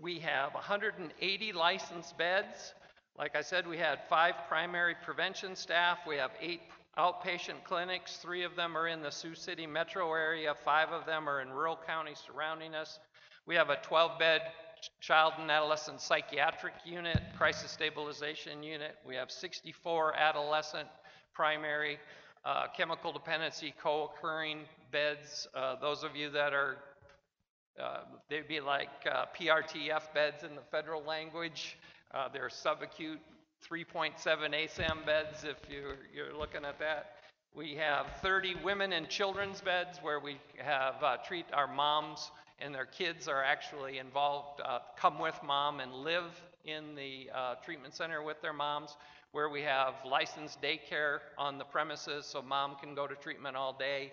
we 0.00 0.18
have 0.20 0.54
180 0.54 1.52
licensed 1.52 2.16
beds. 2.18 2.74
Like 3.16 3.36
I 3.36 3.42
said, 3.42 3.66
we 3.66 3.76
had 3.76 4.00
five 4.08 4.34
primary 4.48 4.94
prevention 5.04 5.54
staff. 5.54 5.98
We 6.06 6.16
have 6.16 6.30
eight 6.40 6.62
outpatient 6.98 7.64
clinics. 7.64 8.16
Three 8.16 8.42
of 8.42 8.56
them 8.56 8.76
are 8.76 8.88
in 8.88 9.02
the 9.02 9.10
Sioux 9.10 9.34
City 9.34 9.66
metro 9.66 10.12
area. 10.12 10.54
Five 10.64 10.90
of 10.90 11.06
them 11.06 11.28
are 11.28 11.40
in 11.40 11.50
rural 11.50 11.78
counties 11.86 12.22
surrounding 12.26 12.74
us. 12.74 12.98
We 13.46 13.54
have 13.54 13.70
a 13.70 13.76
12-bed 13.76 14.42
child 15.00 15.34
and 15.38 15.50
adolescent 15.50 16.00
psychiatric 16.00 16.74
unit, 16.84 17.20
crisis 17.36 17.70
stabilization 17.70 18.62
unit. 18.62 18.96
We 19.06 19.14
have 19.16 19.30
64 19.30 20.14
adolescent 20.14 20.88
primary 21.34 21.98
uh, 22.44 22.66
chemical 22.76 23.12
dependency 23.12 23.74
co-occurring 23.82 24.60
beds. 24.90 25.48
Uh, 25.54 25.76
those 25.80 26.02
of 26.02 26.16
you 26.16 26.30
that 26.30 26.52
are, 26.52 26.78
uh, 27.80 28.00
they'd 28.28 28.48
be 28.48 28.60
like 28.60 28.88
uh, 29.10 29.26
PRTF 29.38 30.12
beds 30.14 30.42
in 30.42 30.54
the 30.54 30.62
federal 30.70 31.02
language. 31.02 31.78
Uh, 32.12 32.28
they're 32.32 32.48
subacute 32.48 33.18
3.7 33.68 34.14
ASAM 34.24 35.04
beds 35.04 35.44
if 35.44 35.56
you're, 35.70 35.96
you're 36.14 36.36
looking 36.36 36.64
at 36.64 36.78
that. 36.78 37.16
We 37.54 37.74
have 37.74 38.06
30 38.22 38.56
women 38.64 38.92
and 38.92 39.08
children's 39.08 39.60
beds 39.60 39.98
where 40.02 40.20
we 40.20 40.38
have 40.58 41.02
uh, 41.02 41.16
treat 41.26 41.46
our 41.52 41.66
moms 41.66 42.30
and 42.60 42.74
their 42.74 42.86
kids 42.86 43.26
are 43.26 43.42
actually 43.42 43.98
involved, 43.98 44.60
uh, 44.64 44.80
come 44.96 45.18
with 45.18 45.38
mom 45.44 45.80
and 45.80 45.92
live 45.92 46.42
in 46.64 46.94
the 46.94 47.30
uh, 47.34 47.54
treatment 47.64 47.94
center 47.94 48.22
with 48.22 48.40
their 48.42 48.52
moms, 48.52 48.96
where 49.32 49.48
we 49.48 49.62
have 49.62 49.94
licensed 50.04 50.60
daycare 50.60 51.18
on 51.38 51.58
the 51.58 51.64
premises 51.64 52.26
so 52.26 52.42
mom 52.42 52.76
can 52.76 52.94
go 52.94 53.06
to 53.06 53.14
treatment 53.14 53.56
all 53.56 53.72
day 53.72 54.12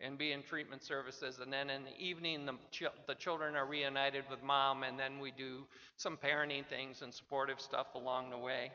and 0.00 0.16
be 0.16 0.32
in 0.32 0.42
treatment 0.42 0.82
services. 0.84 1.40
And 1.42 1.52
then 1.52 1.70
in 1.70 1.82
the 1.84 1.98
evening, 1.98 2.46
the, 2.46 2.54
ch- 2.70 2.94
the 3.06 3.14
children 3.14 3.56
are 3.56 3.66
reunited 3.66 4.24
with 4.30 4.42
mom, 4.44 4.84
and 4.84 4.98
then 4.98 5.18
we 5.18 5.32
do 5.32 5.64
some 5.96 6.16
parenting 6.16 6.66
things 6.66 7.02
and 7.02 7.12
supportive 7.12 7.60
stuff 7.60 7.88
along 7.94 8.30
the 8.30 8.38
way. 8.38 8.70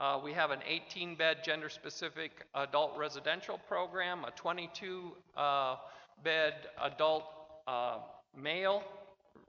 Uh, 0.00 0.18
we 0.24 0.32
have 0.32 0.50
an 0.50 0.60
18 0.66 1.14
bed 1.14 1.44
gender 1.44 1.68
specific 1.68 2.46
adult 2.54 2.96
residential 2.96 3.60
program, 3.68 4.24
a 4.24 4.30
22 4.30 5.12
uh, 5.36 5.76
bed 6.24 6.54
adult 6.82 7.24
uh, 7.68 7.98
male 8.34 8.82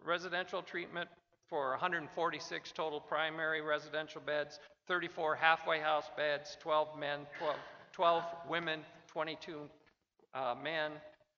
residential 0.06 0.62
treatment 0.62 1.08
for 1.48 1.70
146 1.70 2.72
total 2.74 3.00
primary 3.00 3.62
residential 3.62 4.20
beds, 4.20 4.60
34 4.90 5.38
halfway 5.38 5.80
house 5.80 6.12
beds, 6.18 6.58
12 6.60 7.00
men, 7.00 7.20
12, 7.40 7.56
12 7.94 8.24
women, 8.50 8.82
22 9.08 9.70
uh, 10.34 10.54
men. 10.62 10.92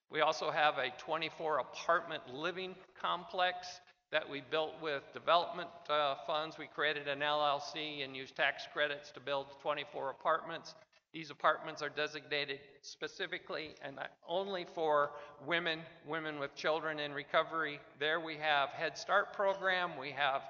We 0.10 0.22
also 0.22 0.50
have 0.50 0.80
a 0.80 0.90
24 0.98 1.60
apartment 1.60 2.24
living 2.34 2.74
complex 3.00 3.68
that 4.14 4.30
we 4.30 4.44
built 4.52 4.74
with 4.80 5.02
development 5.12 5.70
uh, 5.90 6.14
funds. 6.28 6.60
We 6.60 6.68
created 6.68 7.08
an 7.08 7.20
LLC 7.20 8.06
and 8.06 8.16
used 8.16 8.36
tax 8.36 8.64
credits 8.72 9.12
to 9.14 9.20
build 9.20 9.48
24 9.64 10.12
apartments. 10.12 10.76
These 11.14 11.32
apartments 11.32 11.82
are 11.82 11.90
designated 11.90 12.60
specifically 12.84 13.72
and 13.84 13.98
only 14.28 14.68
for 14.76 15.12
women, 15.48 15.80
women 16.08 16.40
with 16.40 16.54
children 16.56 17.00
in 17.00 17.12
recovery. 17.12 17.80
There 18.00 18.20
we 18.20 18.36
have 18.36 18.70
Head 18.70 19.00
Start 19.00 19.34
program, 19.34 19.98
we 20.00 20.12
have 20.12 20.44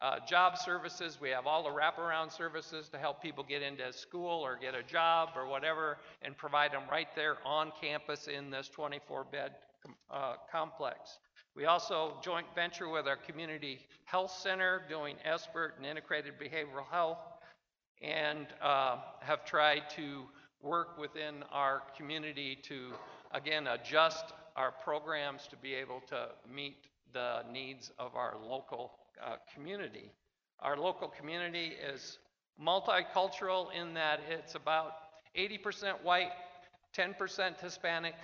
uh, 0.00 0.20
job 0.28 0.56
services, 0.56 1.18
we 1.20 1.30
have 1.30 1.44
all 1.44 1.64
the 1.64 1.70
wraparound 1.70 2.30
services 2.30 2.88
to 2.90 2.98
help 2.98 3.20
people 3.20 3.42
get 3.42 3.62
into 3.62 3.92
school 3.92 4.40
or 4.44 4.56
get 4.60 4.76
a 4.76 4.82
job 4.84 5.30
or 5.34 5.48
whatever, 5.48 5.98
and 6.22 6.36
provide 6.36 6.70
them 6.70 6.82
right 6.88 7.08
there 7.16 7.38
on 7.44 7.72
campus 7.80 8.28
in 8.28 8.48
this 8.48 8.70
24-bed 8.76 9.50
uh, 10.08 10.34
complex. 10.52 11.18
We 11.58 11.64
also 11.64 12.12
joint 12.22 12.46
venture 12.54 12.88
with 12.88 13.08
our 13.08 13.16
community 13.16 13.80
health 14.04 14.30
center 14.30 14.82
doing 14.88 15.16
SBIRT 15.26 15.70
and 15.78 15.86
integrated 15.86 16.34
behavioral 16.38 16.86
health 16.88 17.18
and 18.00 18.46
uh, 18.62 18.98
have 19.18 19.44
tried 19.44 19.90
to 19.96 20.22
work 20.62 20.96
within 21.00 21.42
our 21.50 21.82
community 21.96 22.56
to, 22.62 22.92
again, 23.32 23.66
adjust 23.66 24.26
our 24.54 24.70
programs 24.70 25.48
to 25.48 25.56
be 25.56 25.74
able 25.74 26.00
to 26.06 26.28
meet 26.48 26.86
the 27.12 27.42
needs 27.52 27.90
of 27.98 28.14
our 28.14 28.36
local 28.48 28.92
uh, 29.20 29.34
community. 29.52 30.12
Our 30.60 30.76
local 30.76 31.08
community 31.08 31.72
is 31.92 32.18
multicultural 32.64 33.66
in 33.74 33.94
that 33.94 34.20
it's 34.30 34.54
about 34.54 34.92
80% 35.36 36.04
white, 36.04 36.30
10% 36.96 37.60
Hispanic. 37.60 38.14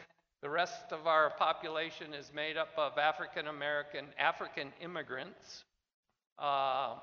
The 0.45 0.51
rest 0.51 0.93
of 0.93 1.07
our 1.07 1.31
population 1.31 2.13
is 2.13 2.31
made 2.35 2.59
up 2.59 2.69
of 2.77 2.99
African 2.99 3.47
American, 3.47 4.05
African 4.19 4.75
immigrants. 4.79 5.65
Uh, 6.39 6.97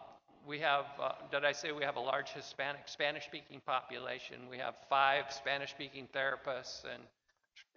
we 0.47 0.59
have, 0.59 0.85
uh, 1.01 1.13
did 1.31 1.43
I 1.43 1.51
say 1.51 1.71
we 1.71 1.83
have 1.83 1.95
a 1.95 2.01
large 2.01 2.29
Hispanic, 2.29 2.81
Spanish-speaking 2.85 3.61
population? 3.65 4.47
We 4.47 4.59
have 4.59 4.75
five 4.87 5.31
Spanish-speaking 5.31 6.09
therapists, 6.15 6.83
and 6.83 7.01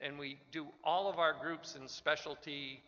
and 0.02 0.18
we 0.18 0.38
do 0.52 0.66
all 0.84 1.08
of 1.08 1.18
our 1.18 1.32
groups 1.32 1.76
in 1.80 1.88
specialty. 1.88 2.82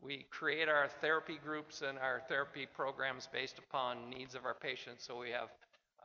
We 0.00 0.24
create 0.30 0.70
our 0.70 0.88
therapy 1.02 1.38
groups 1.44 1.82
and 1.82 1.98
our 1.98 2.22
therapy 2.26 2.66
programs 2.74 3.28
based 3.30 3.58
upon 3.58 4.08
needs 4.08 4.34
of 4.34 4.46
our 4.46 4.54
patients. 4.54 5.04
So 5.04 5.18
we 5.18 5.28
have, 5.28 5.50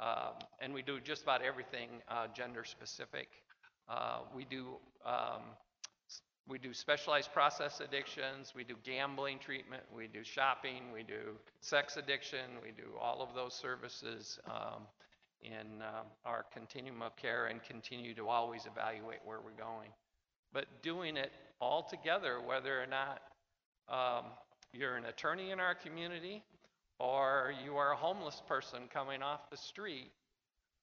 um, 0.02 0.34
and 0.60 0.74
we 0.74 0.82
do 0.82 1.00
just 1.00 1.24
about 1.24 1.42
everything 1.42 1.88
uh, 2.10 2.28
gender 2.36 2.66
specific. 2.66 3.30
Uh, 3.92 4.20
we 4.34 4.46
do 4.46 4.68
um, 5.06 5.42
we 6.48 6.58
do 6.58 6.74
specialized 6.74 7.32
process 7.34 7.82
addictions, 7.82 8.54
we 8.56 8.64
do 8.64 8.76
gambling 8.84 9.38
treatment, 9.40 9.84
we 9.96 10.08
do 10.08 10.24
shopping, 10.24 10.92
we 10.94 11.04
do 11.04 11.38
sex 11.62 11.98
addiction, 11.98 12.40
we 12.64 12.72
do 12.72 12.90
all 13.00 13.22
of 13.22 13.36
those 13.36 13.54
services 13.54 14.40
um, 14.46 14.84
in 15.42 15.82
uh, 15.82 16.04
our 16.26 16.46
continuum 16.52 17.02
of 17.02 17.16
care 17.16 17.48
and 17.48 17.64
continue 17.64 18.14
to 18.16 18.28
always 18.28 18.66
evaluate 18.66 19.20
where 19.24 19.40
we're 19.44 19.52
going. 19.52 19.90
But 20.52 20.66
doing 20.82 21.16
it 21.16 21.32
all 21.60 21.84
together, 21.84 22.40
whether 22.46 22.82
or 22.82 22.88
not 22.88 23.22
um, 23.88 24.26
you're 24.74 24.98
an 24.98 25.06
attorney 25.06 25.52
in 25.52 25.60
our 25.60 25.76
community, 25.76 26.44
or 27.00 27.54
you 27.64 27.78
are 27.78 27.94
a 27.94 27.96
homeless 27.96 28.42
person 28.48 28.82
coming 28.94 29.22
off 29.22 29.50
the 29.50 29.58
street, 29.58 30.12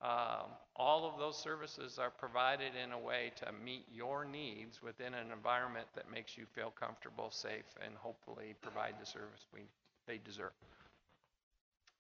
um, 0.00 0.50
all 0.76 1.10
of 1.10 1.18
those 1.18 1.36
services 1.36 1.98
are 1.98 2.10
provided 2.10 2.72
in 2.82 2.92
a 2.92 2.98
way 2.98 3.32
to 3.36 3.52
meet 3.64 3.84
your 3.92 4.24
needs 4.24 4.80
within 4.80 5.12
an 5.12 5.32
environment 5.32 5.86
that 5.96 6.10
makes 6.12 6.38
you 6.38 6.46
feel 6.54 6.72
comfortable, 6.78 7.30
safe, 7.30 7.64
and 7.84 7.94
hopefully 7.96 8.54
provide 8.62 8.94
the 9.00 9.06
service 9.06 9.46
we, 9.52 9.62
they 10.06 10.18
deserve. 10.24 10.52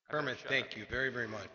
Kermit, 0.08 0.38
thank 0.48 0.66
up. 0.66 0.76
you 0.76 0.84
very, 0.88 1.10
very 1.10 1.26
much. 1.26 1.48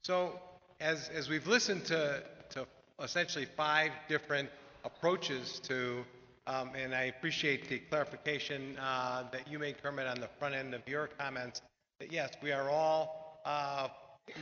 So 0.00 0.40
as, 0.80 1.10
as 1.10 1.28
we've 1.28 1.46
listened 1.46 1.84
to, 1.86 2.22
to 2.50 2.66
essentially 3.00 3.46
five 3.56 3.92
different 4.08 4.48
approaches 4.84 5.60
to, 5.64 6.04
um, 6.46 6.70
and 6.74 6.94
I 6.94 7.02
appreciate 7.02 7.68
the 7.68 7.78
clarification, 7.78 8.78
uh, 8.80 9.24
that 9.30 9.46
you 9.46 9.58
made, 9.58 9.80
Kermit, 9.82 10.06
on 10.06 10.20
the 10.20 10.28
front 10.38 10.54
end 10.54 10.74
of 10.74 10.80
your 10.88 11.08
comments, 11.18 11.60
that 12.00 12.10
yes, 12.10 12.30
we 12.42 12.50
are 12.50 12.70
all, 12.70 13.40
uh, 13.44 13.88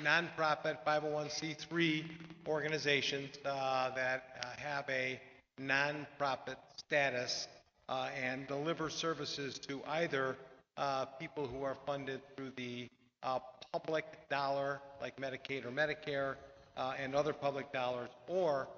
nonprofit 0.05 0.79
501c3 0.87 2.05
organizations, 2.47 3.37
uh, 3.45 3.91
that 3.95 4.25
uh, 4.43 4.61
have 4.61 4.85
a 4.89 5.21
nonprofit 5.61 6.57
status, 6.77 7.49
uh, 7.89 8.09
and 8.21 8.47
deliver 8.47 8.89
services 8.89 9.59
to 9.59 9.81
either, 9.89 10.37
uh, 10.77 11.05
people 11.05 11.47
who 11.47 11.63
are 11.63 11.77
funded 11.87 12.21
through 12.37 12.51
the, 12.57 12.89
uh, 13.23 13.39
public 13.73 14.05
dollar, 14.29 14.81
like 15.01 15.17
Medicaid 15.17 15.65
or 15.65 15.71
Medicare, 15.71 16.37
uh, 16.77 16.95
and 16.99 17.15
other 17.15 17.33
public 17.33 17.73
dollars, 17.73 18.11
or 18.29 18.69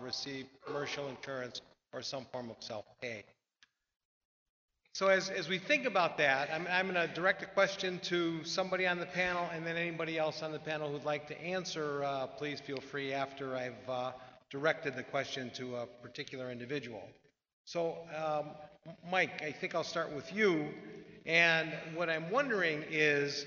receive 0.00 0.46
commercial 0.66 1.08
insurance 1.08 1.60
or 1.92 2.02
some 2.02 2.24
form 2.32 2.50
of 2.50 2.56
self-pay. 2.60 3.24
So 4.94 5.06
as, 5.06 5.30
as 5.30 5.48
we 5.48 5.56
think 5.56 5.86
about 5.86 6.18
that, 6.18 6.50
I'm, 6.52 6.66
I'm 6.70 6.92
going 6.92 7.08
to 7.08 7.14
direct 7.14 7.42
a 7.42 7.46
question 7.46 7.98
to 8.00 8.44
somebody 8.44 8.86
on 8.86 8.98
the 8.98 9.06
panel, 9.06 9.48
and 9.54 9.66
then 9.66 9.78
anybody 9.78 10.18
else 10.18 10.42
on 10.42 10.52
the 10.52 10.58
panel 10.58 10.92
who'd 10.92 11.06
like 11.06 11.26
to 11.28 11.40
answer, 11.42 12.04
uh, 12.04 12.26
please 12.26 12.60
feel 12.60 12.78
free 12.78 13.14
after 13.14 13.56
I've 13.56 13.88
uh, 13.88 14.12
directed 14.50 14.94
the 14.94 15.02
question 15.02 15.50
to 15.54 15.76
a 15.76 15.86
particular 15.86 16.50
individual. 16.50 17.00
So, 17.64 17.96
um, 18.14 18.50
Mike, 19.10 19.40
I 19.42 19.50
think 19.50 19.74
I'll 19.74 19.82
start 19.82 20.12
with 20.14 20.30
you. 20.30 20.68
And 21.24 21.72
what 21.94 22.10
I'm 22.10 22.30
wondering 22.30 22.84
is, 22.90 23.46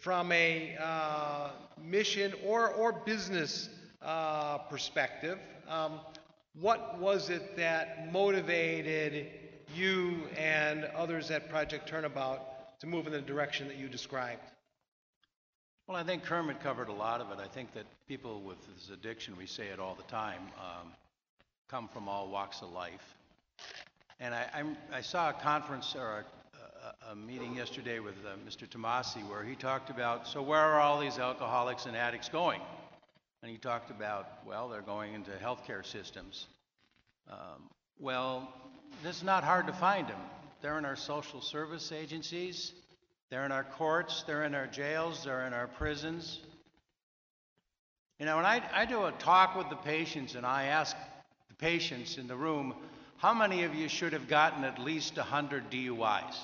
from 0.00 0.32
a 0.32 0.74
uh, 0.80 1.50
mission 1.84 2.32
or, 2.46 2.70
or 2.70 2.94
business 2.94 3.68
uh, 4.00 4.56
perspective, 4.56 5.38
um, 5.68 6.00
what 6.58 6.98
was 6.98 7.28
it 7.28 7.58
that 7.58 8.10
motivated 8.10 9.26
you 9.74 10.28
and 10.36 10.84
others 10.96 11.30
at 11.30 11.48
Project 11.48 11.88
Turnabout 11.88 12.78
to 12.80 12.86
move 12.86 13.06
in 13.06 13.12
the 13.12 13.20
direction 13.20 13.68
that 13.68 13.76
you 13.76 13.88
described? 13.88 14.42
Well, 15.86 15.96
I 15.96 16.04
think 16.04 16.22
Kermit 16.22 16.60
covered 16.60 16.88
a 16.88 16.92
lot 16.92 17.20
of 17.20 17.30
it. 17.30 17.42
I 17.42 17.48
think 17.48 17.72
that 17.74 17.86
people 18.06 18.42
with 18.42 18.58
this 18.74 18.90
addiction, 18.90 19.36
we 19.38 19.46
say 19.46 19.68
it 19.68 19.80
all 19.80 19.94
the 19.94 20.02
time, 20.02 20.42
um, 20.58 20.92
come 21.68 21.88
from 21.88 22.08
all 22.08 22.28
walks 22.28 22.60
of 22.60 22.70
life. 22.70 23.16
And 24.20 24.34
I, 24.34 24.64
I 24.92 25.00
saw 25.00 25.30
a 25.30 25.32
conference 25.32 25.94
or 25.96 26.24
a, 26.24 27.08
a, 27.08 27.12
a 27.12 27.16
meeting 27.16 27.54
yesterday 27.56 28.00
with 28.00 28.16
uh, 28.26 28.36
Mr. 28.46 28.68
Tomasi 28.68 29.26
where 29.28 29.42
he 29.42 29.54
talked 29.54 29.90
about, 29.90 30.26
so 30.26 30.42
where 30.42 30.60
are 30.60 30.80
all 30.80 31.00
these 31.00 31.18
alcoholics 31.18 31.86
and 31.86 31.96
addicts 31.96 32.28
going? 32.28 32.60
And 33.42 33.50
he 33.50 33.56
talked 33.56 33.90
about, 33.90 34.26
well, 34.46 34.68
they're 34.68 34.82
going 34.82 35.14
into 35.14 35.30
healthcare 35.30 35.86
systems. 35.86 36.48
Um, 37.30 37.70
well, 38.00 38.52
it's 39.04 39.22
not 39.22 39.44
hard 39.44 39.66
to 39.66 39.72
find 39.72 40.08
them. 40.08 40.20
They're 40.60 40.78
in 40.78 40.84
our 40.84 40.96
social 40.96 41.40
service 41.40 41.92
agencies, 41.92 42.72
they're 43.30 43.44
in 43.44 43.52
our 43.52 43.64
courts, 43.64 44.24
they're 44.26 44.44
in 44.44 44.54
our 44.54 44.66
jails, 44.66 45.24
they're 45.24 45.46
in 45.46 45.52
our 45.52 45.68
prisons. 45.68 46.40
You 48.18 48.26
know, 48.26 48.36
when 48.36 48.46
I, 48.46 48.62
I 48.72 48.84
do 48.84 49.04
a 49.04 49.12
talk 49.12 49.54
with 49.54 49.70
the 49.70 49.76
patients 49.76 50.34
and 50.34 50.44
I 50.44 50.64
ask 50.64 50.96
the 51.48 51.54
patients 51.54 52.18
in 52.18 52.26
the 52.26 52.34
room, 52.34 52.74
how 53.18 53.32
many 53.32 53.62
of 53.62 53.74
you 53.74 53.88
should 53.88 54.12
have 54.12 54.26
gotten 54.26 54.64
at 54.64 54.80
least 54.80 55.16
100 55.16 55.70
DUIs? 55.70 56.36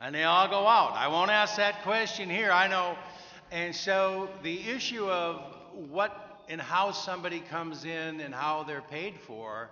And 0.00 0.14
they 0.14 0.24
all 0.24 0.48
go 0.48 0.66
out. 0.66 0.92
I 0.94 1.08
won't 1.08 1.30
ask 1.30 1.56
that 1.56 1.82
question 1.82 2.28
here, 2.28 2.50
I 2.50 2.66
know. 2.68 2.96
And 3.52 3.74
so 3.74 4.28
the 4.42 4.68
issue 4.68 5.06
of 5.08 5.42
what 5.90 6.44
and 6.48 6.60
how 6.60 6.92
somebody 6.92 7.40
comes 7.40 7.84
in 7.84 8.20
and 8.20 8.34
how 8.34 8.64
they're 8.64 8.80
paid 8.80 9.14
for 9.26 9.70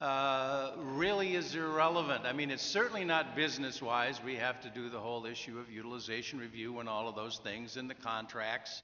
uh, 0.00 0.72
really 0.78 1.34
is 1.34 1.54
irrelevant. 1.54 2.24
I 2.24 2.32
mean, 2.32 2.50
it's 2.50 2.62
certainly 2.62 3.04
not 3.04 3.34
business 3.34 3.82
wise. 3.82 4.20
We 4.24 4.36
have 4.36 4.60
to 4.60 4.70
do 4.70 4.88
the 4.88 5.00
whole 5.00 5.26
issue 5.26 5.58
of 5.58 5.70
utilization 5.70 6.38
review 6.38 6.78
and 6.78 6.88
all 6.88 7.08
of 7.08 7.16
those 7.16 7.38
things 7.38 7.76
in 7.76 7.88
the 7.88 7.94
contracts. 7.94 8.82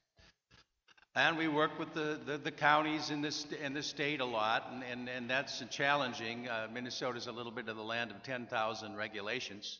And 1.14 1.38
we 1.38 1.46
work 1.46 1.78
with 1.78 1.94
the, 1.94 2.18
the, 2.26 2.38
the 2.38 2.50
counties 2.50 3.10
in 3.10 3.22
this 3.22 3.46
in 3.62 3.72
the 3.72 3.84
state 3.84 4.20
a 4.20 4.24
lot, 4.24 4.68
and, 4.72 4.82
and, 4.82 5.08
and 5.08 5.30
that's 5.30 5.62
challenging. 5.70 6.48
Uh, 6.48 6.66
Minnesota's 6.72 7.28
a 7.28 7.32
little 7.32 7.52
bit 7.52 7.68
of 7.68 7.76
the 7.76 7.84
land 7.84 8.10
of 8.10 8.24
10,000 8.24 8.96
regulations. 8.96 9.78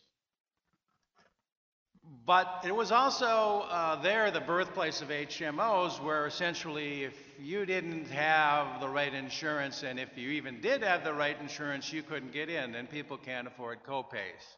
But 2.25 2.63
it 2.65 2.75
was 2.75 2.91
also 2.91 3.65
uh, 3.69 4.01
there, 4.01 4.31
the 4.31 4.41
birthplace 4.41 5.01
of 5.01 5.09
HMOs, 5.09 6.01
where 6.01 6.25
essentially 6.25 7.03
if 7.03 7.13
you 7.39 7.67
didn't 7.67 8.07
have 8.07 8.81
the 8.81 8.89
right 8.89 9.13
insurance, 9.13 9.83
and 9.83 9.99
if 9.99 10.09
you 10.17 10.29
even 10.31 10.59
did 10.59 10.81
have 10.81 11.03
the 11.03 11.13
right 11.13 11.39
insurance, 11.39 11.93
you 11.93 12.01
couldn't 12.01 12.33
get 12.33 12.49
in, 12.49 12.73
and 12.73 12.89
people 12.89 13.17
can't 13.17 13.47
afford 13.47 13.83
copays. 13.83 14.55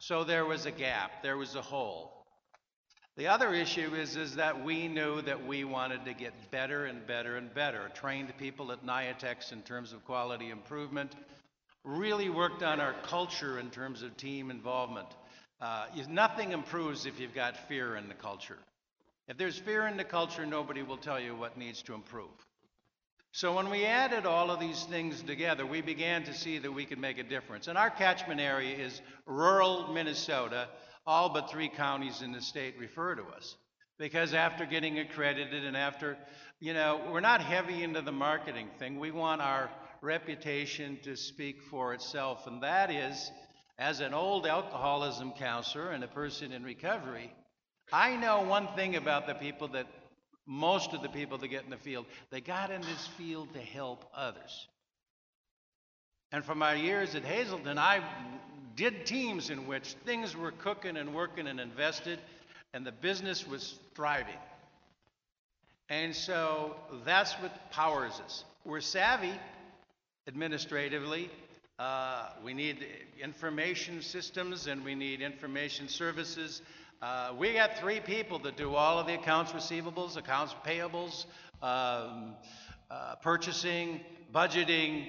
So 0.00 0.24
there 0.24 0.44
was 0.44 0.66
a 0.66 0.72
gap, 0.72 1.22
there 1.22 1.36
was 1.36 1.54
a 1.54 1.62
hole. 1.62 2.24
The 3.16 3.28
other 3.28 3.54
issue 3.54 3.94
is, 3.94 4.16
is 4.16 4.34
that 4.34 4.64
we 4.64 4.88
knew 4.88 5.22
that 5.22 5.46
we 5.46 5.62
wanted 5.62 6.04
to 6.06 6.14
get 6.14 6.50
better 6.50 6.86
and 6.86 7.06
better 7.06 7.36
and 7.36 7.54
better. 7.54 7.92
Trained 7.94 8.36
people 8.38 8.72
at 8.72 8.84
NIATx 8.84 9.52
in 9.52 9.62
terms 9.62 9.92
of 9.92 10.04
quality 10.04 10.50
improvement, 10.50 11.14
really 11.84 12.28
worked 12.28 12.64
on 12.64 12.80
our 12.80 12.94
culture 13.04 13.60
in 13.60 13.70
terms 13.70 14.02
of 14.02 14.16
team 14.16 14.50
involvement. 14.50 15.06
Uh, 15.60 15.86
nothing 16.08 16.52
improves 16.52 17.06
if 17.06 17.20
you've 17.20 17.34
got 17.34 17.56
fear 17.68 17.96
in 17.96 18.08
the 18.08 18.14
culture. 18.14 18.58
If 19.28 19.38
there's 19.38 19.58
fear 19.58 19.86
in 19.86 19.96
the 19.96 20.04
culture, 20.04 20.44
nobody 20.44 20.82
will 20.82 20.98
tell 20.98 21.18
you 21.18 21.34
what 21.34 21.56
needs 21.56 21.82
to 21.82 21.94
improve. 21.94 22.28
So 23.32 23.52
when 23.52 23.68
we 23.68 23.84
added 23.84 24.26
all 24.26 24.52
of 24.52 24.60
these 24.60 24.84
things 24.84 25.20
together, 25.22 25.66
we 25.66 25.80
began 25.80 26.22
to 26.24 26.32
see 26.32 26.58
that 26.58 26.70
we 26.70 26.84
could 26.84 27.00
make 27.00 27.18
a 27.18 27.24
difference. 27.24 27.66
And 27.66 27.76
our 27.76 27.90
catchment 27.90 28.40
area 28.40 28.76
is 28.76 29.00
rural 29.26 29.92
Minnesota. 29.92 30.68
All 31.06 31.30
but 31.30 31.50
three 31.50 31.68
counties 31.68 32.22
in 32.22 32.30
the 32.30 32.40
state 32.40 32.76
refer 32.78 33.16
to 33.16 33.24
us. 33.24 33.56
Because 33.98 34.34
after 34.34 34.66
getting 34.66 34.98
accredited 35.00 35.64
and 35.64 35.76
after, 35.76 36.16
you 36.60 36.74
know, 36.74 37.00
we're 37.10 37.20
not 37.20 37.40
heavy 37.40 37.82
into 37.82 38.02
the 38.02 38.12
marketing 38.12 38.68
thing. 38.78 39.00
We 39.00 39.10
want 39.10 39.40
our 39.40 39.68
reputation 40.00 40.98
to 41.02 41.16
speak 41.16 41.62
for 41.62 41.92
itself. 41.92 42.46
And 42.46 42.62
that 42.62 42.90
is, 42.92 43.32
as 43.78 44.00
an 44.00 44.14
old 44.14 44.46
alcoholism 44.46 45.32
counselor 45.32 45.90
and 45.90 46.04
a 46.04 46.08
person 46.08 46.52
in 46.52 46.62
recovery, 46.62 47.32
I 47.92 48.16
know 48.16 48.42
one 48.42 48.68
thing 48.76 48.96
about 48.96 49.26
the 49.26 49.34
people 49.34 49.68
that 49.68 49.86
most 50.46 50.92
of 50.92 51.02
the 51.02 51.08
people 51.08 51.38
that 51.38 51.48
get 51.48 51.64
in 51.64 51.70
the 51.70 51.76
field, 51.76 52.06
they 52.30 52.40
got 52.40 52.70
in 52.70 52.80
this 52.82 53.08
field 53.18 53.52
to 53.54 53.60
help 53.60 54.04
others. 54.14 54.68
And 56.32 56.44
from 56.44 56.58
my 56.58 56.74
years 56.74 57.14
at 57.14 57.24
Hazelden, 57.24 57.78
I 57.78 58.02
did 58.76 59.06
teams 59.06 59.50
in 59.50 59.66
which 59.66 59.94
things 60.04 60.36
were 60.36 60.50
cooking 60.50 60.96
and 60.96 61.14
working 61.14 61.46
and 61.46 61.60
invested, 61.60 62.18
and 62.72 62.84
the 62.84 62.92
business 62.92 63.46
was 63.46 63.78
thriving. 63.94 64.34
And 65.88 66.14
so 66.14 66.76
that's 67.04 67.32
what 67.34 67.70
powers 67.70 68.20
us. 68.24 68.44
We're 68.64 68.80
savvy 68.80 69.32
administratively. 70.26 71.30
Uh, 71.76 72.28
we 72.44 72.54
need 72.54 72.86
information 73.20 74.00
systems 74.00 74.68
and 74.68 74.84
we 74.84 74.94
need 74.94 75.20
information 75.20 75.88
services. 75.88 76.62
Uh, 77.02 77.32
we 77.36 77.52
got 77.52 77.76
three 77.76 77.98
people 77.98 78.38
that 78.38 78.56
do 78.56 78.76
all 78.76 78.96
of 78.96 79.08
the 79.08 79.14
accounts 79.14 79.50
receivables, 79.50 80.16
accounts 80.16 80.54
payables, 80.64 81.26
um, 81.62 82.36
uh, 82.92 83.16
purchasing, 83.16 84.00
budgeting. 84.32 85.04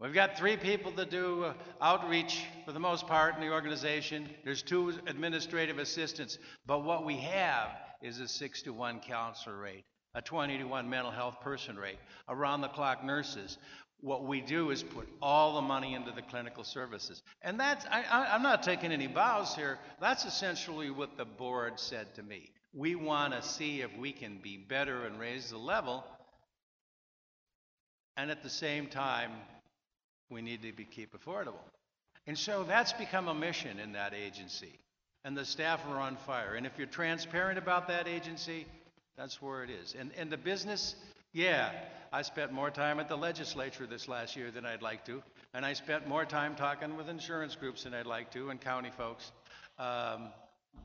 We've 0.00 0.14
got 0.14 0.38
three 0.38 0.56
people 0.56 0.90
that 0.92 1.10
do 1.10 1.44
uh, 1.44 1.54
outreach 1.82 2.44
for 2.64 2.72
the 2.72 2.80
most 2.80 3.06
part 3.06 3.34
in 3.34 3.42
the 3.42 3.52
organization. 3.52 4.30
There's 4.42 4.62
two 4.62 4.94
administrative 5.06 5.78
assistants. 5.78 6.38
But 6.64 6.82
what 6.82 7.04
we 7.04 7.18
have 7.18 7.68
is 8.00 8.20
a 8.20 8.28
six 8.28 8.62
to 8.62 8.72
one 8.72 9.00
counselor 9.00 9.58
rate, 9.58 9.84
a 10.14 10.22
20 10.22 10.58
to 10.58 10.64
one 10.64 10.88
mental 10.88 11.10
health 11.10 11.42
person 11.42 11.76
rate, 11.76 11.98
around 12.26 12.62
the 12.62 12.68
clock 12.68 13.04
nurses. 13.04 13.58
What 14.04 14.26
we 14.26 14.42
do 14.42 14.70
is 14.70 14.82
put 14.82 15.08
all 15.22 15.54
the 15.54 15.62
money 15.62 15.94
into 15.94 16.12
the 16.12 16.20
clinical 16.20 16.62
services. 16.62 17.22
And 17.40 17.58
that's, 17.58 17.86
I, 17.90 18.28
I'm 18.32 18.42
not 18.42 18.62
taking 18.62 18.92
any 18.92 19.06
bows 19.06 19.56
here. 19.56 19.78
That's 19.98 20.26
essentially 20.26 20.90
what 20.90 21.16
the 21.16 21.24
board 21.24 21.80
said 21.80 22.14
to 22.16 22.22
me. 22.22 22.50
We 22.74 22.96
want 22.96 23.32
to 23.32 23.40
see 23.40 23.80
if 23.80 23.96
we 23.96 24.12
can 24.12 24.40
be 24.42 24.58
better 24.58 25.06
and 25.06 25.18
raise 25.18 25.48
the 25.48 25.56
level. 25.56 26.04
And 28.18 28.30
at 28.30 28.42
the 28.42 28.50
same 28.50 28.88
time, 28.88 29.30
we 30.30 30.42
need 30.42 30.60
to 30.64 30.72
be 30.72 30.84
keep 30.84 31.18
affordable. 31.18 31.64
And 32.26 32.36
so 32.36 32.62
that's 32.62 32.92
become 32.92 33.28
a 33.28 33.34
mission 33.34 33.80
in 33.80 33.92
that 33.92 34.12
agency. 34.12 34.78
And 35.24 35.34
the 35.34 35.46
staff 35.46 35.80
are 35.88 35.98
on 35.98 36.18
fire. 36.26 36.56
And 36.56 36.66
if 36.66 36.72
you're 36.76 36.86
transparent 36.88 37.56
about 37.56 37.88
that 37.88 38.06
agency, 38.06 38.66
that's 39.16 39.40
where 39.40 39.64
it 39.64 39.70
is. 39.70 39.94
And, 39.98 40.10
and 40.18 40.30
the 40.30 40.36
business, 40.36 40.94
yeah, 41.34 41.72
I 42.12 42.22
spent 42.22 42.52
more 42.52 42.70
time 42.70 43.00
at 43.00 43.08
the 43.08 43.16
legislature 43.16 43.86
this 43.86 44.08
last 44.08 44.36
year 44.36 44.50
than 44.52 44.64
I'd 44.64 44.82
like 44.82 45.04
to. 45.06 45.20
And 45.52 45.66
I 45.66 45.72
spent 45.72 46.08
more 46.08 46.24
time 46.24 46.54
talking 46.54 46.96
with 46.96 47.08
insurance 47.08 47.56
groups 47.56 47.82
than 47.82 47.92
I'd 47.92 48.06
like 48.06 48.30
to 48.32 48.50
and 48.50 48.60
county 48.60 48.90
folks. 48.96 49.32
Um, 49.78 50.28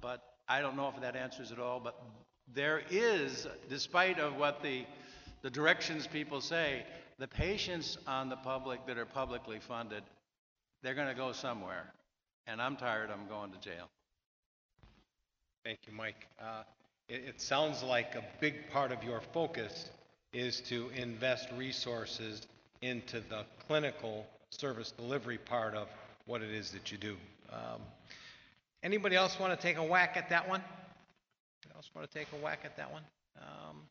but 0.02 0.22
I 0.48 0.60
don't 0.60 0.76
know 0.76 0.92
if 0.94 1.00
that 1.02 1.16
answers 1.16 1.52
it 1.52 1.60
all. 1.60 1.80
But 1.80 1.96
there 2.54 2.82
is, 2.90 3.48
despite 3.70 4.20
of 4.20 4.36
what 4.38 4.64
the, 4.64 4.86
the 5.44 5.52
directions 5.52 6.08
people 6.08 6.42
say, 6.42 6.84
the 7.20 7.28
patients 7.28 8.00
on 8.08 8.30
the 8.30 8.38
public 8.38 8.88
that 8.88 8.98
are 8.98 9.06
publicly 9.06 9.60
funded, 9.60 10.04
they're 10.82 10.96
going 10.96 11.10
to 11.10 11.14
go 11.14 11.32
somewhere. 11.32 11.94
And 12.48 12.60
I'm 12.60 12.76
tired, 12.76 13.12
I'm 13.12 13.28
going 13.28 13.52
to 13.52 13.60
jail. 13.60 13.88
Thank 15.64 15.80
you, 15.86 15.94
Mike. 15.94 16.28
Uh, 16.42 16.64
It, 17.08 17.24
it 17.28 17.42
sounds 17.42 17.84
like 17.84 18.16
a 18.16 18.24
big 18.40 18.70
part 18.72 18.92
of 18.92 19.04
your 19.04 19.22
focus 19.34 19.92
is 20.34 20.62
to 20.62 20.90
invest 20.96 21.50
resources 21.58 22.48
into 22.82 23.20
the 23.20 23.44
clinical 23.68 24.26
service 24.50 24.92
delivery 24.92 25.38
part 25.38 25.76
of 25.76 25.88
what 26.26 26.42
it 26.42 26.52
is 26.52 26.72
that 26.72 26.92
you 26.92 26.98
do. 26.98 27.18
Um, 27.52 27.82
Anybody 28.82 29.18
else 29.18 29.38
want 29.38 29.60
to 29.60 29.62
take 29.62 29.78
a 29.78 29.84
whack 29.84 30.14
at 30.16 30.30
that 30.30 30.48
one? 30.48 30.62
Anybody 31.66 31.76
else 31.76 31.90
want 31.94 32.10
to 32.10 32.18
take 32.18 32.28
a 32.32 32.38
whack 32.44 32.62
at 32.64 32.78
that 32.78 32.90
one? 32.90 33.04
Um, 33.38 33.82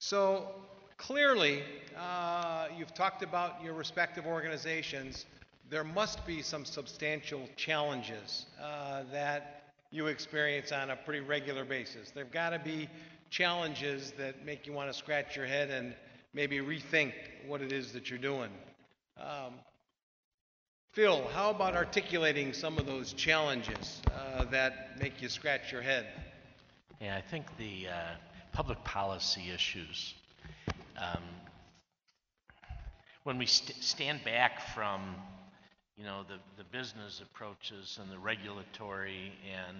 So 0.00 0.48
clearly, 0.96 1.62
uh, 1.96 2.66
you've 2.76 2.92
talked 2.94 3.22
about 3.22 3.62
your 3.62 3.74
respective 3.74 4.26
organizations. 4.26 5.26
There 5.68 5.84
must 5.84 6.26
be 6.26 6.42
some 6.42 6.64
substantial 6.64 7.48
challenges 7.56 8.46
uh, 8.60 9.04
that 9.12 9.72
you 9.92 10.08
experience 10.08 10.72
on 10.72 10.90
a 10.90 10.96
pretty 10.96 11.20
regular 11.20 11.64
basis. 11.64 12.10
There've 12.10 12.32
got 12.32 12.50
to 12.50 12.58
be 12.58 12.88
challenges 13.30 14.12
that 14.18 14.44
make 14.44 14.66
you 14.66 14.72
want 14.72 14.90
to 14.90 14.96
scratch 14.96 15.36
your 15.36 15.46
head 15.46 15.70
and 15.70 15.94
maybe 16.34 16.58
rethink 16.58 17.12
what 17.46 17.62
it 17.62 17.72
is 17.72 17.92
that 17.92 18.10
you're 18.10 18.18
doing. 18.18 18.50
Um, 19.18 19.54
Phil, 20.92 21.24
how 21.32 21.50
about 21.50 21.76
articulating 21.76 22.52
some 22.52 22.76
of 22.76 22.86
those 22.86 23.12
challenges 23.12 24.02
uh, 24.12 24.44
that 24.46 24.98
make 24.98 25.22
you 25.22 25.28
scratch 25.28 25.70
your 25.70 25.82
head? 25.82 26.06
Yeah, 27.00 27.16
I 27.16 27.20
think 27.20 27.46
the 27.56 27.86
uh, 27.86 27.92
public 28.52 28.82
policy 28.82 29.50
issues, 29.54 30.14
um, 30.98 31.22
when 33.22 33.38
we 33.38 33.46
st- 33.46 33.80
stand 33.82 34.24
back 34.24 34.74
from, 34.74 35.14
you 35.96 36.04
know, 36.04 36.24
the, 36.28 36.38
the 36.56 36.64
business 36.76 37.22
approaches 37.22 37.98
and 38.02 38.10
the 38.10 38.18
regulatory 38.18 39.32
and 39.48 39.76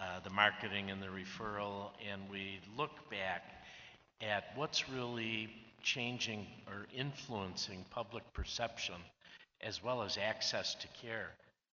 uh, 0.00 0.20
the 0.24 0.30
marketing 0.30 0.90
and 0.90 1.02
the 1.02 1.06
referral, 1.06 1.90
and 2.10 2.22
we 2.30 2.58
look 2.76 3.10
back 3.10 3.42
at 4.22 4.44
what's 4.54 4.88
really 4.88 5.50
changing 5.82 6.46
or 6.66 6.86
influencing 6.96 7.84
public 7.90 8.24
perception 8.32 8.94
as 9.60 9.82
well 9.82 10.02
as 10.02 10.16
access 10.16 10.74
to 10.74 10.86
care. 11.02 11.28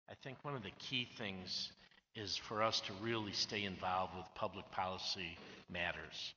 I 0.09 0.13
think 0.23 0.37
one 0.43 0.55
of 0.55 0.63
the 0.63 0.71
key 0.79 1.07
things 1.17 1.71
is 2.15 2.35
for 2.35 2.63
us 2.63 2.79
to 2.81 2.93
really 3.01 3.31
stay 3.33 3.63
involved 3.63 4.15
with 4.15 4.25
public 4.35 4.69
policy 4.71 5.37
matters 5.69 6.33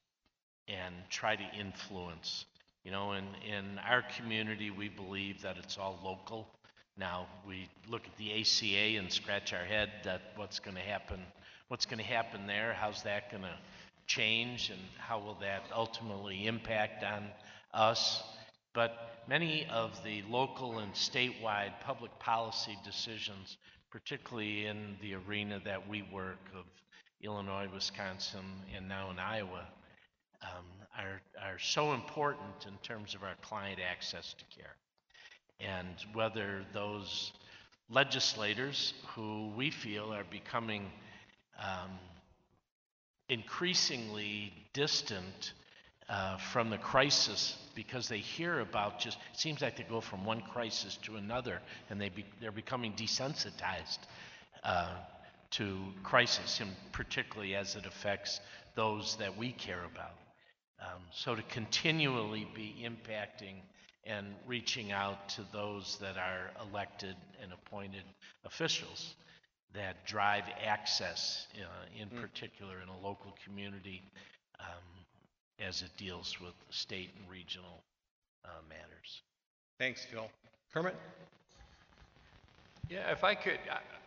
and 0.67 0.95
try 1.09 1.37
to 1.37 1.45
influence. 1.59 2.45
You 2.85 2.91
know, 2.91 3.13
in, 3.13 3.25
in 3.47 3.79
our 3.79 4.03
community, 4.17 4.71
we 4.71 4.89
believe 4.89 5.43
that 5.43 5.57
it's 5.57 5.79
all 5.79 5.99
local. 6.05 6.49
Now, 6.97 7.27
we 7.47 7.69
look 7.89 8.03
at 8.07 8.17
the 8.17 8.41
ACA 8.41 8.99
and 8.99 9.13
scratch 9.13 9.53
our 9.53 9.65
head 9.65 9.91
that 10.05 10.21
what's 10.37 10.59
going 10.59 10.77
to 10.77 10.83
happen, 10.83 11.21
what's 11.69 11.87
going 11.87 11.99
to 11.99 12.05
happen 12.05 12.47
there, 12.47 12.75
how's 12.79 13.03
that 13.03 13.31
going 13.31 13.43
to 13.43 13.59
change, 14.07 14.71
and 14.71 14.81
how 14.99 15.19
will 15.19 15.37
that 15.41 15.63
ultimately 15.75 16.47
impact 16.47 17.05
on 17.05 17.29
us? 17.73 18.23
But 18.75 18.93
many 19.29 19.67
of 19.71 20.03
the 20.05 20.23
local 20.29 20.79
and 20.79 20.93
statewide 20.95 21.81
public 21.81 22.19
policy 22.19 22.77
decisions, 22.85 23.59
particularly 23.91 24.67
in 24.67 24.97
the 25.03 25.15
arena 25.15 25.61
that 25.65 25.89
we 25.89 26.03
work 26.03 26.39
of 26.55 26.65
Illinois, 27.21 27.69
Wisconsin, 27.73 28.45
and 28.75 28.89
now 28.89 29.11
in 29.11 29.19
Iowa, 29.19 29.67
um, 30.43 30.65
are, 30.97 31.21
are 31.43 31.59
so 31.59 31.93
important 31.93 32.67
in 32.67 32.75
terms 32.83 33.15
of 33.15 33.23
our 33.23 33.35
client 33.43 33.81
access 33.81 34.35
to 34.35 34.45
care. 34.57 34.77
And 35.61 35.97
whether 36.15 36.65
those 36.73 37.33
legislators 37.91 38.95
who 39.09 39.53
we 39.57 39.71
feel 39.71 40.15
are 40.15 40.25
becoming 40.31 40.91
um, 41.59 41.91
increasingly 43.29 44.53
distant 44.73 45.53
uh, 46.09 46.39
from 46.39 46.71
the 46.71 46.79
crisis 46.79 47.57
because 47.75 48.09
they 48.09 48.19
hear 48.19 48.61
about 48.61 48.99
just 48.99 49.19
it 49.33 49.39
seems 49.39 49.61
like 49.61 49.77
they 49.77 49.83
go 49.83 50.01
from 50.01 50.25
one 50.25 50.41
crisis 50.41 50.99
to 51.03 51.17
another 51.17 51.61
and 51.91 52.01
they 52.01 52.09
be, 52.09 52.25
they're 52.41 52.51
becoming 52.51 52.93
desensitized 52.95 53.99
uh, 54.65 54.95
to 55.51 55.79
crisis 56.03 56.61
and 56.61 56.71
particularly 56.93 57.55
as 57.55 57.77
it 57.77 57.85
affects 57.87 58.41
those 58.75 59.17
that 59.17 59.37
we 59.37 59.53
care 59.53 59.85
about. 59.85 60.15
Um, 60.81 61.03
so 61.13 61.35
to 61.35 61.43
continually 61.43 62.47
be 62.55 62.75
impacting 62.83 63.57
and 64.05 64.27
reaching 64.47 64.93
out 64.93 65.29
to 65.31 65.45
those 65.53 65.99
that 66.01 66.17
are 66.17 66.51
elected 66.71 67.17
and 67.43 67.53
appointed 67.53 68.05
officials 68.45 69.15
that 69.75 70.07
drive 70.07 70.45
access 70.65 71.47
uh, 71.57 71.67
in 72.01 72.09
particular 72.09 72.77
in 72.83 72.89
a 72.89 73.07
local 73.07 73.35
community 73.45 74.03
um, 74.61 74.67
as 75.61 75.83
it 75.83 75.91
deals 75.97 76.37
with 76.41 76.55
state 76.71 77.11
and 77.19 77.31
regional 77.31 77.83
uh, 78.45 78.49
matters. 78.69 79.23
Thanks, 79.79 80.05
Phil. 80.05 80.29
Kermit? 80.73 80.97
Yeah, 82.89 83.13
if 83.13 83.23
I 83.23 83.35
could, 83.35 83.59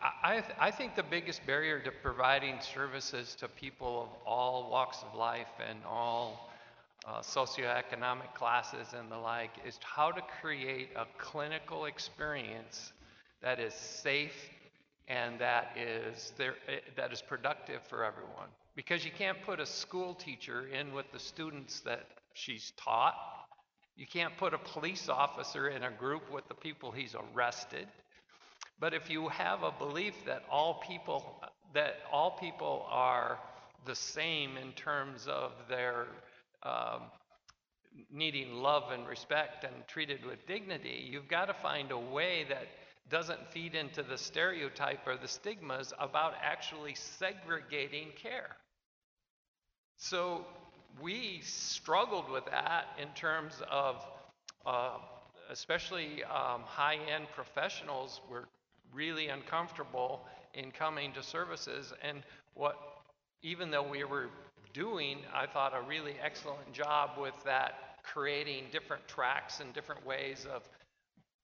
I, 0.01 0.37
I, 0.37 0.43
I 0.59 0.71
think 0.71 0.95
the 0.95 1.03
biggest 1.03 1.45
barrier 1.45 1.79
to 1.81 1.91
providing 1.91 2.59
services 2.61 3.35
to 3.39 3.47
people 3.47 4.01
of 4.01 4.27
all 4.27 4.71
walks 4.71 5.03
of 5.03 5.15
life 5.15 5.51
and 5.69 5.77
all 5.87 6.51
uh, 7.07 7.19
socioeconomic 7.19 8.33
classes 8.33 8.87
and 8.97 9.11
the 9.11 9.17
like 9.17 9.51
is 9.65 9.79
how 9.83 10.11
to 10.11 10.21
create 10.41 10.89
a 10.95 11.05
clinical 11.19 11.85
experience 11.85 12.93
that 13.43 13.59
is 13.59 13.73
safe 13.73 14.49
and 15.11 15.39
that 15.39 15.75
is 15.77 16.31
there, 16.37 16.55
eh, 16.69 16.79
that 16.95 17.11
is 17.11 17.21
productive 17.21 17.81
for 17.89 18.03
everyone. 18.03 18.47
Because 18.75 19.03
you 19.03 19.11
can't 19.11 19.37
put 19.45 19.59
a 19.59 19.65
school 19.65 20.13
teacher 20.13 20.67
in 20.67 20.93
with 20.93 21.11
the 21.11 21.19
students 21.19 21.81
that 21.81 22.07
she's 22.33 22.71
taught. 22.77 23.15
You 23.97 24.07
can't 24.07 24.35
put 24.37 24.53
a 24.53 24.57
police 24.57 25.09
officer 25.09 25.67
in 25.67 25.83
a 25.83 25.91
group 25.91 26.31
with 26.31 26.47
the 26.47 26.53
people 26.53 26.91
he's 26.91 27.13
arrested. 27.13 27.87
But 28.79 28.93
if 28.93 29.09
you 29.09 29.27
have 29.27 29.63
a 29.63 29.71
belief 29.71 30.13
that 30.25 30.43
all 30.49 30.81
people 30.87 31.43
that 31.73 31.95
all 32.11 32.31
people 32.31 32.85
are 32.89 33.37
the 33.85 33.95
same 33.95 34.57
in 34.57 34.71
terms 34.73 35.27
of 35.27 35.51
their 35.69 36.07
um, 36.63 37.03
needing 38.11 38.53
love 38.53 38.91
and 38.91 39.07
respect 39.07 39.63
and 39.63 39.73
treated 39.87 40.25
with 40.25 40.45
dignity, 40.47 41.07
you've 41.09 41.27
got 41.27 41.45
to 41.45 41.53
find 41.53 41.91
a 41.91 41.97
way 41.97 42.45
that 42.49 42.67
doesn't 43.11 43.45
feed 43.51 43.75
into 43.75 44.01
the 44.01 44.17
stereotype 44.17 45.05
or 45.05 45.17
the 45.17 45.27
stigmas 45.27 45.93
about 45.99 46.33
actually 46.41 46.95
segregating 46.95 48.07
care. 48.15 48.55
So 49.97 50.45
we 51.01 51.41
struggled 51.43 52.29
with 52.31 52.45
that 52.45 52.85
in 52.99 53.09
terms 53.09 53.61
of, 53.69 54.03
uh, 54.65 54.97
especially 55.51 56.23
um, 56.23 56.61
high 56.63 56.97
end 57.13 57.27
professionals 57.35 58.21
were 58.29 58.47
really 58.93 59.27
uncomfortable 59.27 60.25
in 60.53 60.71
coming 60.71 61.13
to 61.13 61.23
services. 61.23 61.93
And 62.01 62.23
what, 62.55 62.77
even 63.43 63.69
though 63.71 63.87
we 63.87 64.03
were 64.03 64.29
doing, 64.73 65.19
I 65.33 65.45
thought, 65.45 65.73
a 65.75 65.87
really 65.87 66.15
excellent 66.23 66.71
job 66.73 67.11
with 67.19 67.35
that, 67.45 67.99
creating 68.03 68.65
different 68.71 69.07
tracks 69.07 69.59
and 69.59 69.73
different 69.73 70.05
ways 70.05 70.47
of 70.51 70.67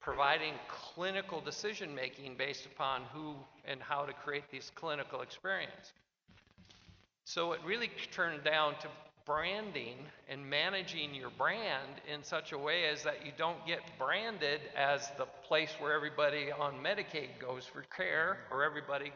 providing 0.07 0.53
clinical 0.69 1.41
decision 1.41 1.93
making 1.93 2.33
based 2.37 2.65
upon 2.65 3.01
who 3.11 3.35
and 3.65 3.81
how 3.81 4.05
to 4.05 4.13
create 4.13 4.45
these 4.49 4.71
clinical 4.73 5.19
experience. 5.19 5.91
So 7.25 7.51
it 7.51 7.59
really 7.65 7.91
turned 8.13 8.45
down 8.45 8.75
to 8.79 8.87
branding 9.25 9.97
and 10.29 10.49
managing 10.49 11.13
your 11.13 11.29
brand 11.31 11.99
in 12.09 12.23
such 12.23 12.53
a 12.53 12.57
way 12.57 12.85
as 12.85 13.03
that 13.03 13.25
you 13.25 13.33
don't 13.37 13.57
get 13.67 13.81
branded 13.99 14.61
as 14.77 15.11
the 15.17 15.25
place 15.45 15.71
where 15.79 15.91
everybody 15.91 16.53
on 16.57 16.75
Medicaid 16.75 17.37
goes 17.37 17.65
for 17.65 17.81
care 17.93 18.37
or 18.49 18.63
everybody 18.63 19.11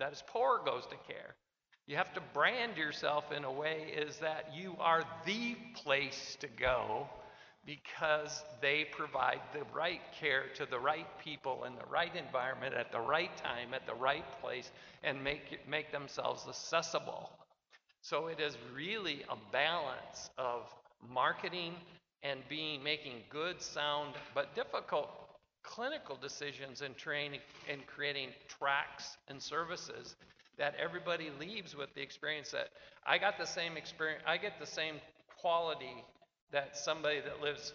that 0.00 0.12
is 0.12 0.24
poor 0.26 0.60
goes 0.64 0.86
to 0.86 0.96
care. 1.06 1.36
You 1.86 1.94
have 1.94 2.12
to 2.14 2.20
brand 2.32 2.76
yourself 2.76 3.30
in 3.30 3.44
a 3.44 3.52
way 3.52 3.94
is 3.96 4.16
that 4.16 4.50
you 4.56 4.74
are 4.80 5.04
the 5.24 5.54
place 5.76 6.36
to 6.40 6.48
go 6.48 7.06
because 7.66 8.44
they 8.60 8.84
provide 8.92 9.40
the 9.52 9.64
right 9.74 10.00
care 10.20 10.44
to 10.56 10.66
the 10.66 10.78
right 10.78 11.06
people 11.18 11.64
in 11.64 11.74
the 11.76 11.86
right 11.90 12.14
environment 12.16 12.74
at 12.74 12.92
the 12.92 13.00
right 13.00 13.34
time, 13.38 13.74
at 13.74 13.86
the 13.86 13.94
right 13.94 14.24
place, 14.40 14.70
and 15.02 15.22
make, 15.22 15.52
it- 15.52 15.68
make 15.68 15.92
themselves 15.92 16.44
accessible. 16.48 17.30
So 18.02 18.26
it 18.28 18.40
is 18.40 18.56
really 18.74 19.24
a 19.30 19.36
balance 19.52 20.30
of 20.38 20.62
marketing 21.08 21.74
and 22.22 22.40
being, 22.48 22.82
making 22.82 23.22
good, 23.30 23.60
sound, 23.62 24.14
but 24.34 24.54
difficult 24.54 25.10
clinical 25.62 26.16
decisions 26.16 26.82
and 26.82 26.96
training 26.96 27.40
and 27.70 27.86
creating 27.86 28.28
tracks 28.48 29.16
and 29.28 29.42
services 29.42 30.16
that 30.58 30.74
everybody 30.82 31.30
leaves 31.40 31.74
with 31.76 31.94
the 31.94 32.02
experience 32.02 32.50
that 32.50 32.68
I 33.06 33.18
got 33.18 33.38
the 33.38 33.46
same 33.46 33.76
experience, 33.76 34.22
I 34.26 34.36
get 34.36 34.60
the 34.60 34.66
same 34.66 34.96
quality 35.40 36.04
that 36.54 36.76
somebody 36.76 37.20
that 37.20 37.42
lives 37.42 37.72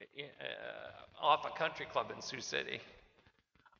i- 0.00 0.22
uh, 0.22 1.24
off 1.24 1.44
a 1.44 1.50
country 1.50 1.84
club 1.84 2.10
in 2.10 2.22
Sioux 2.22 2.40
City. 2.40 2.80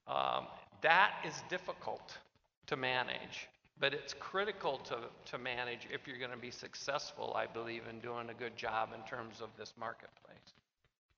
Um, 0.06 0.46
that 0.82 1.14
is 1.26 1.42
difficult 1.48 2.18
to 2.66 2.76
manage, 2.76 3.48
but 3.80 3.94
it's 3.94 4.12
critical 4.12 4.76
to, 4.78 4.98
to 5.30 5.38
manage 5.38 5.88
if 5.90 6.06
you're 6.06 6.18
going 6.18 6.30
to 6.30 6.36
be 6.36 6.50
successful, 6.50 7.32
I 7.34 7.46
believe, 7.46 7.84
in 7.88 7.98
doing 8.00 8.28
a 8.28 8.34
good 8.34 8.56
job 8.56 8.90
in 8.94 9.00
terms 9.08 9.40
of 9.40 9.48
this 9.58 9.72
marketplace 9.78 10.52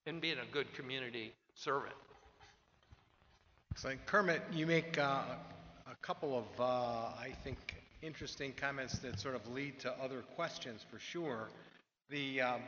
and 0.07 0.21
being 0.21 0.39
a 0.39 0.53
good 0.53 0.73
community 0.73 1.33
servant. 1.55 1.97
So 3.75 3.91
Kermit, 4.07 4.43
you 4.53 4.67
make 4.67 4.97
uh, 4.97 5.23
a 5.91 5.97
couple 6.03 6.39
of, 6.39 6.61
uh, 6.61 6.65
I 6.65 7.33
think, 7.43 7.59
interesting 8.01 8.53
comments 8.57 8.99
that 9.01 9.19
sort 9.19 9.35
of 9.35 9.47
lead 9.53 9.81
to 9.81 9.93
other 10.01 10.21
questions 10.37 10.85
for 10.89 11.01
sure. 11.01 11.49
The, 12.11 12.41
um, 12.41 12.61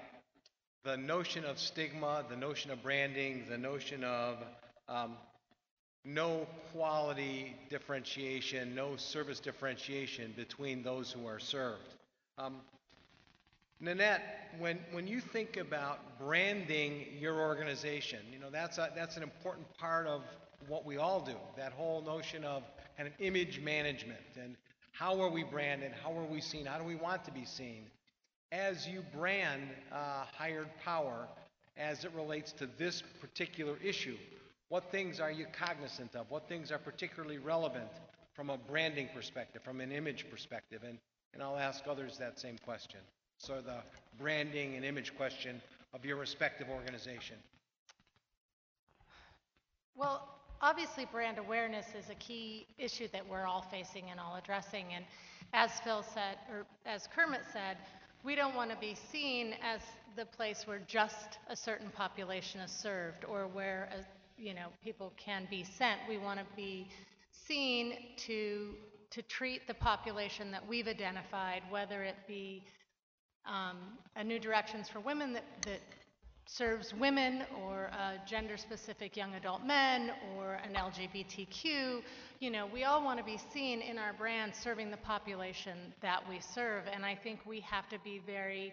the 0.85 0.97
notion 0.97 1.45
of 1.45 1.59
stigma, 1.59 2.24
the 2.28 2.37
notion 2.37 2.70
of 2.70 2.83
branding, 2.83 3.45
the 3.49 3.59
notion 3.59 4.03
of 4.03 4.39
um, 4.89 5.16
no 6.05 6.47
quality 6.72 7.55
differentiation, 7.68 8.74
no 8.74 8.97
service 8.97 9.41
differentiation 9.41 10.33
between 10.37 10.83
those 10.83 11.12
who 11.12 11.26
are 11.26 11.39
served. 11.39 11.95
Um, 12.39 12.57
Nanette, 13.81 14.51
when, 14.59 14.78
when 14.93 15.07
you 15.07 15.20
think 15.20 15.57
about 15.57 16.18
branding 16.18 17.07
your 17.18 17.41
organization, 17.41 18.20
you 18.33 18.39
know, 18.39 18.51
that's, 18.51 18.78
a, 18.78 18.91
that's 18.95 19.16
an 19.16 19.22
important 19.22 19.66
part 19.78 20.07
of 20.07 20.22
what 20.68 20.85
we 20.85 20.97
all 20.97 21.20
do, 21.20 21.37
that 21.57 21.72
whole 21.72 22.03
notion 22.03 22.45
of 22.45 22.62
kind 22.97 23.07
of 23.07 23.14
image 23.18 23.61
management 23.61 24.20
and 24.43 24.57
how 24.93 25.20
are 25.20 25.31
we 25.31 25.43
branded, 25.43 25.93
how 26.03 26.12
are 26.18 26.24
we 26.24 26.41
seen, 26.41 26.66
how 26.66 26.78
do 26.78 26.85
we 26.85 26.95
want 26.95 27.24
to 27.24 27.31
be 27.31 27.45
seen. 27.45 27.87
As 28.53 28.89
you 28.89 29.05
brand 29.17 29.63
uh, 29.93 30.25
hired 30.37 30.69
power 30.85 31.29
as 31.77 32.05
it 32.05 32.13
relates 32.15 32.53
to 32.53 32.69
this 32.79 33.03
particular 33.21 33.77
issue, 33.83 34.17
what 34.69 34.91
things 34.91 35.21
are 35.21 35.31
you 35.31 35.47
cognizant 35.53 36.17
of? 36.17 36.31
What 36.31 36.49
things 36.49 36.73
are 36.73 36.79
particularly 36.79 37.39
relevant 37.39 37.91
from 38.35 38.51
a 38.51 38.57
branding 38.57 39.09
perspective, 39.15 39.63
from 39.63 39.81
an 39.81 39.93
image 39.93 40.29
perspective? 40.31 40.83
And, 40.85 40.99
and 41.33 41.43
I'll 41.43 41.59
ask 41.59 41.87
others 41.89 42.19
that 42.19 42.41
same 42.41 42.57
question. 42.59 43.01
So 43.39 43.61
the 43.61 43.79
branding 44.19 44.75
and 44.75 44.85
image 44.85 45.17
question 45.17 45.63
of 45.95 46.05
your 46.05 46.17
respective 46.17 46.69
organization. 46.69 47.37
Well, 49.97 50.29
obviously, 50.61 51.07
brand 51.07 51.39
awareness 51.39 51.87
is 51.99 52.11
a 52.11 52.15
key 52.17 52.67
issue 52.79 53.09
that 53.13 53.29
we're 53.29 53.47
all 53.47 53.63
facing 53.63 54.11
and 54.11 54.19
all 54.19 54.37
addressing. 54.37 54.87
And 54.95 55.05
as 55.53 55.79
Phil 55.81 56.03
said, 56.03 56.37
or 56.51 56.67
as 56.87 57.09
Kermit 57.15 57.43
said, 57.53 57.77
we 58.25 58.35
don't 58.35 58.55
want 58.55 58.71
to 58.71 58.77
be 58.77 58.97
seen 59.11 59.55
as 59.62 59.81
the 60.16 60.27
place 60.27 60.66
where 60.66 60.81
just 60.87 61.39
a 61.49 61.57
certain 61.57 61.91
population 61.91 62.61
is 62.61 62.71
served 62.71 63.25
or 63.25 63.47
where, 63.47 63.89
uh, 63.93 64.03
you 64.37 64.55
know, 64.55 64.68
people 64.85 65.12
can 65.16 65.47
be 65.49 65.64
sent. 65.64 66.01
We 66.09 66.18
want 66.18 66.39
to 66.39 66.47
be 66.57 66.89
seen 67.47 67.95
to, 68.27 68.75
to 69.11 69.23
treat 69.23 69.66
the 69.66 69.75
population 69.75 70.51
that 70.51 70.66
we've 70.66 70.89
identified, 70.89 71.62
whether 71.71 72.03
it 72.03 72.16
be 72.29 72.64
um, 73.47 73.79
a 74.16 74.25
New 74.25 74.39
Directions 74.39 74.89
for 74.89 75.01
Women 75.01 75.33
that, 75.33 75.45
that 75.62 75.81
serves 76.53 76.93
women 76.93 77.45
or 77.65 77.91
uh, 77.93 78.15
gender-specific 78.27 79.17
young 79.17 79.35
adult 79.35 79.65
men 79.65 80.11
or 80.37 80.55
an 80.55 80.75
LGBTQ. 80.75 82.03
You 82.41 82.51
know, 82.51 82.67
we 82.67 82.83
all 82.83 83.05
want 83.05 83.21
to 83.21 83.25
be 83.25 83.39
seen 83.53 83.81
in 83.81 83.99
our 83.99 84.13
brand 84.13 84.53
serving 84.55 84.91
the 84.91 84.97
population 84.97 85.79
that 86.03 86.29
we 86.29 86.41
serve, 86.41 86.85
and 86.93 87.07
I 87.07 87.15
think 87.15 87.41
we 87.47 87.61
have 87.61 87.89
to 87.91 87.99
be 88.01 88.21
very 88.27 88.73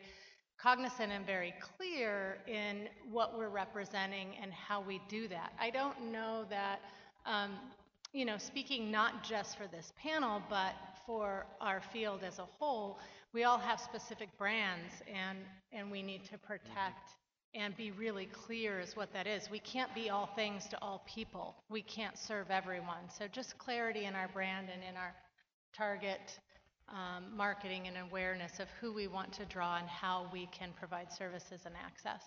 cognizant 0.58 1.12
and 1.12 1.24
very 1.24 1.54
clear 1.78 2.40
in 2.48 2.90
what 3.12 3.38
we're 3.38 3.50
representing 3.50 4.30
and 4.42 4.52
how 4.52 4.82
we 4.82 5.00
do 5.08 5.28
that. 5.28 5.54
I 5.62 5.70
don't 5.70 6.12
know 6.12 6.46
that, 6.50 6.80
um, 7.28 7.52
you 8.12 8.26
know, 8.26 8.40
speaking 8.40 8.90
not 8.90 9.24
just 9.24 9.56
for 9.56 9.68
this 9.68 9.94
panel, 10.02 10.42
but 10.50 10.74
for 11.06 11.46
our 11.62 11.80
field 11.94 12.22
as 12.24 12.40
a 12.40 12.48
whole, 12.60 12.98
we 13.34 13.44
all 13.44 13.60
have 13.60 13.80
specific 13.80 14.36
brands, 14.40 14.94
and, 15.14 15.38
and 15.72 15.92
we 15.92 16.02
need 16.02 16.26
to 16.26 16.40
protect 16.40 17.12
and 17.58 17.76
be 17.76 17.92
really 17.92 18.28
clear 18.28 18.80
as 18.80 18.96
what 18.96 19.12
that 19.14 19.26
is. 19.26 19.50
We 19.50 19.60
can't 19.60 19.94
be 19.96 20.10
all 20.10 20.30
things 20.36 20.68
to 20.68 20.78
all 20.82 21.04
people. 21.08 21.56
We 21.70 21.82
can't 21.82 22.18
serve 22.18 22.52
everyone. 22.52 23.10
So 23.18 23.28
just 23.28 23.58
clarity 23.58 24.06
in 24.06 24.14
our 24.14 24.28
brand 24.28 24.68
and 24.72 24.84
in 24.84 24.96
our 24.96 25.14
target 25.76 26.40
um, 26.90 27.36
marketing 27.36 27.88
and 27.88 27.98
awareness 28.10 28.60
of 28.60 28.68
who 28.80 28.94
we 28.94 29.08
want 29.08 29.34
to 29.34 29.46
draw 29.46 29.78
and 29.78 29.88
how 29.88 30.28
we 30.32 30.48
can 30.58 30.70
provide 30.78 31.12
services 31.12 31.62
and 31.66 31.76
access 31.84 32.22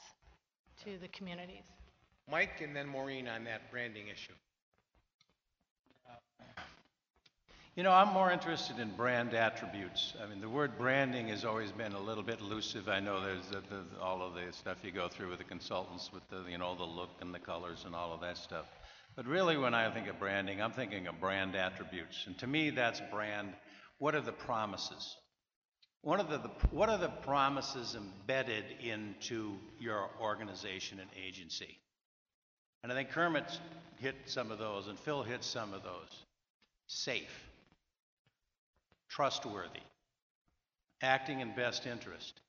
to 0.84 0.98
the 0.98 1.08
communities. 1.08 1.64
Mike 2.30 2.60
and 2.60 2.74
then 2.74 2.86
Maureen 2.86 3.28
on 3.28 3.44
that 3.44 3.70
branding 3.70 4.08
issue. 4.08 4.34
You 7.80 7.84
know, 7.84 7.92
I'm 7.92 8.12
more 8.12 8.30
interested 8.30 8.78
in 8.78 8.90
brand 8.90 9.32
attributes. 9.32 10.12
I 10.22 10.28
mean, 10.28 10.42
the 10.42 10.50
word 10.50 10.76
branding 10.76 11.28
has 11.28 11.46
always 11.46 11.72
been 11.72 11.94
a 11.94 11.98
little 11.98 12.22
bit 12.22 12.40
elusive. 12.40 12.90
I 12.90 13.00
know 13.00 13.22
there's 13.22 13.46
the, 13.46 13.62
the, 13.70 13.82
all 14.02 14.20
of 14.20 14.34
the 14.34 14.52
stuff 14.52 14.76
you 14.82 14.90
go 14.90 15.08
through 15.08 15.30
with 15.30 15.38
the 15.38 15.44
consultants, 15.44 16.10
with 16.12 16.28
the, 16.28 16.44
you 16.50 16.58
know, 16.58 16.74
the 16.74 16.84
look 16.84 17.08
and 17.22 17.32
the 17.32 17.38
colors 17.38 17.84
and 17.86 17.94
all 17.94 18.12
of 18.12 18.20
that 18.20 18.36
stuff. 18.36 18.66
But 19.16 19.26
really, 19.26 19.56
when 19.56 19.72
I 19.72 19.90
think 19.94 20.08
of 20.08 20.18
branding, 20.18 20.60
I'm 20.60 20.72
thinking 20.72 21.06
of 21.06 21.18
brand 21.20 21.56
attributes. 21.56 22.24
And 22.26 22.36
to 22.40 22.46
me, 22.46 22.68
that's 22.68 23.00
brand. 23.10 23.54
What 23.96 24.14
are 24.14 24.20
the 24.20 24.30
promises? 24.30 25.16
One 26.02 26.20
of 26.20 26.28
the, 26.28 26.36
the, 26.36 26.50
what 26.72 26.90
are 26.90 26.98
the 26.98 27.08
promises 27.08 27.96
embedded 27.96 28.64
into 28.82 29.54
your 29.78 30.10
organization 30.20 31.00
and 31.00 31.08
agency? 31.26 31.78
And 32.82 32.92
I 32.92 32.94
think 32.94 33.08
Kermit 33.08 33.58
hit 34.00 34.16
some 34.26 34.50
of 34.50 34.58
those, 34.58 34.88
and 34.88 34.98
Phil 34.98 35.22
hit 35.22 35.42
some 35.42 35.72
of 35.72 35.82
those. 35.82 36.26
Safe, 36.86 37.49
trustworthy, 39.10 39.80
acting 41.02 41.40
in 41.40 41.54
best 41.54 41.86
interest. 41.86 42.40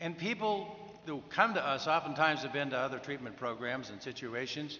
And 0.00 0.18
people 0.18 0.76
who 1.06 1.22
come 1.30 1.54
to 1.54 1.64
us 1.64 1.86
oftentimes 1.86 2.42
have 2.42 2.52
been 2.52 2.70
to 2.70 2.78
other 2.78 2.98
treatment 2.98 3.36
programs 3.36 3.90
and 3.90 4.02
situations 4.02 4.78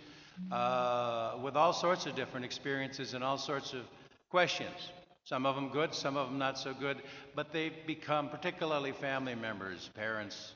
uh, 0.53 1.37
with 1.43 1.57
all 1.57 1.73
sorts 1.73 2.07
of 2.07 2.15
different 2.15 2.45
experiences 2.45 3.15
and 3.15 3.25
all 3.25 3.39
sorts 3.39 3.73
of 3.73 3.83
questions. 4.31 4.91
Some 5.25 5.47
of 5.47 5.55
them 5.57 5.71
good, 5.71 5.95
some 5.95 6.17
of 6.17 6.29
them 6.29 6.39
not 6.39 6.59
so 6.59 6.73
good, 6.73 7.03
but 7.35 7.53
they 7.53 7.71
become, 7.87 8.29
particularly 8.29 8.93
family 8.93 9.35
members, 9.35 9.91
parents, 9.95 10.55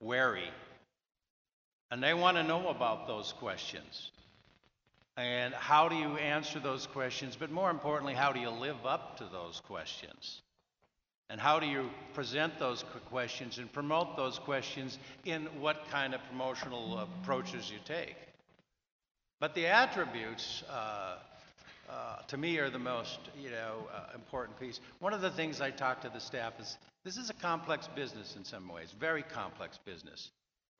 wary. 0.00 0.48
And 1.90 2.02
they 2.02 2.14
want 2.14 2.36
to 2.36 2.42
know 2.42 2.68
about 2.68 3.06
those 3.06 3.32
questions. 3.32 4.10
And 5.16 5.52
how 5.52 5.88
do 5.88 5.96
you 5.96 6.16
answer 6.16 6.58
those 6.58 6.86
questions? 6.86 7.36
But 7.36 7.50
more 7.50 7.70
importantly, 7.70 8.14
how 8.14 8.32
do 8.32 8.40
you 8.40 8.50
live 8.50 8.86
up 8.86 9.18
to 9.18 9.24
those 9.30 9.60
questions? 9.66 10.40
And 11.28 11.40
how 11.40 11.60
do 11.60 11.66
you 11.66 11.88
present 12.14 12.58
those 12.58 12.84
questions 13.08 13.58
and 13.58 13.72
promote 13.72 14.16
those 14.16 14.38
questions 14.38 14.98
in 15.24 15.46
what 15.60 15.88
kind 15.90 16.14
of 16.14 16.20
promotional 16.28 16.98
approaches 16.98 17.70
you 17.70 17.78
take? 17.84 18.16
But 19.40 19.54
the 19.54 19.66
attributes, 19.66 20.62
uh, 20.70 21.16
uh, 21.90 22.16
to 22.28 22.36
me, 22.36 22.58
are 22.58 22.70
the 22.70 22.78
most, 22.78 23.18
you 23.40 23.50
know, 23.50 23.88
uh, 23.94 24.14
important 24.14 24.58
piece. 24.60 24.80
One 25.00 25.12
of 25.12 25.20
the 25.20 25.30
things 25.30 25.60
I 25.60 25.70
talk 25.70 26.02
to 26.02 26.10
the 26.10 26.20
staff 26.20 26.52
is 26.60 26.76
this 27.04 27.16
is 27.16 27.28
a 27.28 27.34
complex 27.34 27.88
business 27.88 28.36
in 28.36 28.44
some 28.44 28.68
ways, 28.68 28.94
very 28.98 29.22
complex 29.22 29.78
business. 29.84 30.30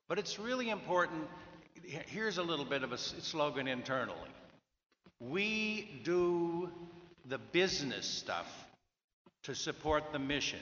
But 0.09 0.19
it's 0.19 0.39
really 0.39 0.71
important. 0.71 1.27
He- 1.85 1.99
Here's 2.07 2.39
a 2.39 2.43
little 2.43 2.65
bit 2.65 2.83
of 2.83 2.93
a 2.93 2.99
slogan 2.99 3.69
internally. 3.69 4.31
We 5.21 6.01
do 6.05 6.71
the 7.27 7.39
business 7.39 8.07
stuff 8.07 8.47
to 9.45 9.55
support 9.55 10.13
the 10.13 10.19
mission. 10.19 10.61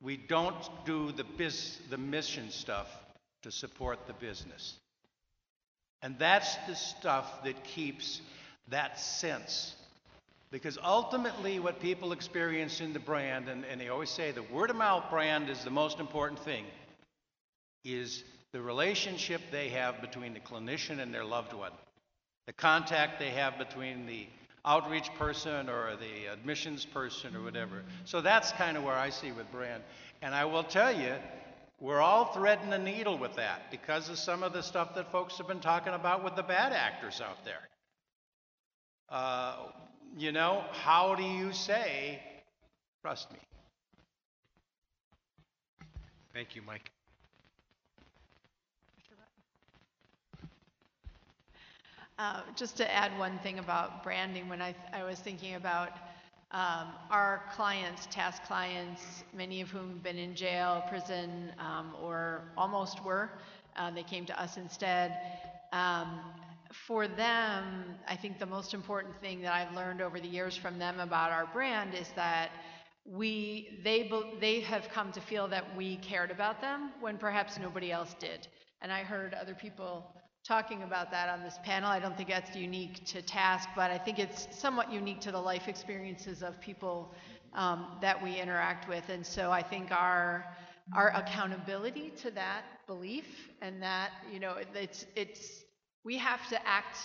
We 0.00 0.16
don't 0.16 0.56
do 0.84 1.12
the 1.12 1.24
biz, 1.24 1.78
the 1.90 1.98
mission 1.98 2.50
stuff 2.50 2.88
to 3.42 3.50
support 3.50 4.06
the 4.06 4.14
business. 4.14 4.74
And 6.02 6.18
that's 6.18 6.56
the 6.66 6.74
stuff 6.74 7.44
that 7.44 7.62
keeps 7.64 8.20
that 8.68 8.98
sense. 8.98 9.74
Because 10.50 10.76
ultimately, 10.82 11.58
what 11.60 11.80
people 11.80 12.12
experience 12.12 12.80
in 12.80 12.92
the 12.92 12.98
brand, 12.98 13.48
and, 13.48 13.64
and 13.64 13.80
they 13.80 13.88
always 13.88 14.10
say 14.10 14.32
the 14.32 14.42
word 14.42 14.70
of 14.70 14.76
mouth 14.76 15.04
brand 15.08 15.48
is 15.48 15.64
the 15.64 15.70
most 15.70 15.98
important 15.98 16.40
thing, 16.40 16.64
is 17.84 18.22
the 18.52 18.60
relationship 18.60 19.40
they 19.50 19.70
have 19.70 20.00
between 20.00 20.34
the 20.34 20.40
clinician 20.40 21.00
and 21.00 21.12
their 21.12 21.24
loved 21.24 21.52
one, 21.52 21.72
the 22.46 22.52
contact 22.52 23.18
they 23.18 23.30
have 23.30 23.58
between 23.58 24.06
the 24.06 24.26
outreach 24.64 25.12
person 25.18 25.68
or 25.68 25.96
the 25.96 26.32
admissions 26.32 26.84
person 26.84 27.34
or 27.34 27.42
whatever. 27.42 27.82
So 28.04 28.20
that's 28.20 28.52
kind 28.52 28.76
of 28.76 28.84
where 28.84 28.96
I 28.96 29.10
see 29.10 29.32
with 29.32 29.50
brand. 29.50 29.82
And 30.20 30.34
I 30.34 30.44
will 30.44 30.62
tell 30.62 30.94
you, 30.94 31.14
we're 31.80 32.00
all 32.00 32.26
threading 32.26 32.70
the 32.70 32.78
needle 32.78 33.18
with 33.18 33.34
that 33.36 33.70
because 33.70 34.08
of 34.08 34.18
some 34.18 34.42
of 34.42 34.52
the 34.52 34.62
stuff 34.62 34.94
that 34.94 35.10
folks 35.10 35.38
have 35.38 35.48
been 35.48 35.60
talking 35.60 35.94
about 35.94 36.22
with 36.22 36.36
the 36.36 36.42
bad 36.42 36.72
actors 36.72 37.20
out 37.20 37.44
there. 37.44 37.68
Uh, 39.08 39.56
you 40.16 40.30
know, 40.30 40.62
how 40.70 41.14
do 41.14 41.24
you 41.24 41.52
say, 41.52 42.20
trust 43.02 43.32
me? 43.32 43.38
Thank 46.32 46.54
you, 46.54 46.62
Mike. 46.62 46.90
Uh, 52.22 52.40
Just 52.54 52.76
to 52.76 52.88
add 52.94 53.18
one 53.18 53.36
thing 53.40 53.58
about 53.58 54.04
branding, 54.04 54.48
when 54.48 54.62
I, 54.62 54.76
I 54.92 55.02
was 55.02 55.18
thinking 55.18 55.56
about 55.56 55.90
um, 56.52 56.92
our 57.10 57.42
clients, 57.52 58.06
TASC 58.12 58.44
clients, 58.46 59.24
many 59.34 59.60
of 59.60 59.70
whom 59.70 59.88
have 59.88 60.02
been 60.04 60.18
in 60.18 60.36
jail, 60.36 60.84
prison, 60.88 61.50
um, 61.58 61.96
or 62.00 62.42
almost 62.56 63.04
were, 63.04 63.28
uh, 63.76 63.90
they 63.90 64.04
came 64.04 64.24
to 64.26 64.40
us 64.40 64.56
instead. 64.56 65.18
Um, 65.72 66.20
For 66.86 67.08
them, 67.08 67.96
I 68.06 68.14
think 68.14 68.38
the 68.38 68.46
most 68.46 68.72
important 68.72 69.20
thing 69.20 69.42
that 69.42 69.52
I've 69.52 69.74
learned 69.74 70.00
over 70.00 70.20
the 70.20 70.28
years 70.28 70.56
from 70.56 70.78
them 70.78 71.00
about 71.00 71.32
our 71.32 71.46
brand 71.46 71.92
is 71.92 72.08
that 72.14 72.50
we 73.04 73.80
they 73.82 74.08
they 74.40 74.60
have 74.60 74.88
come 74.90 75.10
to 75.10 75.20
feel 75.20 75.48
that 75.48 75.64
we 75.76 75.96
cared 75.96 76.30
about 76.30 76.60
them 76.60 76.92
when 77.00 77.18
perhaps 77.18 77.58
nobody 77.58 77.90
else 77.90 78.14
did. 78.20 78.46
And 78.80 78.92
I 78.92 79.02
heard 79.02 79.34
other 79.34 79.54
people 79.54 80.06
talking 80.46 80.82
about 80.82 81.10
that 81.10 81.28
on 81.28 81.42
this 81.42 81.58
panel. 81.64 81.88
I 81.88 82.00
don't 82.00 82.16
think 82.16 82.28
that's 82.28 82.56
unique 82.56 83.04
to 83.06 83.22
TASC, 83.22 83.68
but 83.76 83.90
I 83.90 83.98
think 83.98 84.18
it's 84.18 84.48
somewhat 84.50 84.92
unique 84.92 85.20
to 85.20 85.32
the 85.32 85.38
life 85.40 85.68
experiences 85.68 86.42
of 86.42 86.60
people 86.60 87.14
um, 87.54 87.98
that 88.00 88.20
we 88.20 88.40
interact 88.40 88.88
with. 88.88 89.08
And 89.08 89.24
so 89.24 89.52
I 89.52 89.62
think 89.62 89.92
our, 89.92 90.44
our 90.96 91.10
accountability 91.14 92.12
to 92.22 92.30
that 92.32 92.62
belief 92.86 93.50
and 93.60 93.80
that, 93.82 94.10
you 94.32 94.40
know, 94.40 94.56
it's, 94.74 95.06
it's, 95.14 95.64
we 96.04 96.18
have 96.18 96.48
to 96.48 96.66
act 96.66 96.98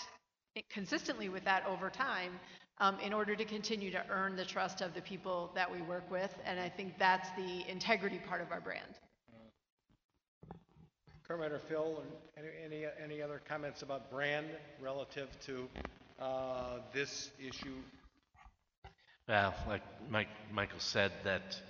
consistently 0.70 1.28
with 1.28 1.44
that 1.44 1.64
over 1.66 1.90
time 1.90 2.32
um, 2.80 2.98
in 3.00 3.12
order 3.12 3.36
to 3.36 3.44
continue 3.44 3.90
to 3.92 4.04
earn 4.10 4.34
the 4.34 4.44
trust 4.44 4.80
of 4.80 4.94
the 4.94 5.00
people 5.00 5.52
that 5.54 5.70
we 5.70 5.80
work 5.82 6.10
with. 6.10 6.34
And 6.44 6.58
I 6.58 6.68
think 6.68 6.98
that's 6.98 7.28
the 7.36 7.68
integrity 7.70 8.20
part 8.26 8.40
of 8.40 8.50
our 8.50 8.60
brand. 8.60 8.98
Kermit 11.28 11.52
or 11.52 11.58
Phil, 11.58 12.02
any, 12.38 12.48
any, 12.64 12.86
any 13.04 13.20
other 13.20 13.42
comments 13.46 13.82
about 13.82 14.10
brand 14.10 14.46
relative 14.80 15.28
to, 15.44 15.68
uh, 16.18 16.78
this 16.94 17.30
issue? 17.38 17.74
Well, 19.28 19.54
like 19.68 19.82
Mike, 20.08 20.28
Michael 20.50 20.80
said, 20.80 21.12
that, 21.24 21.60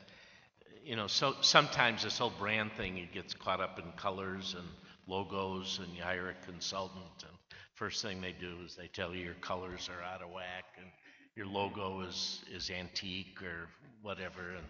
you 0.85 0.95
know, 0.95 1.09
so 1.09 1.35
sometimes 1.41 2.05
this 2.05 2.19
whole 2.19 2.33
brand 2.39 2.71
thing, 2.77 2.99
it 2.99 3.13
gets 3.13 3.35
caught 3.35 3.61
up 3.61 3.81
in 3.81 3.91
colors 3.97 4.55
and 4.57 4.69
logos, 5.09 5.81
and 5.83 5.93
you 5.93 6.05
hire 6.05 6.29
a 6.29 6.47
consultant, 6.47 7.03
and 7.23 7.37
first 7.75 8.01
thing 8.01 8.21
they 8.21 8.37
do 8.39 8.59
is 8.65 8.77
they 8.77 8.87
tell 8.87 9.13
you 9.13 9.25
your 9.25 9.35
colors 9.35 9.91
are 9.93 10.05
out 10.05 10.23
of 10.23 10.31
whack, 10.31 10.67
and 10.77 10.87
your 11.35 11.47
logo 11.47 12.03
is, 12.03 12.43
is 12.55 12.71
antique 12.71 13.43
or 13.43 13.69
whatever, 14.03 14.53
and 14.57 14.67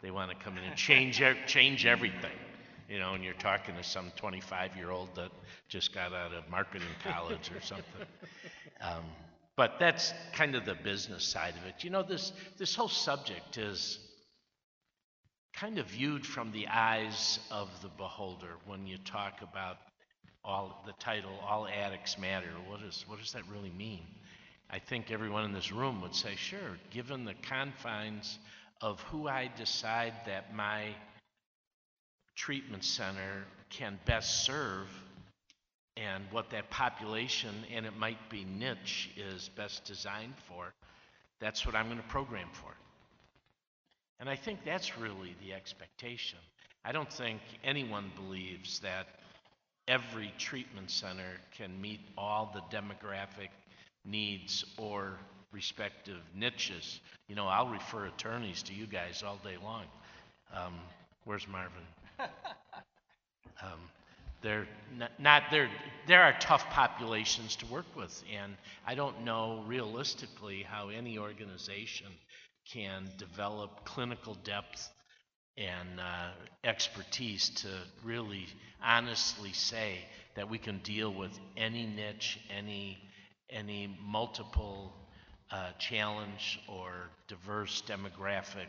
they 0.00 0.12
want 0.12 0.30
to 0.30 0.36
come 0.36 0.56
in 0.56 0.62
and 0.62 0.76
change, 0.76 1.20
change 1.48 1.86
everything. 1.86 2.30
You 2.88 2.98
know, 2.98 3.14
and 3.14 3.22
you're 3.22 3.34
talking 3.34 3.74
to 3.76 3.82
some 3.82 4.10
25-year-old 4.18 5.14
that 5.16 5.30
just 5.68 5.92
got 5.92 6.14
out 6.14 6.32
of 6.32 6.48
marketing 6.50 6.88
college 7.04 7.50
or 7.54 7.60
something. 7.60 7.84
Um, 8.80 9.02
But 9.56 9.80
that's 9.80 10.14
kind 10.34 10.54
of 10.54 10.64
the 10.64 10.76
business 10.76 11.24
side 11.24 11.54
of 11.60 11.66
it. 11.66 11.82
You 11.82 11.90
know, 11.90 12.04
this, 12.04 12.32
this 12.58 12.76
whole 12.76 12.86
subject 12.88 13.58
is 13.58 13.98
kind 15.52 15.78
of 15.78 15.86
viewed 15.86 16.24
from 16.24 16.52
the 16.52 16.68
eyes 16.68 17.40
of 17.50 17.68
the 17.82 17.88
beholder 17.88 18.54
when 18.66 18.86
you 18.86 18.98
talk 18.98 19.42
about 19.42 19.78
all, 20.44 20.80
the 20.86 20.92
title, 21.00 21.32
All 21.44 21.66
Addicts 21.66 22.16
Matter. 22.16 22.52
What 22.68 22.82
is, 22.82 23.04
what 23.08 23.18
does 23.18 23.32
that 23.32 23.42
really 23.52 23.72
mean? 23.76 24.06
I 24.70 24.78
think 24.78 25.10
everyone 25.10 25.44
in 25.44 25.52
this 25.52 25.72
room 25.72 26.00
would 26.02 26.14
say, 26.14 26.36
sure, 26.36 26.78
given 26.92 27.24
the 27.24 27.34
confines 27.42 28.38
of 28.80 29.00
who 29.10 29.26
I 29.26 29.50
decide 29.56 30.14
that 30.26 30.54
my 30.54 30.94
treatment 32.38 32.84
center 32.84 33.44
can 33.68 33.98
best 34.06 34.44
serve 34.44 34.86
and 35.96 36.22
what 36.30 36.50
that 36.50 36.70
population, 36.70 37.50
and 37.74 37.84
it 37.84 37.96
might 37.98 38.30
be 38.30 38.44
niche, 38.44 39.10
is 39.16 39.50
best 39.56 39.84
designed 39.84 40.34
for, 40.46 40.72
that's 41.40 41.66
what 41.66 41.74
I'm 41.74 41.86
going 41.86 41.98
to 41.98 42.06
program 42.06 42.48
for. 42.52 42.70
And 44.20 44.28
I 44.28 44.36
think 44.36 44.60
that's 44.64 44.96
really 44.96 45.34
the 45.44 45.52
expectation. 45.52 46.38
I 46.84 46.92
don't 46.92 47.12
think 47.12 47.40
anyone 47.64 48.12
believes 48.14 48.78
that 48.80 49.08
every 49.88 50.32
treatment 50.38 50.90
center 50.90 51.40
can 51.56 51.80
meet 51.80 52.00
all 52.16 52.54
the 52.54 52.76
demographic 52.76 53.48
needs 54.04 54.64
or 54.76 55.18
respective 55.50 56.20
niches. 56.34 57.00
You 57.26 57.34
know, 57.34 57.46
I'll 57.46 57.68
refer 57.68 58.06
attorneys 58.06 58.62
to 58.64 58.74
you 58.74 58.86
guys 58.86 59.24
all 59.26 59.40
day 59.42 59.56
long. 59.62 59.84
Um, 60.54 60.74
where's 61.24 61.48
Marvin? 61.48 61.82
Um, 63.62 63.80
they're 64.42 64.68
not, 64.96 65.10
not 65.18 65.42
they're, 65.50 65.70
there 66.06 66.22
are 66.22 66.34
tough 66.40 66.64
populations 66.70 67.56
to 67.56 67.66
work 67.66 67.86
with, 67.96 68.22
and 68.32 68.56
I 68.86 68.94
don't 68.94 69.24
know 69.24 69.64
realistically 69.66 70.62
how 70.62 70.90
any 70.90 71.18
organization 71.18 72.06
can 72.72 73.08
develop 73.18 73.84
clinical 73.84 74.36
depth 74.44 74.88
and 75.56 76.00
uh, 76.00 76.30
expertise 76.64 77.48
to 77.50 77.68
really 78.04 78.46
honestly 78.82 79.52
say 79.52 79.98
that 80.36 80.48
we 80.48 80.58
can 80.58 80.78
deal 80.78 81.12
with 81.12 81.38
any 81.56 81.86
niche, 81.86 82.38
any 82.56 82.98
any 83.50 83.98
multiple 84.06 84.94
uh, 85.50 85.72
challenge 85.78 86.60
or 86.68 86.92
diverse 87.28 87.82
demographic 87.88 88.68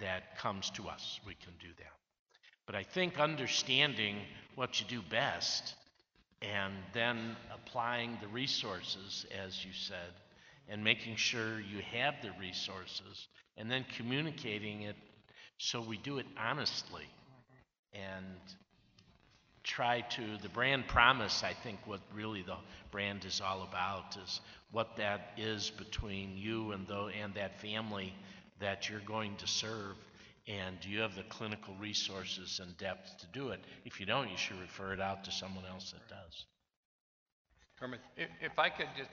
that 0.00 0.38
comes 0.38 0.70
to 0.70 0.88
us. 0.88 1.20
We 1.26 1.34
can 1.34 1.52
do 1.60 1.68
that. 1.78 1.93
But 2.66 2.74
I 2.74 2.82
think 2.82 3.18
understanding 3.18 4.16
what 4.54 4.80
you 4.80 4.86
do 4.88 5.02
best 5.10 5.74
and 6.42 6.72
then 6.92 7.36
applying 7.52 8.18
the 8.20 8.28
resources, 8.28 9.26
as 9.44 9.64
you 9.64 9.72
said, 9.72 10.12
and 10.68 10.82
making 10.82 11.16
sure 11.16 11.60
you 11.60 11.80
have 11.92 12.14
the 12.22 12.30
resources 12.40 13.28
and 13.56 13.70
then 13.70 13.84
communicating 13.96 14.82
it 14.82 14.96
so 15.58 15.80
we 15.80 15.96
do 15.98 16.18
it 16.18 16.26
honestly 16.38 17.04
and 17.92 18.24
try 19.62 20.00
to 20.02 20.22
the 20.42 20.48
brand 20.48 20.86
promise 20.86 21.42
i 21.44 21.52
think 21.52 21.78
what 21.86 22.00
really 22.14 22.42
the 22.42 22.56
brand 22.90 23.24
is 23.24 23.40
all 23.40 23.62
about 23.62 24.16
is 24.24 24.40
what 24.72 24.96
that 24.96 25.32
is 25.36 25.70
between 25.70 26.36
you 26.36 26.72
and 26.72 26.86
though 26.88 27.08
and 27.08 27.34
that 27.34 27.60
family 27.60 28.12
that 28.60 28.88
you're 28.88 29.00
going 29.00 29.36
to 29.36 29.46
serve 29.46 29.96
and 30.46 30.78
do 30.80 30.88
you 30.90 31.00
have 31.00 31.14
the 31.14 31.22
clinical 31.24 31.74
resources 31.80 32.60
and 32.62 32.76
depth 32.76 33.18
to 33.18 33.26
do 33.32 33.48
it 33.48 33.60
if 33.84 33.98
you 33.98 34.06
don't 34.06 34.30
you 34.30 34.36
should 34.36 34.60
refer 34.60 34.92
it 34.92 35.00
out 35.00 35.24
to 35.24 35.30
someone 35.30 35.64
else 35.70 35.92
that 35.92 36.06
does 36.08 36.44
Kermit? 37.78 38.00
If, 38.16 38.28
if 38.40 38.58
I 38.58 38.68
could 38.68 38.88
just 38.96 39.10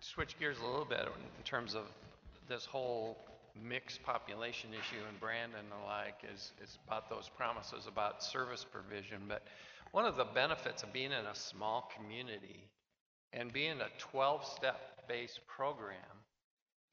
switch 0.00 0.38
gears 0.38 0.58
a 0.62 0.66
little 0.66 0.84
bit 0.84 1.00
in 1.00 1.44
terms 1.44 1.74
of 1.74 1.84
this 2.48 2.64
whole 2.64 3.16
mixed 3.62 4.02
population 4.02 4.70
issue 4.70 5.02
and 5.08 5.18
Brandon 5.20 5.60
and 5.60 5.68
the 5.70 5.86
like 5.86 6.18
is, 6.34 6.52
is 6.62 6.78
about 6.86 7.08
those 7.08 7.30
promises 7.36 7.86
about 7.86 8.22
service 8.22 8.66
provision. 8.70 9.22
But 9.28 9.42
one 9.92 10.04
of 10.04 10.16
the 10.16 10.24
benefits 10.24 10.82
of 10.82 10.92
being 10.92 11.12
in 11.12 11.26
a 11.26 11.34
small 11.34 11.90
community 11.96 12.68
and 13.32 13.52
being 13.52 13.80
a 13.80 14.16
12-step 14.16 15.08
based 15.08 15.40
program 15.46 15.96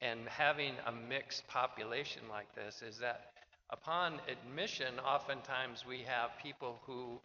and 0.00 0.20
having 0.26 0.74
a 0.86 0.92
mixed 0.92 1.46
population 1.48 2.22
like 2.30 2.54
this 2.54 2.82
is 2.86 2.98
that 2.98 3.33
upon 3.70 4.20
admission, 4.28 4.98
oftentimes 5.00 5.84
we 5.86 6.00
have 6.06 6.30
people 6.42 6.80
who 6.86 7.20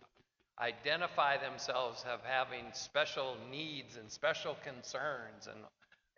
identify 0.60 1.38
themselves 1.38 2.04
as 2.12 2.20
having 2.24 2.66
special 2.74 3.38
needs 3.52 3.98
and 3.98 4.12
special 4.12 4.58
concerns 4.64 5.48
and 5.48 5.60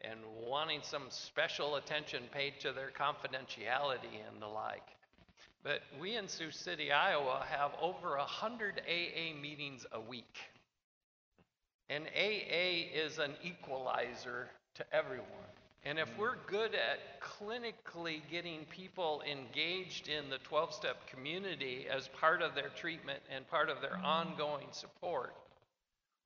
and 0.04 0.20
wanting 0.48 0.80
some 0.84 1.04
special 1.10 1.76
attention 1.76 2.24
paid 2.32 2.54
to 2.60 2.72
their 2.72 2.90
confidentiality 2.90 4.18
and 4.28 4.42
the 4.42 4.48
like. 4.48 4.88
But 5.64 5.82
we 6.00 6.16
in 6.16 6.28
Sioux 6.28 6.52
City, 6.52 6.92
Iowa 6.92 7.46
have 7.48 7.72
over 7.80 8.16
a 8.16 8.26
hundred 8.26 8.82
AA 8.88 9.40
meetings 9.40 9.86
a 9.92 10.02
week. 10.02 10.38
And 11.90 12.06
AA 12.06 12.90
is 12.96 13.20
an 13.20 13.34
equalizer 13.44 14.50
to 14.76 14.86
everyone. 14.92 15.28
And 15.84 15.98
if 15.98 16.10
we're 16.16 16.36
good 16.46 16.76
at 16.76 17.22
clinically 17.22 18.22
getting 18.30 18.66
people 18.66 19.24
engaged 19.30 20.10
in 20.10 20.30
the 20.30 20.38
12 20.38 20.76
step 20.76 21.08
community 21.08 21.88
as 21.92 22.08
part 22.10 22.44
of 22.44 22.54
their 22.54 22.70
treatment 22.70 23.20
and 23.34 23.50
part 23.50 23.70
of 23.70 23.82
their 23.82 23.98
ongoing 24.04 24.68
support, 24.72 25.34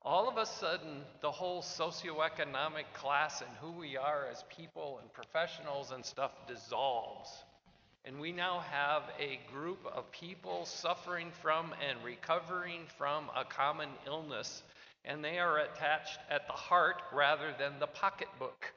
all 0.01 0.27
of 0.27 0.37
a 0.37 0.45
sudden 0.45 1.03
the 1.21 1.31
whole 1.31 1.61
socioeconomic 1.61 2.83
class 2.93 3.41
and 3.41 3.49
who 3.61 3.71
we 3.71 3.95
are 3.95 4.27
as 4.29 4.43
people 4.55 4.99
and 5.01 5.11
professionals 5.13 5.91
and 5.91 6.05
stuff 6.05 6.31
dissolves. 6.49 7.29
And 8.03 8.19
we 8.19 8.33
now 8.33 8.59
have 8.69 9.03
a 9.17 9.39
group 9.53 9.79
of 9.95 10.11
people 10.11 10.65
suffering 10.65 11.31
from 11.41 11.73
and 11.87 12.03
recovering 12.03 12.81
from 12.97 13.29
a 13.35 13.45
common 13.45 13.89
illness, 14.05 14.63
and 15.05 15.23
they 15.23 15.39
are 15.39 15.59
attached 15.59 16.19
at 16.29 16.45
the 16.45 16.53
heart 16.53 17.01
rather 17.13 17.55
than 17.57 17.79
the 17.79 17.87
pocketbook 17.87 18.73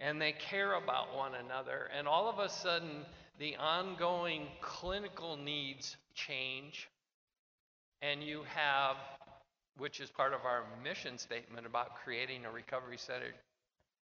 and 0.00 0.20
they 0.20 0.32
care 0.32 0.74
about 0.74 1.16
one 1.16 1.32
another. 1.34 1.88
And 1.96 2.08
all 2.08 2.28
of 2.28 2.38
a 2.38 2.48
sudden, 2.48 3.04
the 3.38 3.56
ongoing 3.56 4.46
clinical 4.60 5.36
needs 5.36 5.96
change, 6.14 6.88
and 8.02 8.22
you 8.22 8.42
have, 8.54 8.96
which 9.78 10.00
is 10.00 10.10
part 10.10 10.32
of 10.32 10.40
our 10.44 10.64
mission 10.82 11.18
statement 11.18 11.66
about 11.66 11.96
creating 12.04 12.44
a 12.44 12.50
recovery 12.50 12.98
centered, 12.98 13.34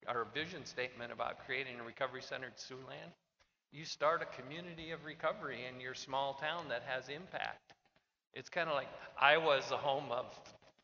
our 0.07 0.27
vision 0.35 0.65
statement 0.65 1.13
about 1.13 1.45
creating 1.47 1.81
a 1.81 1.85
recovery 1.85 2.23
centered 2.23 2.57
Siouxland. 2.57 3.13
You 3.73 3.85
start 3.85 4.23
a 4.23 4.43
community 4.43 4.93
of 4.93 5.05
recovery 5.05 5.61
in 5.73 5.81
your 5.81 5.95
small 5.95 6.35
town 6.35 6.67
that 6.71 6.83
has 6.87 7.09
impact. 7.09 7.75
It's 8.33 8.49
kind 8.49 8.69
of 8.69 8.75
like 8.75 8.89
I 9.21 9.37
was 9.37 9.69
the 9.69 9.77
home 9.77 10.11
of, 10.11 10.27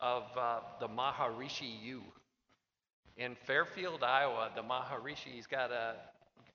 of 0.00 0.24
uh, 0.36 0.60
the 0.80 0.88
Maharishi 0.88 1.82
U. 1.84 2.02
In 3.16 3.36
Fairfield, 3.46 4.02
Iowa, 4.02 4.50
the 4.56 4.62
Maharishi's 4.62 5.46
got 5.46 5.70
a, 5.70 5.94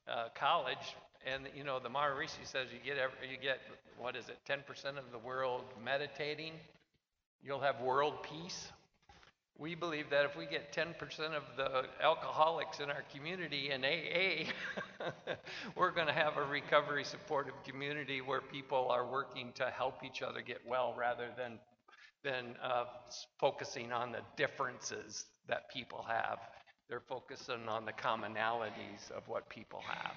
a 0.08 0.30
college, 0.36 0.96
and 1.26 1.44
you 1.56 1.64
know 1.64 1.80
the 1.80 1.90
Maharishi 1.90 2.44
says 2.44 2.68
you 2.74 2.80
get 2.84 2.98
every, 2.98 3.30
you 3.32 3.38
get 3.42 3.60
what 3.98 4.16
is 4.16 4.26
it, 4.30 4.38
10% 4.48 4.98
of 4.98 5.12
the 5.12 5.18
world 5.18 5.64
meditating, 5.84 6.54
you'll 7.44 7.60
have 7.60 7.82
world 7.82 8.24
peace. 8.24 8.70
We 9.58 9.76
believe 9.76 10.10
that 10.10 10.24
if 10.24 10.38
we 10.38 10.46
get 10.46 10.74
10% 10.74 10.96
of 11.34 11.44
the 11.58 11.84
alcoholics 12.02 12.80
in 12.80 12.90
our 12.90 13.04
community 13.14 13.72
in 13.72 13.84
AA, 13.84 14.52
we're 15.76 15.92
going 15.92 16.08
to 16.08 16.14
have 16.14 16.38
a 16.38 16.46
recovery 16.46 17.04
supportive 17.04 17.62
community 17.66 18.22
where 18.22 18.40
people 18.40 18.88
are 18.90 19.06
working 19.06 19.52
to 19.56 19.66
help 19.66 20.02
each 20.06 20.22
other 20.22 20.42
get 20.42 20.62
well 20.66 20.96
rather 20.98 21.28
than 21.38 21.60
than 22.24 22.56
uh, 22.62 22.86
focusing 23.40 23.92
on 23.92 24.12
the 24.12 24.22
differences 24.36 25.26
that 25.48 25.70
people 25.72 26.06
have. 26.08 26.40
They're 26.90 27.00
focusing 27.00 27.68
on 27.68 27.86
the 27.86 27.94
commonalities 27.94 29.12
of 29.16 29.28
what 29.28 29.48
people 29.50 29.82
have. 29.88 30.16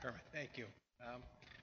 Perfect, 0.00 0.24
thank 0.32 0.50
you. 0.56 0.64
Um, 1.02 1.22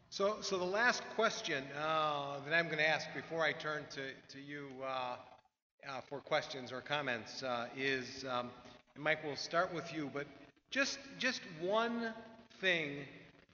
So, 0.09 0.37
so 0.39 0.57
the 0.57 0.63
last 0.63 1.03
question 1.15 1.63
uh, 1.77 2.39
that 2.45 2.53
I'm 2.53 2.67
going 2.67 2.77
to 2.77 2.87
ask 2.87 3.07
before 3.13 3.43
I 3.43 3.51
turn 3.51 3.83
to, 3.91 4.01
to 4.33 4.39
you 4.41 4.67
uh, 4.81 4.87
uh, 4.87 6.01
for 6.07 6.19
questions 6.19 6.71
or 6.71 6.79
comments 6.79 7.43
uh, 7.43 7.67
is, 7.75 8.23
um, 8.29 8.49
Mike, 8.97 9.19
we'll 9.25 9.35
start 9.35 9.73
with 9.73 9.93
you, 9.93 10.09
but 10.13 10.25
just, 10.69 10.99
just 11.17 11.41
one 11.59 12.13
thing 12.61 12.99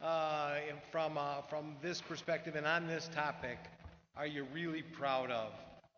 uh, 0.02 0.56
from, 0.92 1.18
uh, 1.18 1.42
from 1.50 1.76
this 1.82 2.02
perspective 2.02 2.56
and 2.56 2.68
on 2.68 2.86
this 2.86 3.10
topic 3.14 3.58
are 4.16 4.28
you 4.28 4.46
really 4.54 4.82
proud 4.82 5.32
of 5.32 5.52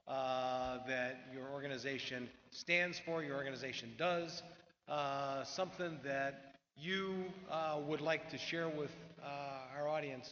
uh, 0.07 0.77
that 0.87 1.25
your 1.33 1.49
organization 1.51 2.29
stands 2.51 2.99
for, 2.99 3.23
your 3.23 3.35
organization 3.35 3.91
does, 3.97 4.43
uh, 4.87 5.43
something 5.43 5.97
that 6.03 6.55
you 6.77 7.25
uh, 7.49 7.79
would 7.87 8.01
like 8.01 8.29
to 8.29 8.37
share 8.37 8.69
with 8.69 8.91
uh, 9.23 9.77
our 9.77 9.87
audience 9.87 10.29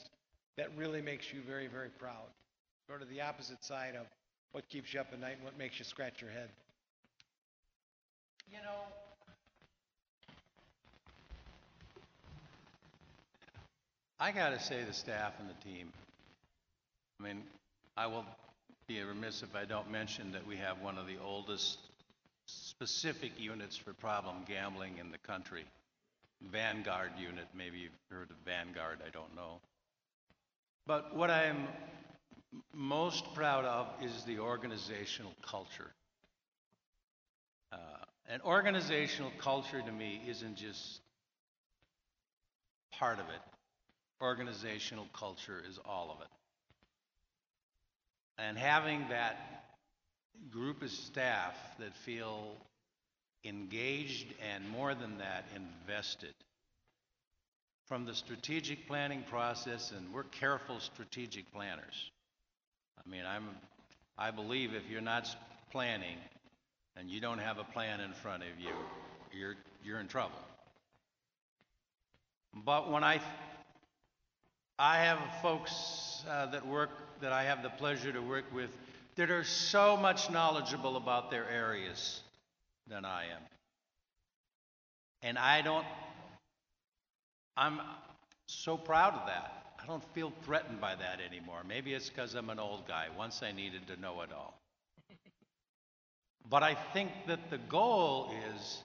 that 0.58 0.70
really 0.78 1.02
makes 1.02 1.34
you 1.34 1.42
very, 1.48 1.68
very 1.68 1.90
proud? 1.90 2.28
Sort 2.88 3.02
of 3.02 3.10
the 3.10 3.22
opposite 3.22 3.64
side 3.64 3.96
of 3.96 4.06
what 4.52 4.68
keeps 4.70 4.94
you 4.94 5.00
up 5.00 5.08
at 5.14 5.20
night 5.20 5.36
and 5.36 5.44
what 5.44 5.58
makes 5.58 5.80
you 5.80 5.86
scratch 5.86 6.22
your 6.22 6.32
head. 6.32 6.50
You 8.52 8.58
know, 8.58 8.82
I 14.20 14.32
got 14.32 14.50
to 14.50 14.60
say 14.60 14.84
the 14.84 14.94
staff 14.94 15.34
and 15.40 15.50
the 15.50 15.64
team. 15.64 15.88
I 17.20 17.24
mean, 17.24 17.44
I 18.02 18.08
will 18.08 18.26
be 18.88 18.99
remiss 19.04 19.43
if 19.43 19.56
I 19.56 19.66
don't 19.66 19.91
mention 19.91 20.32
that 20.32 20.47
we 20.47 20.58
have 20.58 20.82
one 20.82 20.97
of 20.97 21.06
the 21.06 21.18
oldest 21.24 21.78
specific 22.47 23.34
units 23.39 23.78
for 23.78 23.93
problem 23.93 24.38
gambling 24.47 24.97
in 24.97 25.12
the 25.12 25.20
country. 25.20 25.66
Vanguard 26.52 27.12
unit, 27.20 27.45
maybe 27.56 27.78
you've 27.78 27.91
heard 28.10 28.32
of 28.32 28.38
Vanguard, 28.43 29.02
I 29.06 29.12
don't 29.12 29.36
know. 29.36 29.60
But 30.88 31.16
what 31.16 31.30
I'm 31.30 31.68
most 32.74 33.24
proud 33.36 33.66
of 33.66 33.86
is 34.04 34.24
the 34.24 34.39
organizational 34.39 35.36
culture. 35.47 35.91
Uh, 37.72 37.78
An 38.30 38.41
organizational 38.43 39.32
culture 39.38 39.80
to 39.80 39.91
me 39.91 40.24
isn't 40.28 40.56
just 40.56 41.02
part 42.97 43.20
of 43.20 43.26
it. 43.26 43.41
Organizational 44.20 45.06
culture 45.14 45.62
is 45.70 45.78
all 45.86 46.10
of 46.10 46.20
it. 46.24 46.41
And 48.42 48.58
having 48.58 49.06
that 49.10 49.38
group 50.50 50.82
of 50.82 50.89
staff 50.89 51.56
that 51.80 51.96
feel 51.96 52.56
engaged 53.46 54.34
and 54.54 54.68
more 54.70 54.96
than 54.96 55.20
that, 55.20 55.46
invested. 55.56 56.34
From 57.88 58.06
the 58.06 58.16
strategic 58.16 58.88
planning 58.88 59.24
process, 59.30 59.92
and 59.96 60.14
we're 60.14 60.24
careful 60.24 60.80
strategic 60.80 61.52
planners. 61.54 62.12
I 62.98 63.10
mean, 63.10 63.24
I'm, 63.28 63.48
I 64.18 64.32
believe 64.32 64.74
if 64.74 64.89
you're 64.89 65.02
not 65.02 65.28
planning 65.72 66.18
and 66.96 67.10
you 67.10 67.22
don't 67.22 67.39
have 67.39 67.60
a 67.60 67.64
plan 67.64 68.00
in 68.00 68.14
front 68.14 68.44
of 68.44 68.60
you, 68.60 68.74
you're, 69.38 69.56
you're 69.84 70.00
in 70.00 70.08
trouble. 70.08 70.39
But 72.54 72.92
when 72.92 73.04
I, 73.04 73.22
I 74.80 74.98
have 74.98 75.20
folks 75.42 76.24
uh, 76.30 76.48
that 76.48 76.68
work, 76.68 76.89
that 77.22 77.32
I 77.32 77.43
have 77.43 77.63
the 77.63 77.69
pleasure 77.69 78.11
to 78.11 78.22
work 78.22 78.45
with, 78.53 78.69
that 79.15 79.30
are 79.30 79.43
so 79.43 79.97
much 79.97 80.30
knowledgeable 80.30 80.97
about 80.97 81.32
their 81.32 81.49
areas 81.49 82.22
than 82.88 83.05
I 83.05 83.26
am. 83.26 83.41
And 85.22 85.38
I 85.38 85.61
don't, 85.61 85.86
I'm 87.55 87.80
so 88.47 88.78
proud 88.78 89.13
of 89.13 89.28
that. 89.28 89.61
I 89.82 89.86
don't 89.86 90.03
feel 90.13 90.32
threatened 90.43 90.80
by 90.80 90.95
that 90.95 91.19
anymore. 91.22 91.61
Maybe 91.67 91.93
it's 91.93 92.09
because 92.09 92.36
I'm 92.36 92.49
an 92.49 92.59
old 92.59 92.88
guy. 92.88 93.07
Once 93.17 93.41
I 93.43 93.51
needed 93.51 93.88
to 93.88 93.99
know 93.99 94.22
it 94.22 94.30
all. 94.36 94.59
But 96.49 96.63
I 96.63 96.76
think 96.93 97.11
that 97.28 97.49
the 97.49 97.59
goal 97.59 98.34
is 98.53 98.84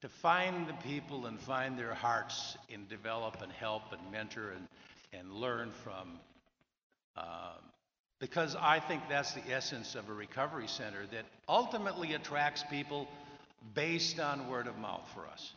to 0.00 0.08
find 0.08 0.66
the 0.66 0.72
people 0.74 1.26
and 1.26 1.38
find 1.38 1.78
their 1.78 1.94
hearts 1.94 2.56
and 2.72 2.88
develop 2.88 3.42
and 3.42 3.52
help 3.52 3.82
and 3.92 4.00
mentor 4.10 4.52
and, 4.56 4.66
and 5.12 5.32
learn 5.32 5.70
from. 5.84 6.18
Um, 7.16 7.24
because 8.18 8.56
I 8.58 8.80
think 8.80 9.02
that's 9.08 9.32
the 9.34 9.42
essence 9.52 9.94
of 9.94 10.08
a 10.08 10.12
recovery 10.12 10.68
center 10.68 11.06
that 11.12 11.24
ultimately 11.48 12.14
attracts 12.14 12.64
people 12.70 13.08
based 13.74 14.20
on 14.20 14.48
word 14.48 14.66
of 14.66 14.78
mouth 14.78 15.06
for 15.14 15.26
us. 15.26 15.52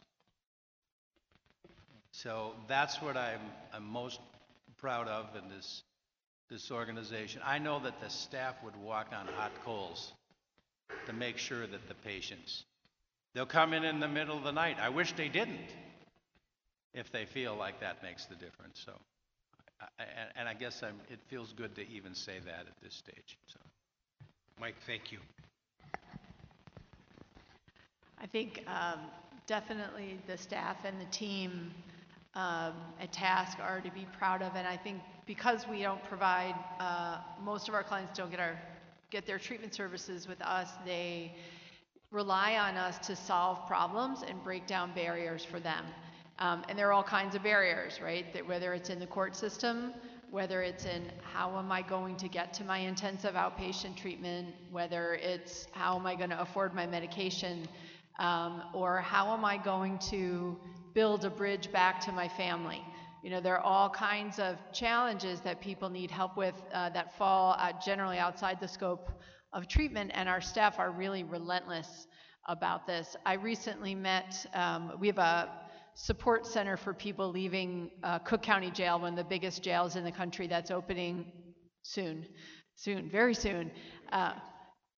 So 2.11 2.53
that's 2.68 3.02
what 3.02 3.15
I'm, 3.15 3.40
I'm 3.73 3.86
most 3.86 4.19
proud 4.77 5.07
of 5.07 5.27
in 5.36 5.49
this, 5.49 5.84
this 6.49 6.72
organization. 6.72 7.41
I 7.45 7.60
know 7.60 7.80
that 7.80 8.02
the 8.02 8.10
staff 8.10 8.56
would 8.64 8.76
walk 8.76 9.07
on 9.14 9.27
hot 9.27 9.52
coals 9.64 10.11
to 11.06 11.14
make 11.14 11.38
sure 11.38 11.65
that 11.65 11.88
the 11.88 11.94
patients, 11.94 12.64
they'll 13.34 13.45
come 13.45 13.73
in 13.73 13.84
in 13.84 13.99
the 13.99 14.07
middle 14.07 14.38
of 14.38 14.44
the 14.44 14.52
night. 14.52 14.77
I 14.81 14.90
wish 14.90 15.14
they 15.14 15.30
didn't, 15.30 15.69
if 16.94 17.11
they 17.11 17.26
feel 17.26 17.56
like 17.56 17.80
that 17.81 18.03
makes 18.03 18.26
the 18.26 18.36
difference. 18.36 18.81
So, 18.86 18.94
I, 19.81 20.03
and 20.35 20.47
I 20.47 20.53
guess 20.53 20.84
I'm, 20.84 20.99
it 21.10 21.19
feels 21.30 21.53
good 21.53 21.76
to 21.76 21.88
even 21.88 22.14
say 22.14 22.39
that 22.45 22.68
at 22.68 22.81
this 22.84 22.93
stage. 22.93 23.38
So. 23.47 23.60
Mike, 24.60 24.76
thank 24.85 25.11
you. 25.11 25.19
I 28.22 28.27
think 28.27 28.64
um, 28.68 28.99
definitely 29.47 30.19
the 30.27 30.38
staff 30.38 30.77
and 30.84 30.99
the 30.99 31.06
team 31.06 31.72
um, 32.35 32.73
at 32.99 33.14
TASC 33.14 33.60
are 33.60 33.80
to 33.80 33.91
be 33.91 34.06
proud 34.18 34.41
of, 34.41 34.56
and 34.56 34.68
I 34.68 34.76
think 34.76 34.99
because 35.26 35.65
we 35.68 35.81
don't 35.81 36.03
provide, 36.03 36.56
uh, 36.80 37.19
most 37.43 37.69
of 37.69 37.73
our 37.73 37.84
clients 37.84 38.18
don't 38.18 38.31
get 38.31 38.39
our, 38.39 38.60
get 39.10 39.26
their 39.26 39.39
treatment 39.39 39.73
services 39.73 40.27
with 40.27 40.41
us, 40.41 40.69
they 40.85 41.34
rely 42.11 42.56
on 42.57 42.76
us 42.76 42.97
to 43.07 43.15
solve 43.15 43.65
problems 43.68 44.23
and 44.27 44.43
break 44.43 44.68
down 44.68 44.91
barriers 44.93 45.45
for 45.45 45.60
them. 45.60 45.85
Um, 46.39 46.63
and 46.69 46.79
there 46.79 46.87
are 46.87 46.93
all 46.93 47.03
kinds 47.03 47.35
of 47.35 47.43
barriers, 47.43 47.99
right? 48.01 48.31
That 48.33 48.47
whether 48.47 48.73
it's 48.73 48.89
in 48.89 48.99
the 48.99 49.07
court 49.07 49.35
system, 49.35 49.93
whether 50.31 50.61
it's 50.61 50.85
in 50.85 51.11
how 51.21 51.57
am 51.57 51.71
I 51.71 51.81
going 51.81 52.15
to 52.17 52.27
get 52.27 52.53
to 52.55 52.63
my 52.63 52.77
intensive 52.77 53.33
outpatient 53.33 53.97
treatment, 53.97 54.55
whether 54.71 55.15
it's 55.15 55.67
how 55.71 55.97
am 55.97 56.05
I 56.05 56.15
going 56.15 56.29
to 56.29 56.41
afford 56.41 56.73
my 56.73 56.87
medication. 56.87 57.67
Um, 58.19 58.63
or 58.73 58.97
how 58.99 59.33
am 59.33 59.45
I 59.45 59.57
going 59.57 59.97
to 60.09 60.57
build 60.93 61.23
a 61.23 61.29
bridge 61.29 61.71
back 61.71 62.01
to 62.01 62.11
my 62.11 62.27
family? 62.27 62.83
You 63.23 63.29
know, 63.31 63.41
there 63.41 63.57
are 63.57 63.63
all 63.63 63.89
kinds 63.89 64.39
of 64.39 64.57
challenges 64.73 65.41
that 65.41 65.59
people 65.61 65.89
need 65.89 66.11
help 66.11 66.37
with 66.37 66.55
uh, 66.73 66.89
that 66.89 67.17
fall 67.17 67.55
uh, 67.57 67.73
generally 67.83 68.17
outside 68.17 68.59
the 68.59 68.67
scope 68.67 69.11
of 69.51 69.67
treatment, 69.67 70.11
and 70.13 70.29
our 70.29 70.41
staff 70.41 70.79
are 70.79 70.91
really 70.91 71.23
relentless 71.23 72.07
about 72.47 72.85
this. 72.85 73.15
I 73.25 73.33
recently 73.33 73.95
met, 73.95 74.45
um, 74.53 74.93
we 74.99 75.07
have 75.07 75.17
a 75.17 75.49
support 75.95 76.45
center 76.45 76.77
for 76.77 76.93
people 76.93 77.29
leaving 77.29 77.91
uh, 78.03 78.19
Cook 78.19 78.41
County 78.41 78.71
Jail, 78.71 78.99
one 78.99 79.13
of 79.13 79.17
the 79.17 79.23
biggest 79.23 79.63
jails 79.63 79.95
in 79.95 80.03
the 80.03 80.11
country 80.11 80.47
that's 80.47 80.71
opening 80.71 81.25
soon, 81.83 82.25
soon, 82.75 83.09
very 83.09 83.33
soon. 83.33 83.71
Uh, 84.11 84.33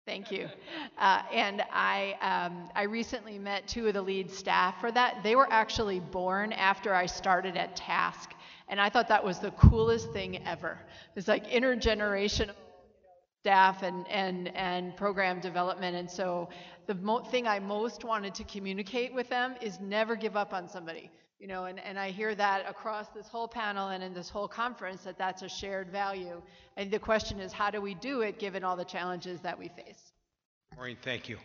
Thank 0.07 0.31
you. 0.31 0.49
Uh, 0.97 1.21
and 1.31 1.61
I, 1.71 2.15
um, 2.21 2.69
I 2.75 2.83
recently 2.83 3.37
met 3.37 3.67
two 3.67 3.87
of 3.87 3.93
the 3.93 4.01
lead 4.01 4.31
staff 4.31 4.81
for 4.81 4.91
that. 4.91 5.21
They 5.23 5.35
were 5.35 5.47
actually 5.51 5.99
born 5.99 6.53
after 6.53 6.93
I 6.93 7.05
started 7.05 7.55
at 7.55 7.75
TASC, 7.75 8.29
and 8.67 8.81
I 8.81 8.89
thought 8.89 9.07
that 9.09 9.23
was 9.23 9.37
the 9.37 9.51
coolest 9.51 10.11
thing 10.11 10.43
ever. 10.45 10.79
It's 11.15 11.27
like 11.27 11.47
intergenerational 11.51 12.55
staff 13.41 13.81
and, 13.81 14.07
and, 14.07 14.55
and 14.55 14.95
program 14.95 15.39
development. 15.39 15.95
And 15.95 16.09
so 16.09 16.49
the 16.85 16.93
mo- 16.95 17.23
thing 17.23 17.47
I 17.47 17.59
most 17.59 18.03
wanted 18.03 18.35
to 18.35 18.43
communicate 18.43 19.13
with 19.13 19.29
them 19.29 19.55
is 19.61 19.79
never 19.79 20.15
give 20.15 20.37
up 20.37 20.53
on 20.53 20.69
somebody. 20.69 21.09
You 21.39 21.47
know, 21.47 21.65
and, 21.65 21.79
and 21.79 21.97
I 21.97 22.11
hear 22.11 22.35
that 22.35 22.69
across 22.69 23.07
this 23.15 23.27
whole 23.27 23.47
panel 23.47 23.89
and 23.89 24.03
in 24.03 24.13
this 24.13 24.29
whole 24.29 24.47
conference 24.47 25.01
that 25.05 25.17
that's 25.17 25.41
a 25.41 25.49
shared 25.49 25.89
value. 25.89 26.39
And 26.77 26.91
the 26.91 26.99
question 26.99 27.39
is, 27.39 27.51
how 27.51 27.71
do 27.71 27.81
we 27.81 27.95
do 27.95 28.21
it 28.21 28.37
given 28.37 28.63
all 28.63 28.75
the 28.75 28.85
challenges 28.85 29.39
that 29.41 29.57
we 29.57 29.69
face? 29.69 30.11
Maureen, 30.75 30.97
thank 31.01 31.27
you. 31.27 31.37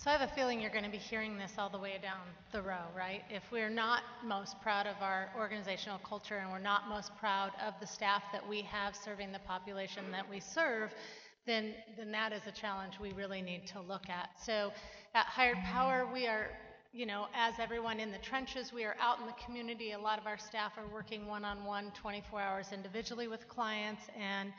So 0.00 0.10
I 0.10 0.16
have 0.16 0.30
a 0.30 0.32
feeling 0.32 0.60
you're 0.60 0.70
going 0.70 0.84
to 0.84 0.90
be 0.90 0.96
hearing 0.96 1.38
this 1.38 1.54
all 1.58 1.68
the 1.68 1.78
way 1.78 1.98
down 2.00 2.20
the 2.52 2.62
row, 2.62 2.86
right? 2.96 3.22
If 3.28 3.42
we're 3.50 3.68
not 3.68 4.02
most 4.24 4.60
proud 4.60 4.86
of 4.86 4.94
our 5.02 5.28
organizational 5.36 5.98
culture 5.98 6.36
and 6.36 6.52
we're 6.52 6.60
not 6.60 6.88
most 6.88 7.10
proud 7.18 7.50
of 7.66 7.74
the 7.80 7.86
staff 7.86 8.22
that 8.30 8.48
we 8.48 8.62
have 8.62 8.94
serving 8.94 9.32
the 9.32 9.40
population 9.40 10.04
that 10.12 10.30
we 10.30 10.38
serve, 10.38 10.94
then, 11.46 11.74
then 11.96 12.12
that 12.12 12.32
is 12.32 12.42
a 12.46 12.52
challenge 12.52 13.00
we 13.00 13.10
really 13.10 13.42
need 13.42 13.66
to 13.66 13.80
look 13.80 14.08
at. 14.08 14.30
So 14.40 14.70
at 15.16 15.26
Hired 15.26 15.58
Power, 15.64 16.08
we 16.12 16.28
are, 16.28 16.50
you 16.92 17.04
know, 17.04 17.26
as 17.34 17.54
everyone 17.58 17.98
in 17.98 18.12
the 18.12 18.18
trenches, 18.18 18.72
we 18.72 18.84
are 18.84 18.94
out 19.00 19.18
in 19.18 19.26
the 19.26 19.34
community. 19.44 19.90
A 19.92 19.98
lot 19.98 20.20
of 20.20 20.28
our 20.28 20.38
staff 20.38 20.78
are 20.78 20.86
working 20.94 21.26
one-on-one, 21.26 21.90
24 22.00 22.40
hours 22.40 22.66
individually 22.72 23.26
with 23.26 23.48
clients, 23.48 24.02
and 24.16 24.52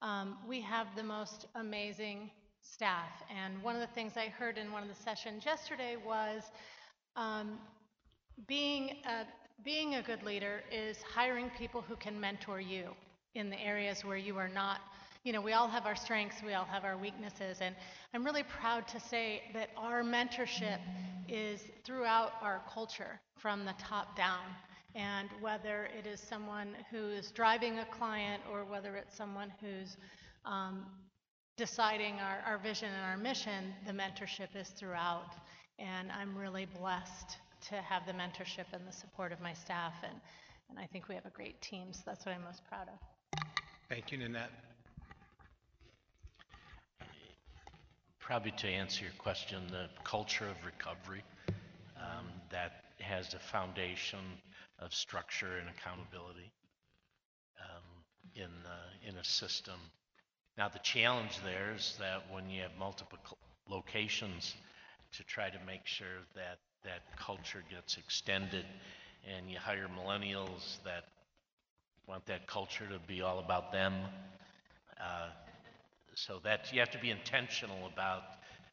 um, 0.00 0.38
we 0.46 0.60
have 0.60 0.86
the 0.94 1.02
most 1.02 1.46
amazing 1.56 2.30
staff. 2.76 3.22
And 3.34 3.62
one 3.62 3.74
of 3.74 3.80
the 3.80 3.94
things 3.94 4.12
I 4.18 4.26
heard 4.26 4.58
in 4.58 4.70
one 4.70 4.82
of 4.82 4.88
the 4.90 5.02
sessions 5.02 5.46
yesterday 5.46 5.96
was 5.96 6.42
um, 7.16 7.58
being, 8.46 8.96
a, 9.08 9.24
being 9.64 9.94
a 9.94 10.02
good 10.02 10.22
leader 10.22 10.60
is 10.70 10.98
hiring 11.00 11.50
people 11.56 11.80
who 11.80 11.96
can 11.96 12.20
mentor 12.20 12.60
you 12.60 12.90
in 13.34 13.48
the 13.48 13.58
areas 13.58 14.04
where 14.04 14.18
you 14.18 14.36
are 14.36 14.50
not. 14.50 14.80
You 15.24 15.32
know, 15.32 15.40
we 15.40 15.54
all 15.54 15.68
have 15.68 15.86
our 15.86 15.96
strengths, 15.96 16.42
we 16.44 16.52
all 16.52 16.66
have 16.66 16.84
our 16.84 16.98
weaknesses, 16.98 17.62
and 17.62 17.74
I'm 18.12 18.22
really 18.22 18.42
proud 18.42 18.86
to 18.88 19.00
say 19.00 19.40
that 19.54 19.70
our 19.78 20.02
mentorship 20.02 20.78
is 21.30 21.62
throughout 21.82 22.32
our 22.42 22.60
culture 22.70 23.18
from 23.38 23.64
the 23.64 23.74
top 23.78 24.18
down. 24.18 24.44
And 24.94 25.30
whether 25.40 25.88
it 25.98 26.06
is 26.06 26.20
someone 26.20 26.74
who 26.90 27.08
is 27.08 27.30
driving 27.30 27.78
a 27.78 27.86
client 27.86 28.42
or 28.52 28.66
whether 28.66 28.96
it's 28.96 29.16
someone 29.16 29.50
who's 29.62 29.96
um, 30.44 30.84
deciding 31.56 32.14
our, 32.20 32.38
our 32.46 32.58
vision 32.58 32.88
and 32.94 33.04
our 33.04 33.16
mission, 33.16 33.74
the 33.86 33.92
mentorship 33.92 34.54
is 34.54 34.68
throughout. 34.68 35.34
And 35.78 36.10
I'm 36.12 36.36
really 36.36 36.66
blessed 36.78 37.38
to 37.68 37.76
have 37.76 38.06
the 38.06 38.12
mentorship 38.12 38.66
and 38.72 38.86
the 38.86 38.92
support 38.92 39.32
of 39.32 39.40
my 39.40 39.52
staff. 39.52 39.94
And, 40.02 40.20
and 40.70 40.78
I 40.78 40.86
think 40.86 41.08
we 41.08 41.14
have 41.14 41.26
a 41.26 41.30
great 41.30 41.60
team, 41.60 41.92
so 41.92 42.02
that's 42.06 42.26
what 42.26 42.34
I'm 42.34 42.44
most 42.44 42.62
proud 42.68 42.88
of. 42.88 43.42
Thank 43.88 44.12
you, 44.12 44.18
Nanette. 44.18 44.50
Probably 48.18 48.50
to 48.52 48.66
answer 48.66 49.04
your 49.04 49.14
question, 49.18 49.62
the 49.70 49.86
culture 50.02 50.46
of 50.48 50.56
recovery 50.66 51.22
um, 51.96 52.26
that 52.50 52.82
has 52.98 53.34
a 53.34 53.38
foundation 53.38 54.18
of 54.80 54.92
structure 54.92 55.58
and 55.58 55.68
accountability 55.68 56.50
um, 57.60 57.82
in, 58.34 58.50
uh, 58.66 59.08
in 59.08 59.16
a 59.16 59.24
system. 59.24 59.76
Now, 60.56 60.68
the 60.68 60.78
challenge 60.78 61.38
there 61.44 61.74
is 61.76 61.96
that 62.00 62.24
when 62.30 62.48
you 62.48 62.62
have 62.62 62.70
multiple 62.78 63.18
locations, 63.68 64.54
to 65.12 65.24
try 65.24 65.48
to 65.50 65.58
make 65.66 65.86
sure 65.86 66.24
that 66.34 66.58
that 66.84 67.00
culture 67.16 67.62
gets 67.70 67.96
extended 67.96 68.64
and 69.26 69.50
you 69.50 69.58
hire 69.58 69.88
millennials 69.88 70.82
that 70.84 71.04
want 72.06 72.24
that 72.26 72.46
culture 72.46 72.86
to 72.86 72.98
be 73.06 73.22
all 73.22 73.38
about 73.38 73.72
them. 73.72 73.94
Uh, 75.00 75.28
so 76.14 76.38
that 76.44 76.72
you 76.72 76.80
have 76.80 76.90
to 76.90 76.98
be 76.98 77.10
intentional 77.10 77.86
about 77.92 78.22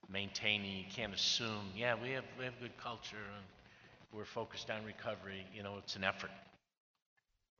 maintaining. 0.10 0.78
You 0.78 0.86
can't 0.94 1.14
assume, 1.14 1.72
yeah, 1.76 1.96
we 2.02 2.12
have 2.12 2.26
we 2.38 2.46
have 2.46 2.60
good 2.62 2.78
culture 2.78 3.18
and 3.18 3.46
we're 4.14 4.26
focused 4.26 4.70
on 4.70 4.86
recovery. 4.86 5.46
You 5.54 5.64
know, 5.64 5.76
it's 5.80 5.96
an 5.96 6.04
effort, 6.04 6.32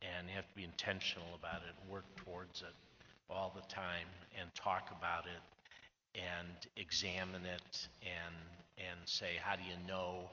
and 0.02 0.28
you 0.30 0.36
have 0.36 0.48
to 0.48 0.56
be 0.56 0.64
intentional 0.64 1.28
about 1.38 1.62
it, 1.68 1.92
work 1.92 2.06
towards 2.16 2.62
it 2.62 2.76
all 3.30 3.52
the 3.56 3.74
time, 3.74 4.08
and 4.40 4.54
talk 4.56 4.90
about 4.98 5.26
it, 5.26 6.20
and 6.20 6.48
examine 6.78 7.46
it, 7.46 7.88
and 8.04 8.36
and 8.78 9.00
say, 9.06 9.32
how 9.42 9.56
do 9.56 9.64
you 9.64 9.78
know? 9.88 10.30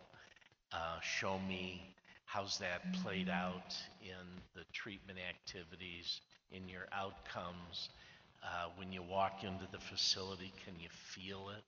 Uh, 0.73 1.01
show 1.01 1.39
me 1.49 1.83
how's 2.27 2.59
that 2.59 2.93
played 3.03 3.29
out 3.29 3.77
in 4.03 4.27
the 4.55 4.63
treatment 4.73 5.19
activities, 5.29 6.21
in 6.53 6.69
your 6.69 6.87
outcomes. 6.93 7.91
Uh, 8.43 8.69
when 8.77 8.93
you 8.93 9.03
walk 9.03 9.43
into 9.45 9.67
the 9.73 9.79
facility, 9.79 10.53
can 10.65 10.75
you 10.81 10.89
feel 10.91 11.51
it? 11.51 11.65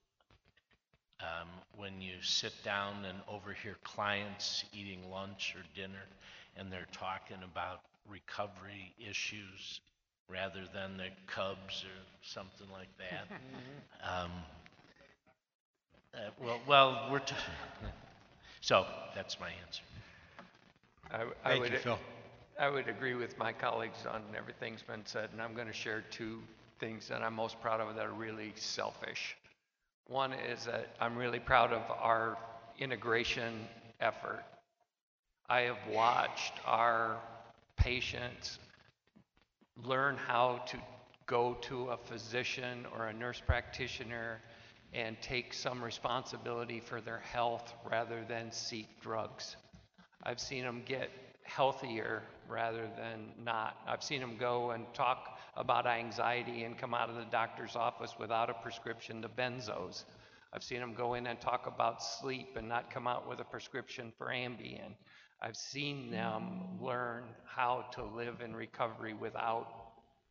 Um, 1.21 1.47
when 1.77 2.01
you 2.01 2.15
sit 2.21 2.53
down 2.63 3.05
and 3.05 3.17
overhear 3.29 3.75
clients 3.83 4.65
eating 4.73 5.09
lunch 5.11 5.55
or 5.55 5.63
dinner 5.75 6.03
and 6.57 6.71
they're 6.71 6.87
talking 6.91 7.37
about 7.43 7.81
recovery 8.09 8.93
issues 8.99 9.79
rather 10.33 10.63
than 10.73 10.97
the 10.97 11.09
Cubs 11.27 11.83
or 11.85 11.99
something 12.23 12.67
like 12.73 12.89
that. 12.97 13.27
um, 14.03 14.31
uh, 16.15 16.17
well, 16.43 16.59
well, 16.67 17.07
we're 17.11 17.19
t- 17.19 17.35
so 18.61 18.85
that's 19.15 19.39
my 19.39 19.49
answer. 19.65 19.83
I 21.11 21.17
w- 21.19 21.35
I 21.45 21.49
Thank 21.49 21.61
would, 21.61 21.71
you, 21.73 21.77
Phil. 21.79 21.99
I 22.59 22.69
would 22.69 22.87
agree 22.89 23.15
with 23.15 23.37
my 23.37 23.53
colleagues 23.53 24.05
on 24.05 24.23
everything's 24.37 24.81
been 24.83 25.05
said, 25.05 25.29
and 25.33 25.41
I'm 25.41 25.53
going 25.53 25.67
to 25.67 25.73
share 25.73 26.03
two 26.11 26.39
things 26.79 27.07
that 27.09 27.21
I'm 27.21 27.33
most 27.35 27.61
proud 27.61 27.81
of 27.81 27.95
that 27.95 28.05
are 28.05 28.13
really 28.13 28.53
selfish. 28.55 29.35
One 30.07 30.33
is 30.33 30.65
that 30.65 30.89
I'm 30.99 31.15
really 31.17 31.39
proud 31.39 31.71
of 31.73 31.83
our 31.91 32.37
integration 32.79 33.67
effort. 34.01 34.43
I 35.49 35.61
have 35.61 35.77
watched 35.89 36.53
our 36.65 37.17
patients 37.77 38.59
learn 39.81 40.17
how 40.17 40.61
to 40.67 40.77
go 41.25 41.55
to 41.61 41.89
a 41.89 41.97
physician 41.97 42.85
or 42.95 43.07
a 43.07 43.13
nurse 43.13 43.41
practitioner 43.45 44.41
and 44.93 45.19
take 45.21 45.53
some 45.53 45.83
responsibility 45.83 46.79
for 46.79 47.01
their 47.01 47.19
health 47.19 47.73
rather 47.89 48.23
than 48.27 48.51
seek 48.51 49.01
drugs. 49.01 49.55
I've 50.23 50.39
seen 50.39 50.63
them 50.63 50.83
get 50.85 51.09
healthier 51.43 52.23
rather 52.47 52.89
than 52.97 53.31
not. 53.43 53.77
I've 53.87 54.03
seen 54.03 54.21
them 54.21 54.37
go 54.37 54.71
and 54.71 54.85
talk 54.93 55.39
about 55.55 55.87
anxiety 55.87 56.63
and 56.63 56.77
come 56.77 56.93
out 56.93 57.09
of 57.09 57.15
the 57.15 57.25
doctor's 57.25 57.75
office 57.75 58.15
without 58.19 58.49
a 58.49 58.53
prescription 58.53 59.21
to 59.21 59.29
benzos. 59.29 60.05
I've 60.53 60.63
seen 60.63 60.79
them 60.79 60.93
go 60.93 61.15
in 61.15 61.25
and 61.25 61.39
talk 61.41 61.65
about 61.65 62.03
sleep 62.03 62.55
and 62.55 62.69
not 62.69 62.91
come 62.91 63.07
out 63.07 63.27
with 63.27 63.39
a 63.39 63.43
prescription 63.43 64.13
for 64.17 64.27
Ambien. 64.27 64.93
I've 65.45 65.57
seen 65.57 66.09
them 66.09 66.61
learn 66.79 67.23
how 67.45 67.83
to 67.95 68.03
live 68.05 68.39
in 68.39 68.55
recovery 68.55 69.13
without 69.13 69.67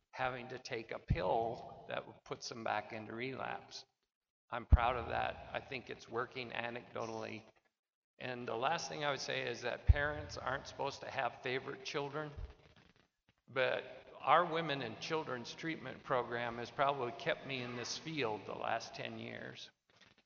having 0.09 0.47
to 0.47 0.57
take 0.57 0.91
a 0.91 0.97
pill 0.97 1.63
that 1.87 2.03
puts 2.25 2.49
them 2.49 2.63
back 2.63 2.93
into 2.93 3.13
relapse. 3.13 3.85
I'm 4.51 4.65
proud 4.65 4.95
of 4.95 5.09
that. 5.09 5.49
I 5.53 5.59
think 5.59 5.91
it's 5.91 6.09
working 6.09 6.49
anecdotally. 6.49 7.41
And 8.17 8.47
the 8.47 8.55
last 8.55 8.89
thing 8.89 9.05
I 9.05 9.11
would 9.11 9.19
say 9.19 9.41
is 9.41 9.61
that 9.61 9.85
parents 9.85 10.39
aren't 10.43 10.67
supposed 10.67 11.01
to 11.01 11.11
have 11.11 11.33
favorite 11.43 11.85
children, 11.85 12.31
but 13.53 13.83
our 14.25 14.45
women 14.45 14.81
and 14.81 14.99
children's 14.99 15.53
treatment 15.53 16.03
program 16.03 16.57
has 16.57 16.71
probably 16.71 17.13
kept 17.19 17.47
me 17.47 17.61
in 17.61 17.75
this 17.75 17.99
field 17.99 18.41
the 18.47 18.57
last 18.57 18.95
10 18.95 19.19
years, 19.19 19.69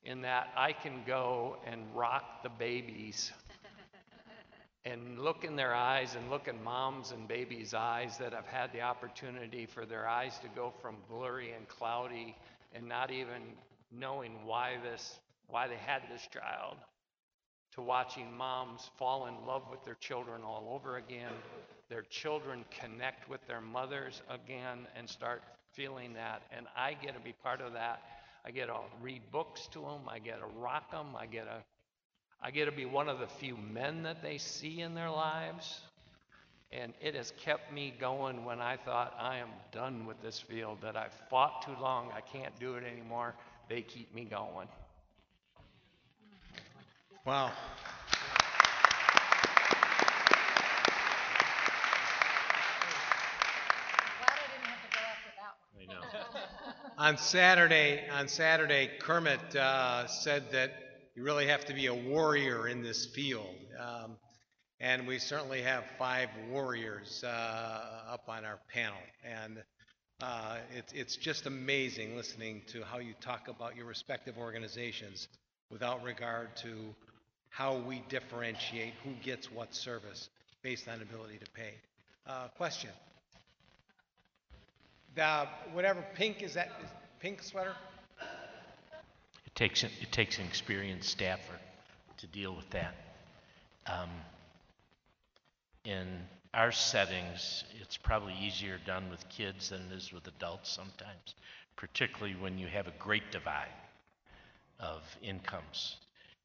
in 0.04 0.22
that 0.22 0.48
I 0.56 0.72
can 0.72 1.02
go 1.06 1.58
and 1.66 1.82
rock 1.94 2.42
the 2.42 2.48
babies 2.48 3.32
and 4.84 5.18
look 5.18 5.44
in 5.44 5.56
their 5.56 5.74
eyes 5.74 6.14
and 6.14 6.30
look 6.30 6.48
in 6.48 6.62
moms 6.62 7.12
and 7.12 7.28
babies' 7.28 7.74
eyes 7.74 8.16
that 8.18 8.32
have 8.32 8.46
had 8.46 8.72
the 8.72 8.80
opportunity 8.80 9.66
for 9.66 9.84
their 9.84 10.08
eyes 10.08 10.38
to 10.38 10.48
go 10.54 10.72
from 10.80 10.96
blurry 11.08 11.52
and 11.52 11.68
cloudy 11.68 12.36
and 12.74 12.88
not 12.88 13.10
even 13.10 13.42
knowing 13.90 14.32
why 14.44 14.76
this, 14.82 15.18
why 15.48 15.66
they 15.66 15.76
had 15.76 16.02
this 16.12 16.26
child, 16.32 16.76
to 17.74 17.82
watching 17.82 18.36
moms 18.36 18.90
fall 18.96 19.26
in 19.26 19.34
love 19.46 19.62
with 19.70 19.84
their 19.84 19.96
children 19.96 20.42
all 20.42 20.68
over 20.74 20.96
again, 20.96 21.32
their 21.88 22.02
children 22.02 22.64
connect 22.70 23.28
with 23.28 23.46
their 23.46 23.60
mothers 23.60 24.22
again 24.28 24.86
and 24.96 25.08
start 25.08 25.42
feeling 25.72 26.12
that. 26.14 26.42
And 26.56 26.66
I 26.76 26.94
get 26.94 27.14
to 27.14 27.20
be 27.20 27.32
part 27.32 27.60
of 27.60 27.72
that. 27.74 28.02
I 28.44 28.50
get 28.50 28.66
to 28.66 28.76
read 29.02 29.22
books 29.30 29.68
to 29.72 29.80
them. 29.80 30.00
I 30.08 30.18
get 30.18 30.40
to 30.40 30.46
rock 30.58 30.90
them. 30.90 31.08
I 31.16 31.26
get 31.26 31.44
to, 31.44 31.62
I 32.40 32.50
get 32.52 32.66
to 32.66 32.72
be 32.72 32.84
one 32.84 33.08
of 33.08 33.18
the 33.18 33.26
few 33.26 33.56
men 33.56 34.04
that 34.04 34.22
they 34.22 34.38
see 34.38 34.80
in 34.80 34.94
their 34.94 35.10
lives. 35.10 35.80
And 36.70 36.92
it 37.00 37.14
has 37.14 37.32
kept 37.38 37.72
me 37.72 37.94
going 37.98 38.44
when 38.44 38.60
I 38.60 38.76
thought 38.76 39.16
I 39.18 39.38
am 39.38 39.48
done 39.72 40.06
with 40.06 40.20
this 40.22 40.38
field, 40.38 40.78
that 40.82 40.96
I've 40.96 41.14
fought 41.30 41.62
too 41.62 41.74
long, 41.80 42.10
I 42.14 42.20
can't 42.20 42.56
do 42.60 42.74
it 42.74 42.84
anymore. 42.84 43.34
They 43.68 43.80
keep 43.80 44.14
me 44.14 44.24
going. 44.24 44.68
Wow. 47.24 47.50
Glad 54.18 54.30
I 54.30 54.46
didn't 54.52 54.66
have 54.66 54.82
to 54.82 54.90
go 54.92 55.00
after 55.10 55.32
that. 55.38 55.54
I 55.78 55.84
know. 55.86 56.02
On 56.98 57.16
Saturday, 57.16 58.08
on 58.10 58.26
Saturday, 58.26 58.90
Kermit 58.98 59.54
uh, 59.54 60.08
said 60.08 60.50
that 60.50 60.87
you 61.18 61.24
really 61.24 61.48
have 61.48 61.64
to 61.64 61.74
be 61.74 61.86
a 61.86 61.94
warrior 61.94 62.68
in 62.68 62.80
this 62.80 63.04
field. 63.04 63.56
Um, 63.76 64.12
and 64.78 65.04
we 65.04 65.18
certainly 65.18 65.62
have 65.62 65.82
five 65.98 66.28
warriors 66.48 67.24
uh, 67.24 68.12
up 68.12 68.28
on 68.28 68.44
our 68.44 68.60
panel. 68.72 69.00
And 69.24 69.64
uh, 70.22 70.58
it's, 70.76 70.92
it's 70.92 71.16
just 71.16 71.46
amazing 71.46 72.14
listening 72.14 72.62
to 72.68 72.84
how 72.84 72.98
you 72.98 73.14
talk 73.20 73.48
about 73.48 73.74
your 73.74 73.86
respective 73.86 74.38
organizations 74.38 75.26
without 75.70 76.04
regard 76.04 76.54
to 76.58 76.94
how 77.48 77.78
we 77.78 78.00
differentiate 78.08 78.92
who 79.02 79.10
gets 79.20 79.50
what 79.50 79.74
service 79.74 80.28
based 80.62 80.86
on 80.86 81.02
ability 81.02 81.38
to 81.38 81.50
pay. 81.50 81.74
Uh, 82.28 82.46
question? 82.56 82.90
The, 85.16 85.48
whatever 85.72 86.04
pink 86.14 86.44
is 86.44 86.54
that, 86.54 86.70
is 86.80 86.90
pink 87.18 87.42
sweater? 87.42 87.74
It 89.58 89.66
takes, 89.66 89.82
it 89.82 90.12
takes 90.12 90.38
an 90.38 90.44
experienced 90.44 91.08
staffer 91.08 91.58
to 92.18 92.26
deal 92.28 92.54
with 92.54 92.70
that. 92.70 92.94
Um, 93.88 94.08
in 95.84 96.06
our 96.54 96.70
settings, 96.70 97.64
it's 97.82 97.96
probably 97.96 98.34
easier 98.40 98.78
done 98.86 99.10
with 99.10 99.28
kids 99.28 99.70
than 99.70 99.80
it 99.90 99.96
is 99.96 100.12
with 100.12 100.28
adults 100.28 100.70
sometimes, 100.70 101.34
particularly 101.74 102.36
when 102.36 102.56
you 102.56 102.68
have 102.68 102.86
a 102.86 102.92
great 103.00 103.32
divide 103.32 103.66
of 104.78 105.02
incomes. 105.24 105.96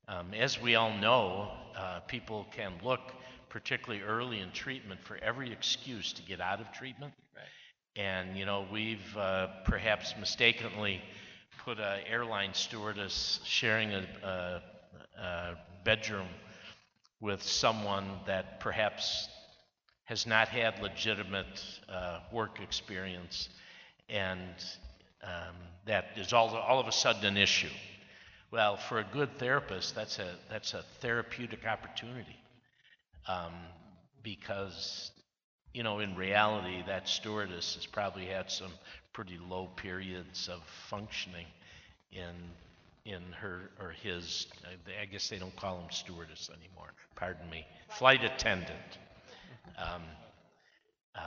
Um, 0.08 0.34
as 0.34 0.60
we 0.60 0.74
all 0.74 0.98
know, 0.98 1.52
uh, 1.78 2.00
people 2.08 2.48
can 2.50 2.74
look, 2.84 3.14
particularly 3.48 4.04
early 4.04 4.40
in 4.40 4.50
treatment, 4.54 5.00
for 5.04 5.18
every 5.18 5.52
excuse 5.52 6.14
to 6.14 6.24
get 6.24 6.42
out 6.42 6.60
of 6.60 6.72
treatment. 6.72 7.14
Right. 7.36 8.04
And, 8.04 8.36
you 8.36 8.48
know, 8.48 8.66
we've 8.72 9.16
uh, 9.16 9.50
perhaps 9.66 10.16
mistakenly 10.20 11.00
put 11.66 11.80
an 11.80 12.00
airline 12.10 12.54
stewardess 12.54 13.40
sharing 13.46 13.94
a, 13.94 14.06
a, 14.24 14.62
a 15.22 15.58
bedroom 15.86 16.28
with 17.22 17.42
someone 17.42 18.06
that 18.26 18.60
perhaps 18.60 19.30
has 20.04 20.28
not 20.28 20.50
had 20.50 20.82
legitimate 20.82 21.64
uh, 21.88 22.20
work 22.32 22.60
experience, 22.60 23.48
and 24.10 24.50
um, 25.24 25.56
that 25.86 26.08
is 26.18 26.34
all, 26.34 26.50
all 26.50 26.80
of 26.80 26.88
a 26.88 26.92
sudden 26.92 27.26
an 27.26 27.38
issue. 27.38 27.70
Well, 28.52 28.76
for 28.76 29.00
a 29.00 29.06
good 29.06 29.40
therapist, 29.40 29.96
that's 29.96 30.20
a, 30.20 30.36
that's 30.50 30.74
a 30.74 30.84
therapeutic 31.00 31.66
opportunity 31.66 32.36
um, 33.28 33.54
because 34.22 35.12
you 35.74 35.82
know, 35.82 36.00
in 36.00 36.16
reality, 36.16 36.84
that 36.86 37.08
stewardess 37.08 37.76
has 37.76 37.86
probably 37.86 38.28
had 38.28 38.52
some 38.52 38.72
pretty 39.14 39.38
low 39.50 39.68
periods 39.76 40.50
of 40.50 40.62
functioning 40.90 41.46
in 42.12 42.36
in 43.06 43.22
her 43.34 43.70
or 43.80 43.92
his. 43.92 44.48
I 45.02 45.06
guess 45.06 45.30
they 45.30 45.38
don't 45.38 45.56
call 45.56 45.78
them 45.80 45.92
stewardess 45.92 46.50
anymore. 46.50 46.94
Pardon 47.16 47.50
me, 47.50 47.66
flight 47.98 48.24
attendant. 48.24 48.98
Um, 49.78 50.02
um, 51.16 51.24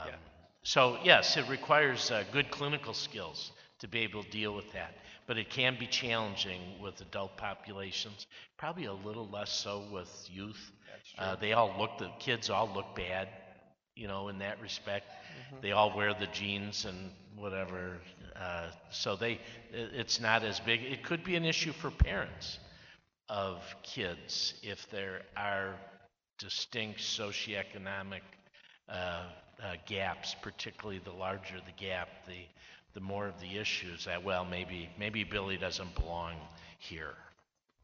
So 0.63 0.97
yes, 1.03 1.37
it 1.37 1.47
requires 1.49 2.11
uh, 2.11 2.23
good 2.31 2.51
clinical 2.51 2.93
skills 2.93 3.51
to 3.79 3.87
be 3.87 3.99
able 3.99 4.23
to 4.23 4.29
deal 4.29 4.53
with 4.55 4.71
that, 4.73 4.95
but 5.27 5.37
it 5.37 5.49
can 5.49 5.77
be 5.79 5.87
challenging 5.87 6.61
with 6.81 6.99
adult 7.01 7.37
populations. 7.37 8.27
Probably 8.57 8.85
a 8.85 8.93
little 8.93 9.29
less 9.29 9.51
so 9.51 9.85
with 9.91 10.09
youth. 10.29 10.71
Uh, 11.17 11.35
they 11.35 11.53
all 11.53 11.73
look. 11.79 11.97
The 11.99 12.09
kids 12.19 12.49
all 12.49 12.69
look 12.73 12.95
bad 12.95 13.29
you 13.97 14.07
know, 14.07 14.27
in 14.27 14.39
that 14.39 14.61
respect. 14.61 15.07
They 15.61 15.71
all 15.71 15.95
wear 15.95 16.13
the 16.13 16.27
jeans 16.27 16.85
and 16.85 17.11
whatever, 17.35 17.97
uh, 18.39 18.67
so 18.91 19.15
they, 19.15 19.39
it's 19.71 20.19
not 20.19 20.43
as 20.43 20.59
big. 20.59 20.83
It 20.83 21.03
could 21.03 21.23
be 21.23 21.35
an 21.35 21.45
issue 21.45 21.71
for 21.71 21.91
parents 21.91 22.59
of 23.29 23.61
kids 23.83 24.53
if 24.63 24.89
there 24.89 25.21
are 25.35 25.75
distinct 26.37 26.99
socioeconomic 26.99 28.21
uh, 28.89 28.93
uh, 28.93 29.73
gaps, 29.87 30.35
particularly 30.41 30.99
the 31.03 31.11
larger 31.11 31.57
the 31.65 31.83
gap, 31.83 32.09
the, 32.27 32.45
the 32.93 32.99
more 32.99 33.27
of 33.27 33.39
the 33.39 33.57
issues 33.57 34.05
that, 34.05 34.23
well, 34.23 34.45
maybe, 34.45 34.89
maybe 34.99 35.23
Billy 35.23 35.57
doesn't 35.57 35.93
belong 35.95 36.35
here. 36.79 37.15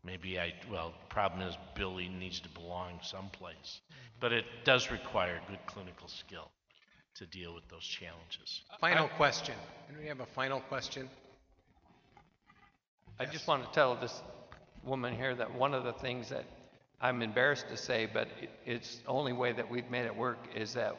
Maybe 0.06 0.40
I, 0.40 0.54
well, 0.70 0.94
the 1.00 1.14
problem 1.14 1.48
is 1.48 1.58
Billy 1.76 2.10
needs 2.10 2.40
to 2.42 2.50
belong 2.50 3.00
someplace. 3.02 3.82
But 4.24 4.32
it 4.32 4.46
does 4.64 4.90
require 4.90 5.42
good 5.50 5.60
clinical 5.66 6.08
skill 6.08 6.50
to 7.16 7.26
deal 7.26 7.54
with 7.54 7.68
those 7.68 7.84
challenges. 7.84 8.62
Final 8.80 9.10
question. 9.10 9.54
Do 9.92 10.00
we 10.00 10.08
have 10.08 10.22
a 10.22 10.26
final 10.26 10.62
question? 10.62 11.10
I 13.20 13.26
just 13.26 13.50
want 13.50 13.66
to 13.66 13.72
tell 13.74 13.96
this 13.98 14.24
woman 14.86 15.14
here 15.14 15.36
that 15.36 15.54
one 15.54 15.74
of 15.74 15.84
the 15.84 15.92
things 15.92 16.30
that 16.30 16.46
I'm 17.02 17.22
embarrassed 17.22 17.68
to 17.68 17.76
say, 17.76 18.06
but 18.06 18.30
it- 18.40 18.50
it's 18.64 19.00
the 19.00 19.10
only 19.10 19.34
way 19.34 19.52
that 19.52 19.70
we've 19.70 19.90
made 19.90 20.06
it 20.06 20.16
work 20.16 20.38
is 20.56 20.76
that 20.76 20.96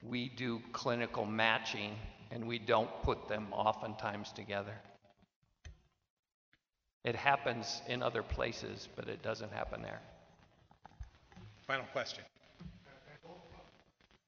we 0.00 0.28
do 0.28 0.60
clinical 0.70 1.26
matching 1.26 1.98
and 2.30 2.46
we 2.46 2.60
don't 2.60 3.02
put 3.02 3.26
them 3.26 3.52
oftentimes 3.52 4.30
together. 4.30 4.80
It 7.02 7.16
happens 7.16 7.82
in 7.88 8.04
other 8.04 8.22
places, 8.22 8.88
but 8.94 9.08
it 9.08 9.20
doesn't 9.20 9.52
happen 9.52 9.82
there. 9.82 10.00
Final 11.66 11.86
question. 11.86 12.24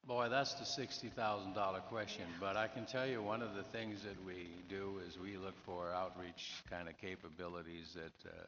Boy, 0.06 0.28
that's 0.28 0.52
the 0.54 0.66
sixty 0.66 1.08
thousand 1.08 1.54
dollar 1.54 1.80
question, 1.80 2.24
but 2.38 2.58
I 2.58 2.68
can 2.68 2.84
tell 2.84 3.06
you, 3.06 3.22
one 3.22 3.40
of 3.40 3.54
the 3.54 3.62
things 3.62 4.02
that 4.02 4.22
we 4.26 4.48
do 4.68 5.00
is 5.08 5.18
we 5.18 5.38
look 5.38 5.54
for 5.64 5.90
outreach 5.94 6.62
kind 6.68 6.90
of 6.90 6.98
capabilities 6.98 7.94
that, 7.94 8.28
uh, 8.30 8.42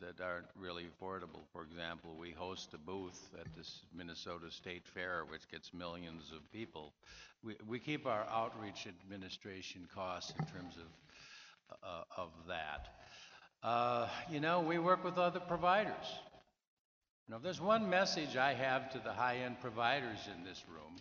that 0.00 0.24
aren't 0.24 0.46
really 0.58 0.84
affordable. 0.84 1.42
For 1.52 1.62
example, 1.62 2.16
we 2.18 2.30
host 2.30 2.72
a 2.72 2.78
booth 2.78 3.20
at 3.38 3.54
this 3.54 3.80
Minnesota 3.94 4.50
State 4.50 4.86
Fair, 4.94 5.24
which 5.28 5.46
gets 5.50 5.74
millions 5.74 6.32
of 6.34 6.50
people. 6.50 6.94
We, 7.42 7.56
we 7.68 7.80
keep 7.80 8.06
our 8.06 8.24
outreach 8.30 8.86
administration 8.86 9.86
costs 9.94 10.32
in 10.38 10.46
terms 10.46 10.74
of, 10.78 11.78
uh, 11.82 12.22
of 12.22 12.30
that. 12.48 12.88
Uh, 13.62 14.08
you 14.30 14.40
know, 14.40 14.60
we 14.60 14.78
work 14.78 15.04
with 15.04 15.18
other 15.18 15.40
providers. 15.40 16.06
Now, 17.28 17.36
if 17.36 17.42
there's 17.42 17.60
one 17.60 17.88
message 17.88 18.36
I 18.36 18.52
have 18.52 18.90
to 18.92 18.98
the 18.98 19.12
high-end 19.12 19.60
providers 19.60 20.18
in 20.36 20.44
this 20.44 20.62
room, 20.68 20.96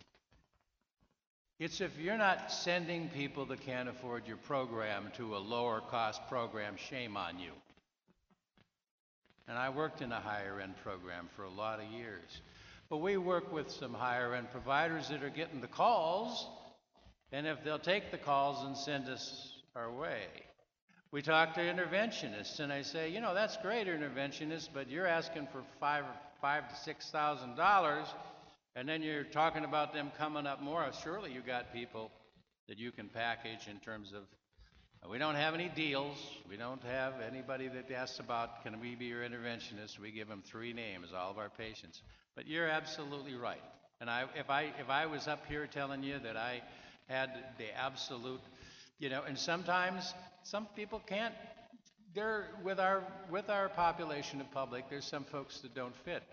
it's 1.59 1.81
if 1.81 1.99
you're 1.99 2.17
not 2.17 2.51
sending 2.51 3.09
people 3.09 3.45
that 3.47 3.61
can't 3.61 3.89
afford 3.89 4.27
your 4.27 4.37
program 4.37 5.11
to 5.17 5.35
a 5.35 5.37
lower-cost 5.37 6.27
program, 6.27 6.75
shame 6.77 7.17
on 7.17 7.39
you. 7.39 7.51
And 9.47 9.57
I 9.57 9.69
worked 9.69 10.01
in 10.01 10.11
a 10.11 10.19
higher-end 10.19 10.75
program 10.81 11.27
for 11.35 11.43
a 11.43 11.49
lot 11.49 11.79
of 11.79 11.85
years. 11.87 12.41
But 12.89 12.97
we 12.97 13.17
work 13.17 13.51
with 13.51 13.69
some 13.69 13.93
higher-end 13.93 14.49
providers 14.51 15.09
that 15.09 15.23
are 15.23 15.29
getting 15.29 15.59
the 15.59 15.67
calls, 15.67 16.47
and 17.33 17.45
if 17.45 17.63
they'll 17.63 17.79
take 17.79 18.11
the 18.11 18.17
calls 18.17 18.65
and 18.65 18.77
send 18.77 19.09
us 19.09 19.57
our 19.75 19.91
way. 19.91 20.27
We 21.13 21.21
talk 21.21 21.53
to 21.53 21.61
interventionists, 21.61 22.59
and 22.59 22.73
I 22.73 22.81
say, 22.81 23.11
you 23.11 23.21
know, 23.21 23.35
that's 23.35 23.55
great, 23.57 23.85
interventionists, 23.85 24.67
but 24.73 24.89
you're 24.89 25.05
asking 25.05 25.47
for 25.51 25.61
five, 25.79 26.05
five 26.41 26.67
to 26.67 26.75
six 26.75 27.11
thousand 27.11 27.55
dollars, 27.55 28.07
and 28.75 28.89
then 28.89 29.03
you're 29.03 29.23
talking 29.23 29.63
about 29.63 29.93
them 29.93 30.11
coming 30.17 30.47
up 30.47 30.59
more. 30.63 30.83
Surely 31.03 31.31
you 31.31 31.41
got 31.41 31.71
people 31.71 32.09
that 32.67 32.79
you 32.79 32.91
can 32.91 33.09
package 33.09 33.67
in 33.69 33.77
terms 33.81 34.11
of, 34.11 34.23
we 35.07 35.19
don't 35.19 35.35
have 35.35 35.53
any 35.53 35.69
deals. 35.69 36.17
We 36.49 36.57
don't 36.57 36.81
have 36.81 37.13
anybody 37.21 37.67
that 37.67 37.91
asks 37.91 38.17
about, 38.17 38.63
can 38.63 38.79
we 38.81 38.95
be 38.95 39.05
your 39.05 39.21
interventionist? 39.21 39.99
We 39.99 40.09
give 40.09 40.27
them 40.27 40.41
three 40.43 40.73
names, 40.73 41.09
all 41.15 41.29
of 41.29 41.37
our 41.37 41.49
patients. 41.49 42.01
But 42.35 42.47
you're 42.47 42.67
absolutely 42.67 43.35
right. 43.35 43.61
And 44.01 44.09
I, 44.09 44.23
if 44.35 44.49
I, 44.49 44.71
if 44.79 44.89
I 44.89 45.05
was 45.05 45.27
up 45.27 45.45
here 45.47 45.67
telling 45.67 46.01
you 46.01 46.17
that 46.23 46.37
I 46.37 46.63
had 47.07 47.29
the 47.59 47.67
absolute, 47.79 48.41
you 48.97 49.09
know, 49.09 49.21
and 49.27 49.37
sometimes 49.37 50.11
some 50.43 50.67
people 50.75 51.01
can't 51.05 51.33
there, 52.13 52.45
with 52.63 52.79
our, 52.79 53.03
with 53.31 53.49
our 53.49 53.69
population 53.69 54.39
of 54.39 54.51
public, 54.51 54.89
there's 54.89 55.05
some 55.05 55.23
folks 55.23 55.59
that 55.59 55.73
don't 55.73 55.95
fit. 55.95 56.23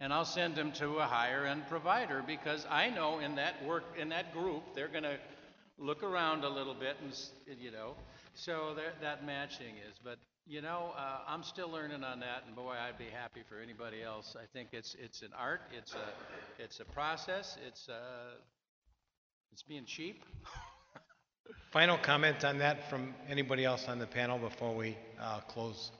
And 0.00 0.12
I'll 0.12 0.24
send 0.24 0.56
them 0.56 0.72
to 0.72 0.96
a 0.98 1.04
higher 1.04 1.44
end 1.46 1.64
provider 1.68 2.24
because 2.26 2.66
I 2.70 2.90
know 2.90 3.20
in 3.20 3.36
that 3.36 3.64
work, 3.64 3.84
in 3.98 4.08
that 4.08 4.32
group, 4.32 4.74
they're 4.74 4.88
gonna 4.88 5.18
look 5.78 6.02
around 6.02 6.44
a 6.44 6.48
little 6.48 6.74
bit 6.74 6.96
and, 7.02 7.60
you 7.60 7.70
know, 7.70 7.94
so 8.34 8.72
there, 8.74 8.94
that 9.02 9.24
matching 9.24 9.74
is, 9.88 9.98
but, 10.02 10.18
you 10.46 10.62
know, 10.62 10.92
uh, 10.96 11.18
I'm 11.28 11.42
still 11.42 11.68
learning 11.68 12.02
on 12.02 12.20
that 12.20 12.44
and 12.46 12.56
boy, 12.56 12.72
I'd 12.72 12.98
be 12.98 13.10
happy 13.12 13.42
for 13.48 13.60
anybody 13.60 14.02
else. 14.02 14.34
I 14.36 14.46
think 14.52 14.70
it's, 14.72 14.96
it's 14.98 15.22
an 15.22 15.30
art, 15.38 15.60
it's 15.76 15.94
a, 15.94 16.62
it's 16.62 16.80
a 16.80 16.84
process, 16.86 17.58
it's, 17.66 17.88
uh, 17.88 18.34
it's 19.52 19.62
being 19.62 19.84
cheap. 19.84 20.24
Final 21.72 21.96
comment 21.96 22.44
on 22.44 22.58
that 22.58 22.90
from 22.90 23.14
anybody 23.30 23.64
else 23.64 23.88
on 23.88 23.98
the 23.98 24.06
panel 24.06 24.38
before 24.38 24.74
we 24.74 24.94
uh, 25.18 25.40
close? 25.40 25.90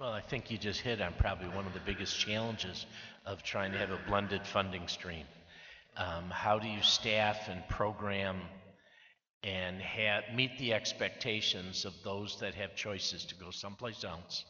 Well, 0.00 0.10
I 0.10 0.22
think 0.22 0.50
you 0.50 0.56
just 0.56 0.80
hit 0.80 1.02
on 1.02 1.12
probably 1.18 1.48
one 1.48 1.66
of 1.66 1.74
the 1.74 1.80
biggest 1.84 2.18
challenges 2.18 2.86
of 3.26 3.42
trying 3.42 3.72
to 3.72 3.78
have 3.78 3.90
a 3.90 3.98
blended 4.08 4.46
funding 4.46 4.88
stream. 4.88 5.26
Um, 5.98 6.30
how 6.30 6.58
do 6.58 6.66
you 6.66 6.80
staff 6.80 7.48
and 7.48 7.66
program 7.68 8.40
and 9.42 9.82
have, 9.82 10.24
meet 10.34 10.58
the 10.58 10.72
expectations 10.72 11.84
of 11.84 11.92
those 12.02 12.40
that 12.40 12.54
have 12.54 12.74
choices 12.74 13.26
to 13.26 13.34
go 13.34 13.50
someplace 13.50 14.02
else 14.02 14.46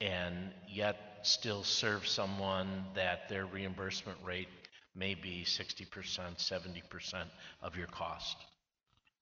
and 0.00 0.50
yet 0.68 1.20
still 1.22 1.62
serve 1.62 2.04
someone 2.06 2.84
that 2.96 3.28
their 3.28 3.46
reimbursement 3.46 4.18
rate 4.24 4.48
may 4.96 5.14
be 5.14 5.44
60%, 5.46 5.86
70% 5.88 7.24
of 7.62 7.76
your 7.76 7.86
cost? 7.86 8.36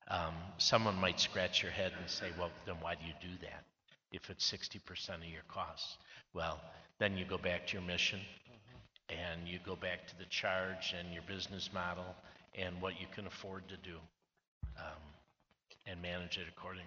Um, 0.09 0.35
someone 0.59 0.97
might 0.97 1.21
scratch 1.21 1.63
your 1.63 1.73
head 1.73 1.93
and 1.99 2.11
say, 2.11 2.31
well, 2.39 2.51
then 2.67 2.77
why 2.81 2.95
do 2.95 3.07
you 3.07 3.15
do 3.21 3.37
that? 3.43 3.65
if 4.13 4.29
it's 4.31 4.51
60% 4.51 5.17
of 5.17 5.25
your 5.25 5.43
costs. 5.49 5.97
Well, 6.35 6.61
then 6.99 7.17
you 7.17 7.25
go 7.25 7.39
back 7.39 7.67
to 7.69 7.75
your 7.75 7.83
mission 7.83 8.21
and 9.09 9.47
you 9.47 9.59
go 9.65 9.77
back 9.77 10.07
to 10.09 10.19
the 10.19 10.25
charge 10.27 10.95
and 10.99 11.13
your 11.13 11.23
business 11.23 11.71
model 11.73 12.15
and 12.57 12.81
what 12.81 13.01
you 13.01 13.07
can 13.15 13.27
afford 13.27 13.69
to 13.69 13.77
do 13.77 13.97
um, 14.79 15.03
and 15.87 16.01
manage 16.03 16.39
it 16.39 16.47
accordingly. 16.49 16.87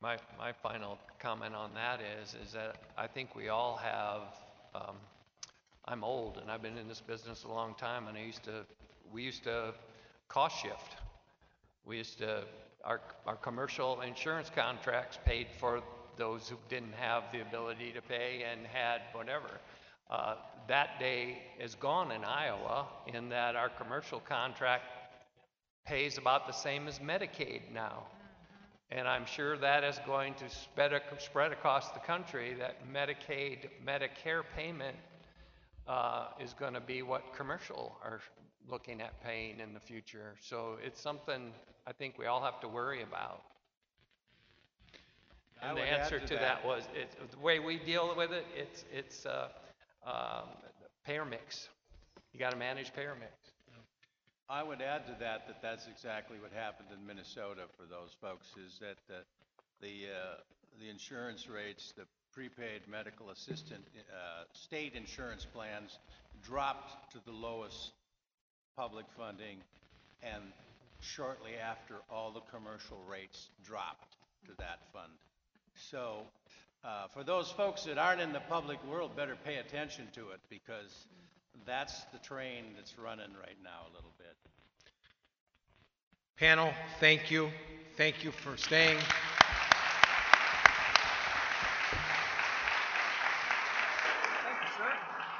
My, 0.00 0.16
my 0.38 0.52
final 0.52 0.98
comment 1.20 1.54
on 1.54 1.70
that 1.74 2.00
is, 2.20 2.34
is 2.44 2.52
that 2.52 2.76
I 2.98 3.06
think 3.06 3.36
we 3.36 3.48
all 3.48 3.76
have, 3.76 4.22
um, 4.74 4.96
I'm 5.84 6.02
old 6.02 6.38
and 6.38 6.50
I've 6.50 6.62
been 6.62 6.76
in 6.76 6.88
this 6.88 7.00
business 7.00 7.44
a 7.44 7.48
long 7.48 7.74
time 7.74 8.08
and 8.08 8.16
I 8.16 8.22
used 8.22 8.42
to, 8.44 8.64
we 9.12 9.22
used 9.22 9.44
to 9.44 9.74
cost 10.28 10.60
shift. 10.60 10.96
We 11.84 11.98
used 11.98 12.18
to, 12.18 12.44
our, 12.84 13.00
our 13.26 13.36
commercial 13.36 14.00
insurance 14.02 14.50
contracts 14.54 15.18
paid 15.24 15.48
for 15.58 15.82
those 16.16 16.48
who 16.48 16.56
didn't 16.68 16.94
have 16.94 17.24
the 17.32 17.40
ability 17.40 17.92
to 17.92 18.02
pay 18.02 18.44
and 18.50 18.66
had 18.66 19.02
whatever. 19.12 19.60
Uh, 20.10 20.36
that 20.68 21.00
day 21.00 21.38
is 21.58 21.74
gone 21.74 22.12
in 22.12 22.22
Iowa 22.22 22.86
in 23.06 23.28
that 23.30 23.56
our 23.56 23.68
commercial 23.68 24.20
contract 24.20 24.84
pays 25.86 26.18
about 26.18 26.46
the 26.46 26.52
same 26.52 26.86
as 26.86 26.98
Medicaid 26.98 27.72
now. 27.72 28.04
And 28.90 29.08
I'm 29.08 29.24
sure 29.24 29.56
that 29.56 29.84
is 29.84 29.98
going 30.04 30.34
to 30.34 30.48
spread, 30.50 30.92
spread 31.18 31.50
across 31.50 31.90
the 31.92 31.98
country, 32.00 32.54
that 32.58 32.76
Medicaid, 32.92 33.70
Medicare 33.84 34.42
payment 34.54 34.96
uh, 35.88 36.26
is 36.38 36.52
going 36.52 36.74
to 36.74 36.80
be 36.80 37.02
what 37.02 37.34
commercial 37.34 37.96
are 38.04 38.20
looking 38.68 39.00
at 39.00 39.22
paying 39.22 39.60
in 39.60 39.74
the 39.74 39.80
future. 39.80 40.34
So 40.40 40.76
it's 40.84 41.00
something 41.00 41.52
I 41.86 41.92
think 41.92 42.18
we 42.18 42.26
all 42.26 42.42
have 42.42 42.60
to 42.60 42.68
worry 42.68 43.02
about. 43.02 43.42
I 45.62 45.68
And 45.68 45.78
the 45.78 45.82
answer 45.82 46.18
to 46.18 46.26
to 46.26 46.34
that- 46.34 46.40
that 46.40 46.64
was, 46.64 46.84
it's, 46.94 47.14
the 47.32 47.38
way 47.38 47.58
we 47.58 47.78
deal 47.78 48.14
with 48.16 48.32
it, 48.32 48.46
it's, 48.56 48.84
it's 48.92 49.26
uh, 49.26 49.48
um, 50.04 50.48
payer 51.04 51.24
mix. 51.24 51.68
You 52.32 52.40
got 52.40 52.50
to 52.50 52.56
manage 52.56 52.92
payer 52.92 53.14
mix. 53.18 53.32
I 54.48 54.62
would 54.62 54.82
add 54.82 55.06
to 55.06 55.16
that, 55.20 55.46
that 55.46 55.62
that's 55.62 55.86
exactly 55.86 56.38
what 56.38 56.52
happened 56.52 56.88
in 56.92 57.06
Minnesota 57.06 57.62
for 57.76 57.86
those 57.86 58.10
folks, 58.20 58.48
is 58.56 58.78
that 58.80 58.96
the, 59.08 59.24
the, 59.80 60.08
uh, 60.12 60.34
the 60.80 60.90
insurance 60.90 61.48
rates, 61.48 61.92
the 61.96 62.04
prepaid 62.32 62.82
medical 62.90 63.30
assistant, 63.30 63.84
uh, 64.10 64.44
state 64.52 64.94
insurance 64.94 65.46
plans 65.46 65.98
dropped 66.42 67.12
to 67.12 67.18
the 67.24 67.32
lowest 67.32 67.92
public 68.76 69.06
funding, 69.16 69.58
and 70.22 70.42
shortly 71.00 71.52
after, 71.56 71.96
all 72.10 72.30
the 72.30 72.40
commercial 72.56 72.98
rates 73.10 73.48
dropped 73.64 74.16
to 74.46 74.52
that 74.58 74.80
fund. 74.92 75.12
So, 75.90 76.22
uh, 76.84 77.08
for 77.08 77.24
those 77.24 77.50
folks 77.50 77.84
that 77.84 77.98
aren't 77.98 78.20
in 78.20 78.32
the 78.32 78.40
public 78.40 78.78
world, 78.88 79.16
better 79.16 79.36
pay 79.44 79.56
attention 79.56 80.08
to 80.14 80.30
it, 80.30 80.40
because 80.48 81.06
that's 81.66 82.02
the 82.12 82.18
train 82.18 82.64
that's 82.76 82.98
running 82.98 83.32
right 83.38 83.58
now 83.62 83.86
a 83.90 83.94
little 83.94 84.12
bit. 84.18 84.36
Panel, 86.38 86.72
thank 86.98 87.30
you. 87.30 87.50
Thank 87.96 88.24
you 88.24 88.32
for 88.32 88.56
staying. 88.56 88.98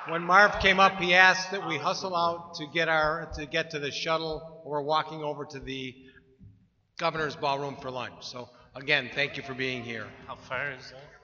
When 0.08 0.22
Marv 0.22 0.58
came 0.58 0.80
up, 0.80 0.98
he 0.98 1.14
asked 1.14 1.52
that 1.52 1.66
we 1.66 1.78
hustle 1.78 2.16
out 2.16 2.54
to 2.56 2.66
get 2.66 2.88
our, 2.88 3.30
to 3.36 3.46
get 3.46 3.70
to 3.70 3.78
the 3.78 3.92
shuttle. 3.92 4.60
We're 4.64 4.82
walking 4.82 5.22
over 5.22 5.44
to 5.44 5.60
the 5.60 5.94
governor's 6.98 7.36
ballroom 7.36 7.76
for 7.76 7.88
lunch. 7.88 8.14
So 8.26 8.48
again, 8.74 9.10
thank 9.14 9.36
you 9.36 9.44
for 9.44 9.54
being 9.54 9.84
here. 9.84 10.06
How 10.26 10.34
far 10.34 10.72
is 10.72 10.90
that? 10.90 11.21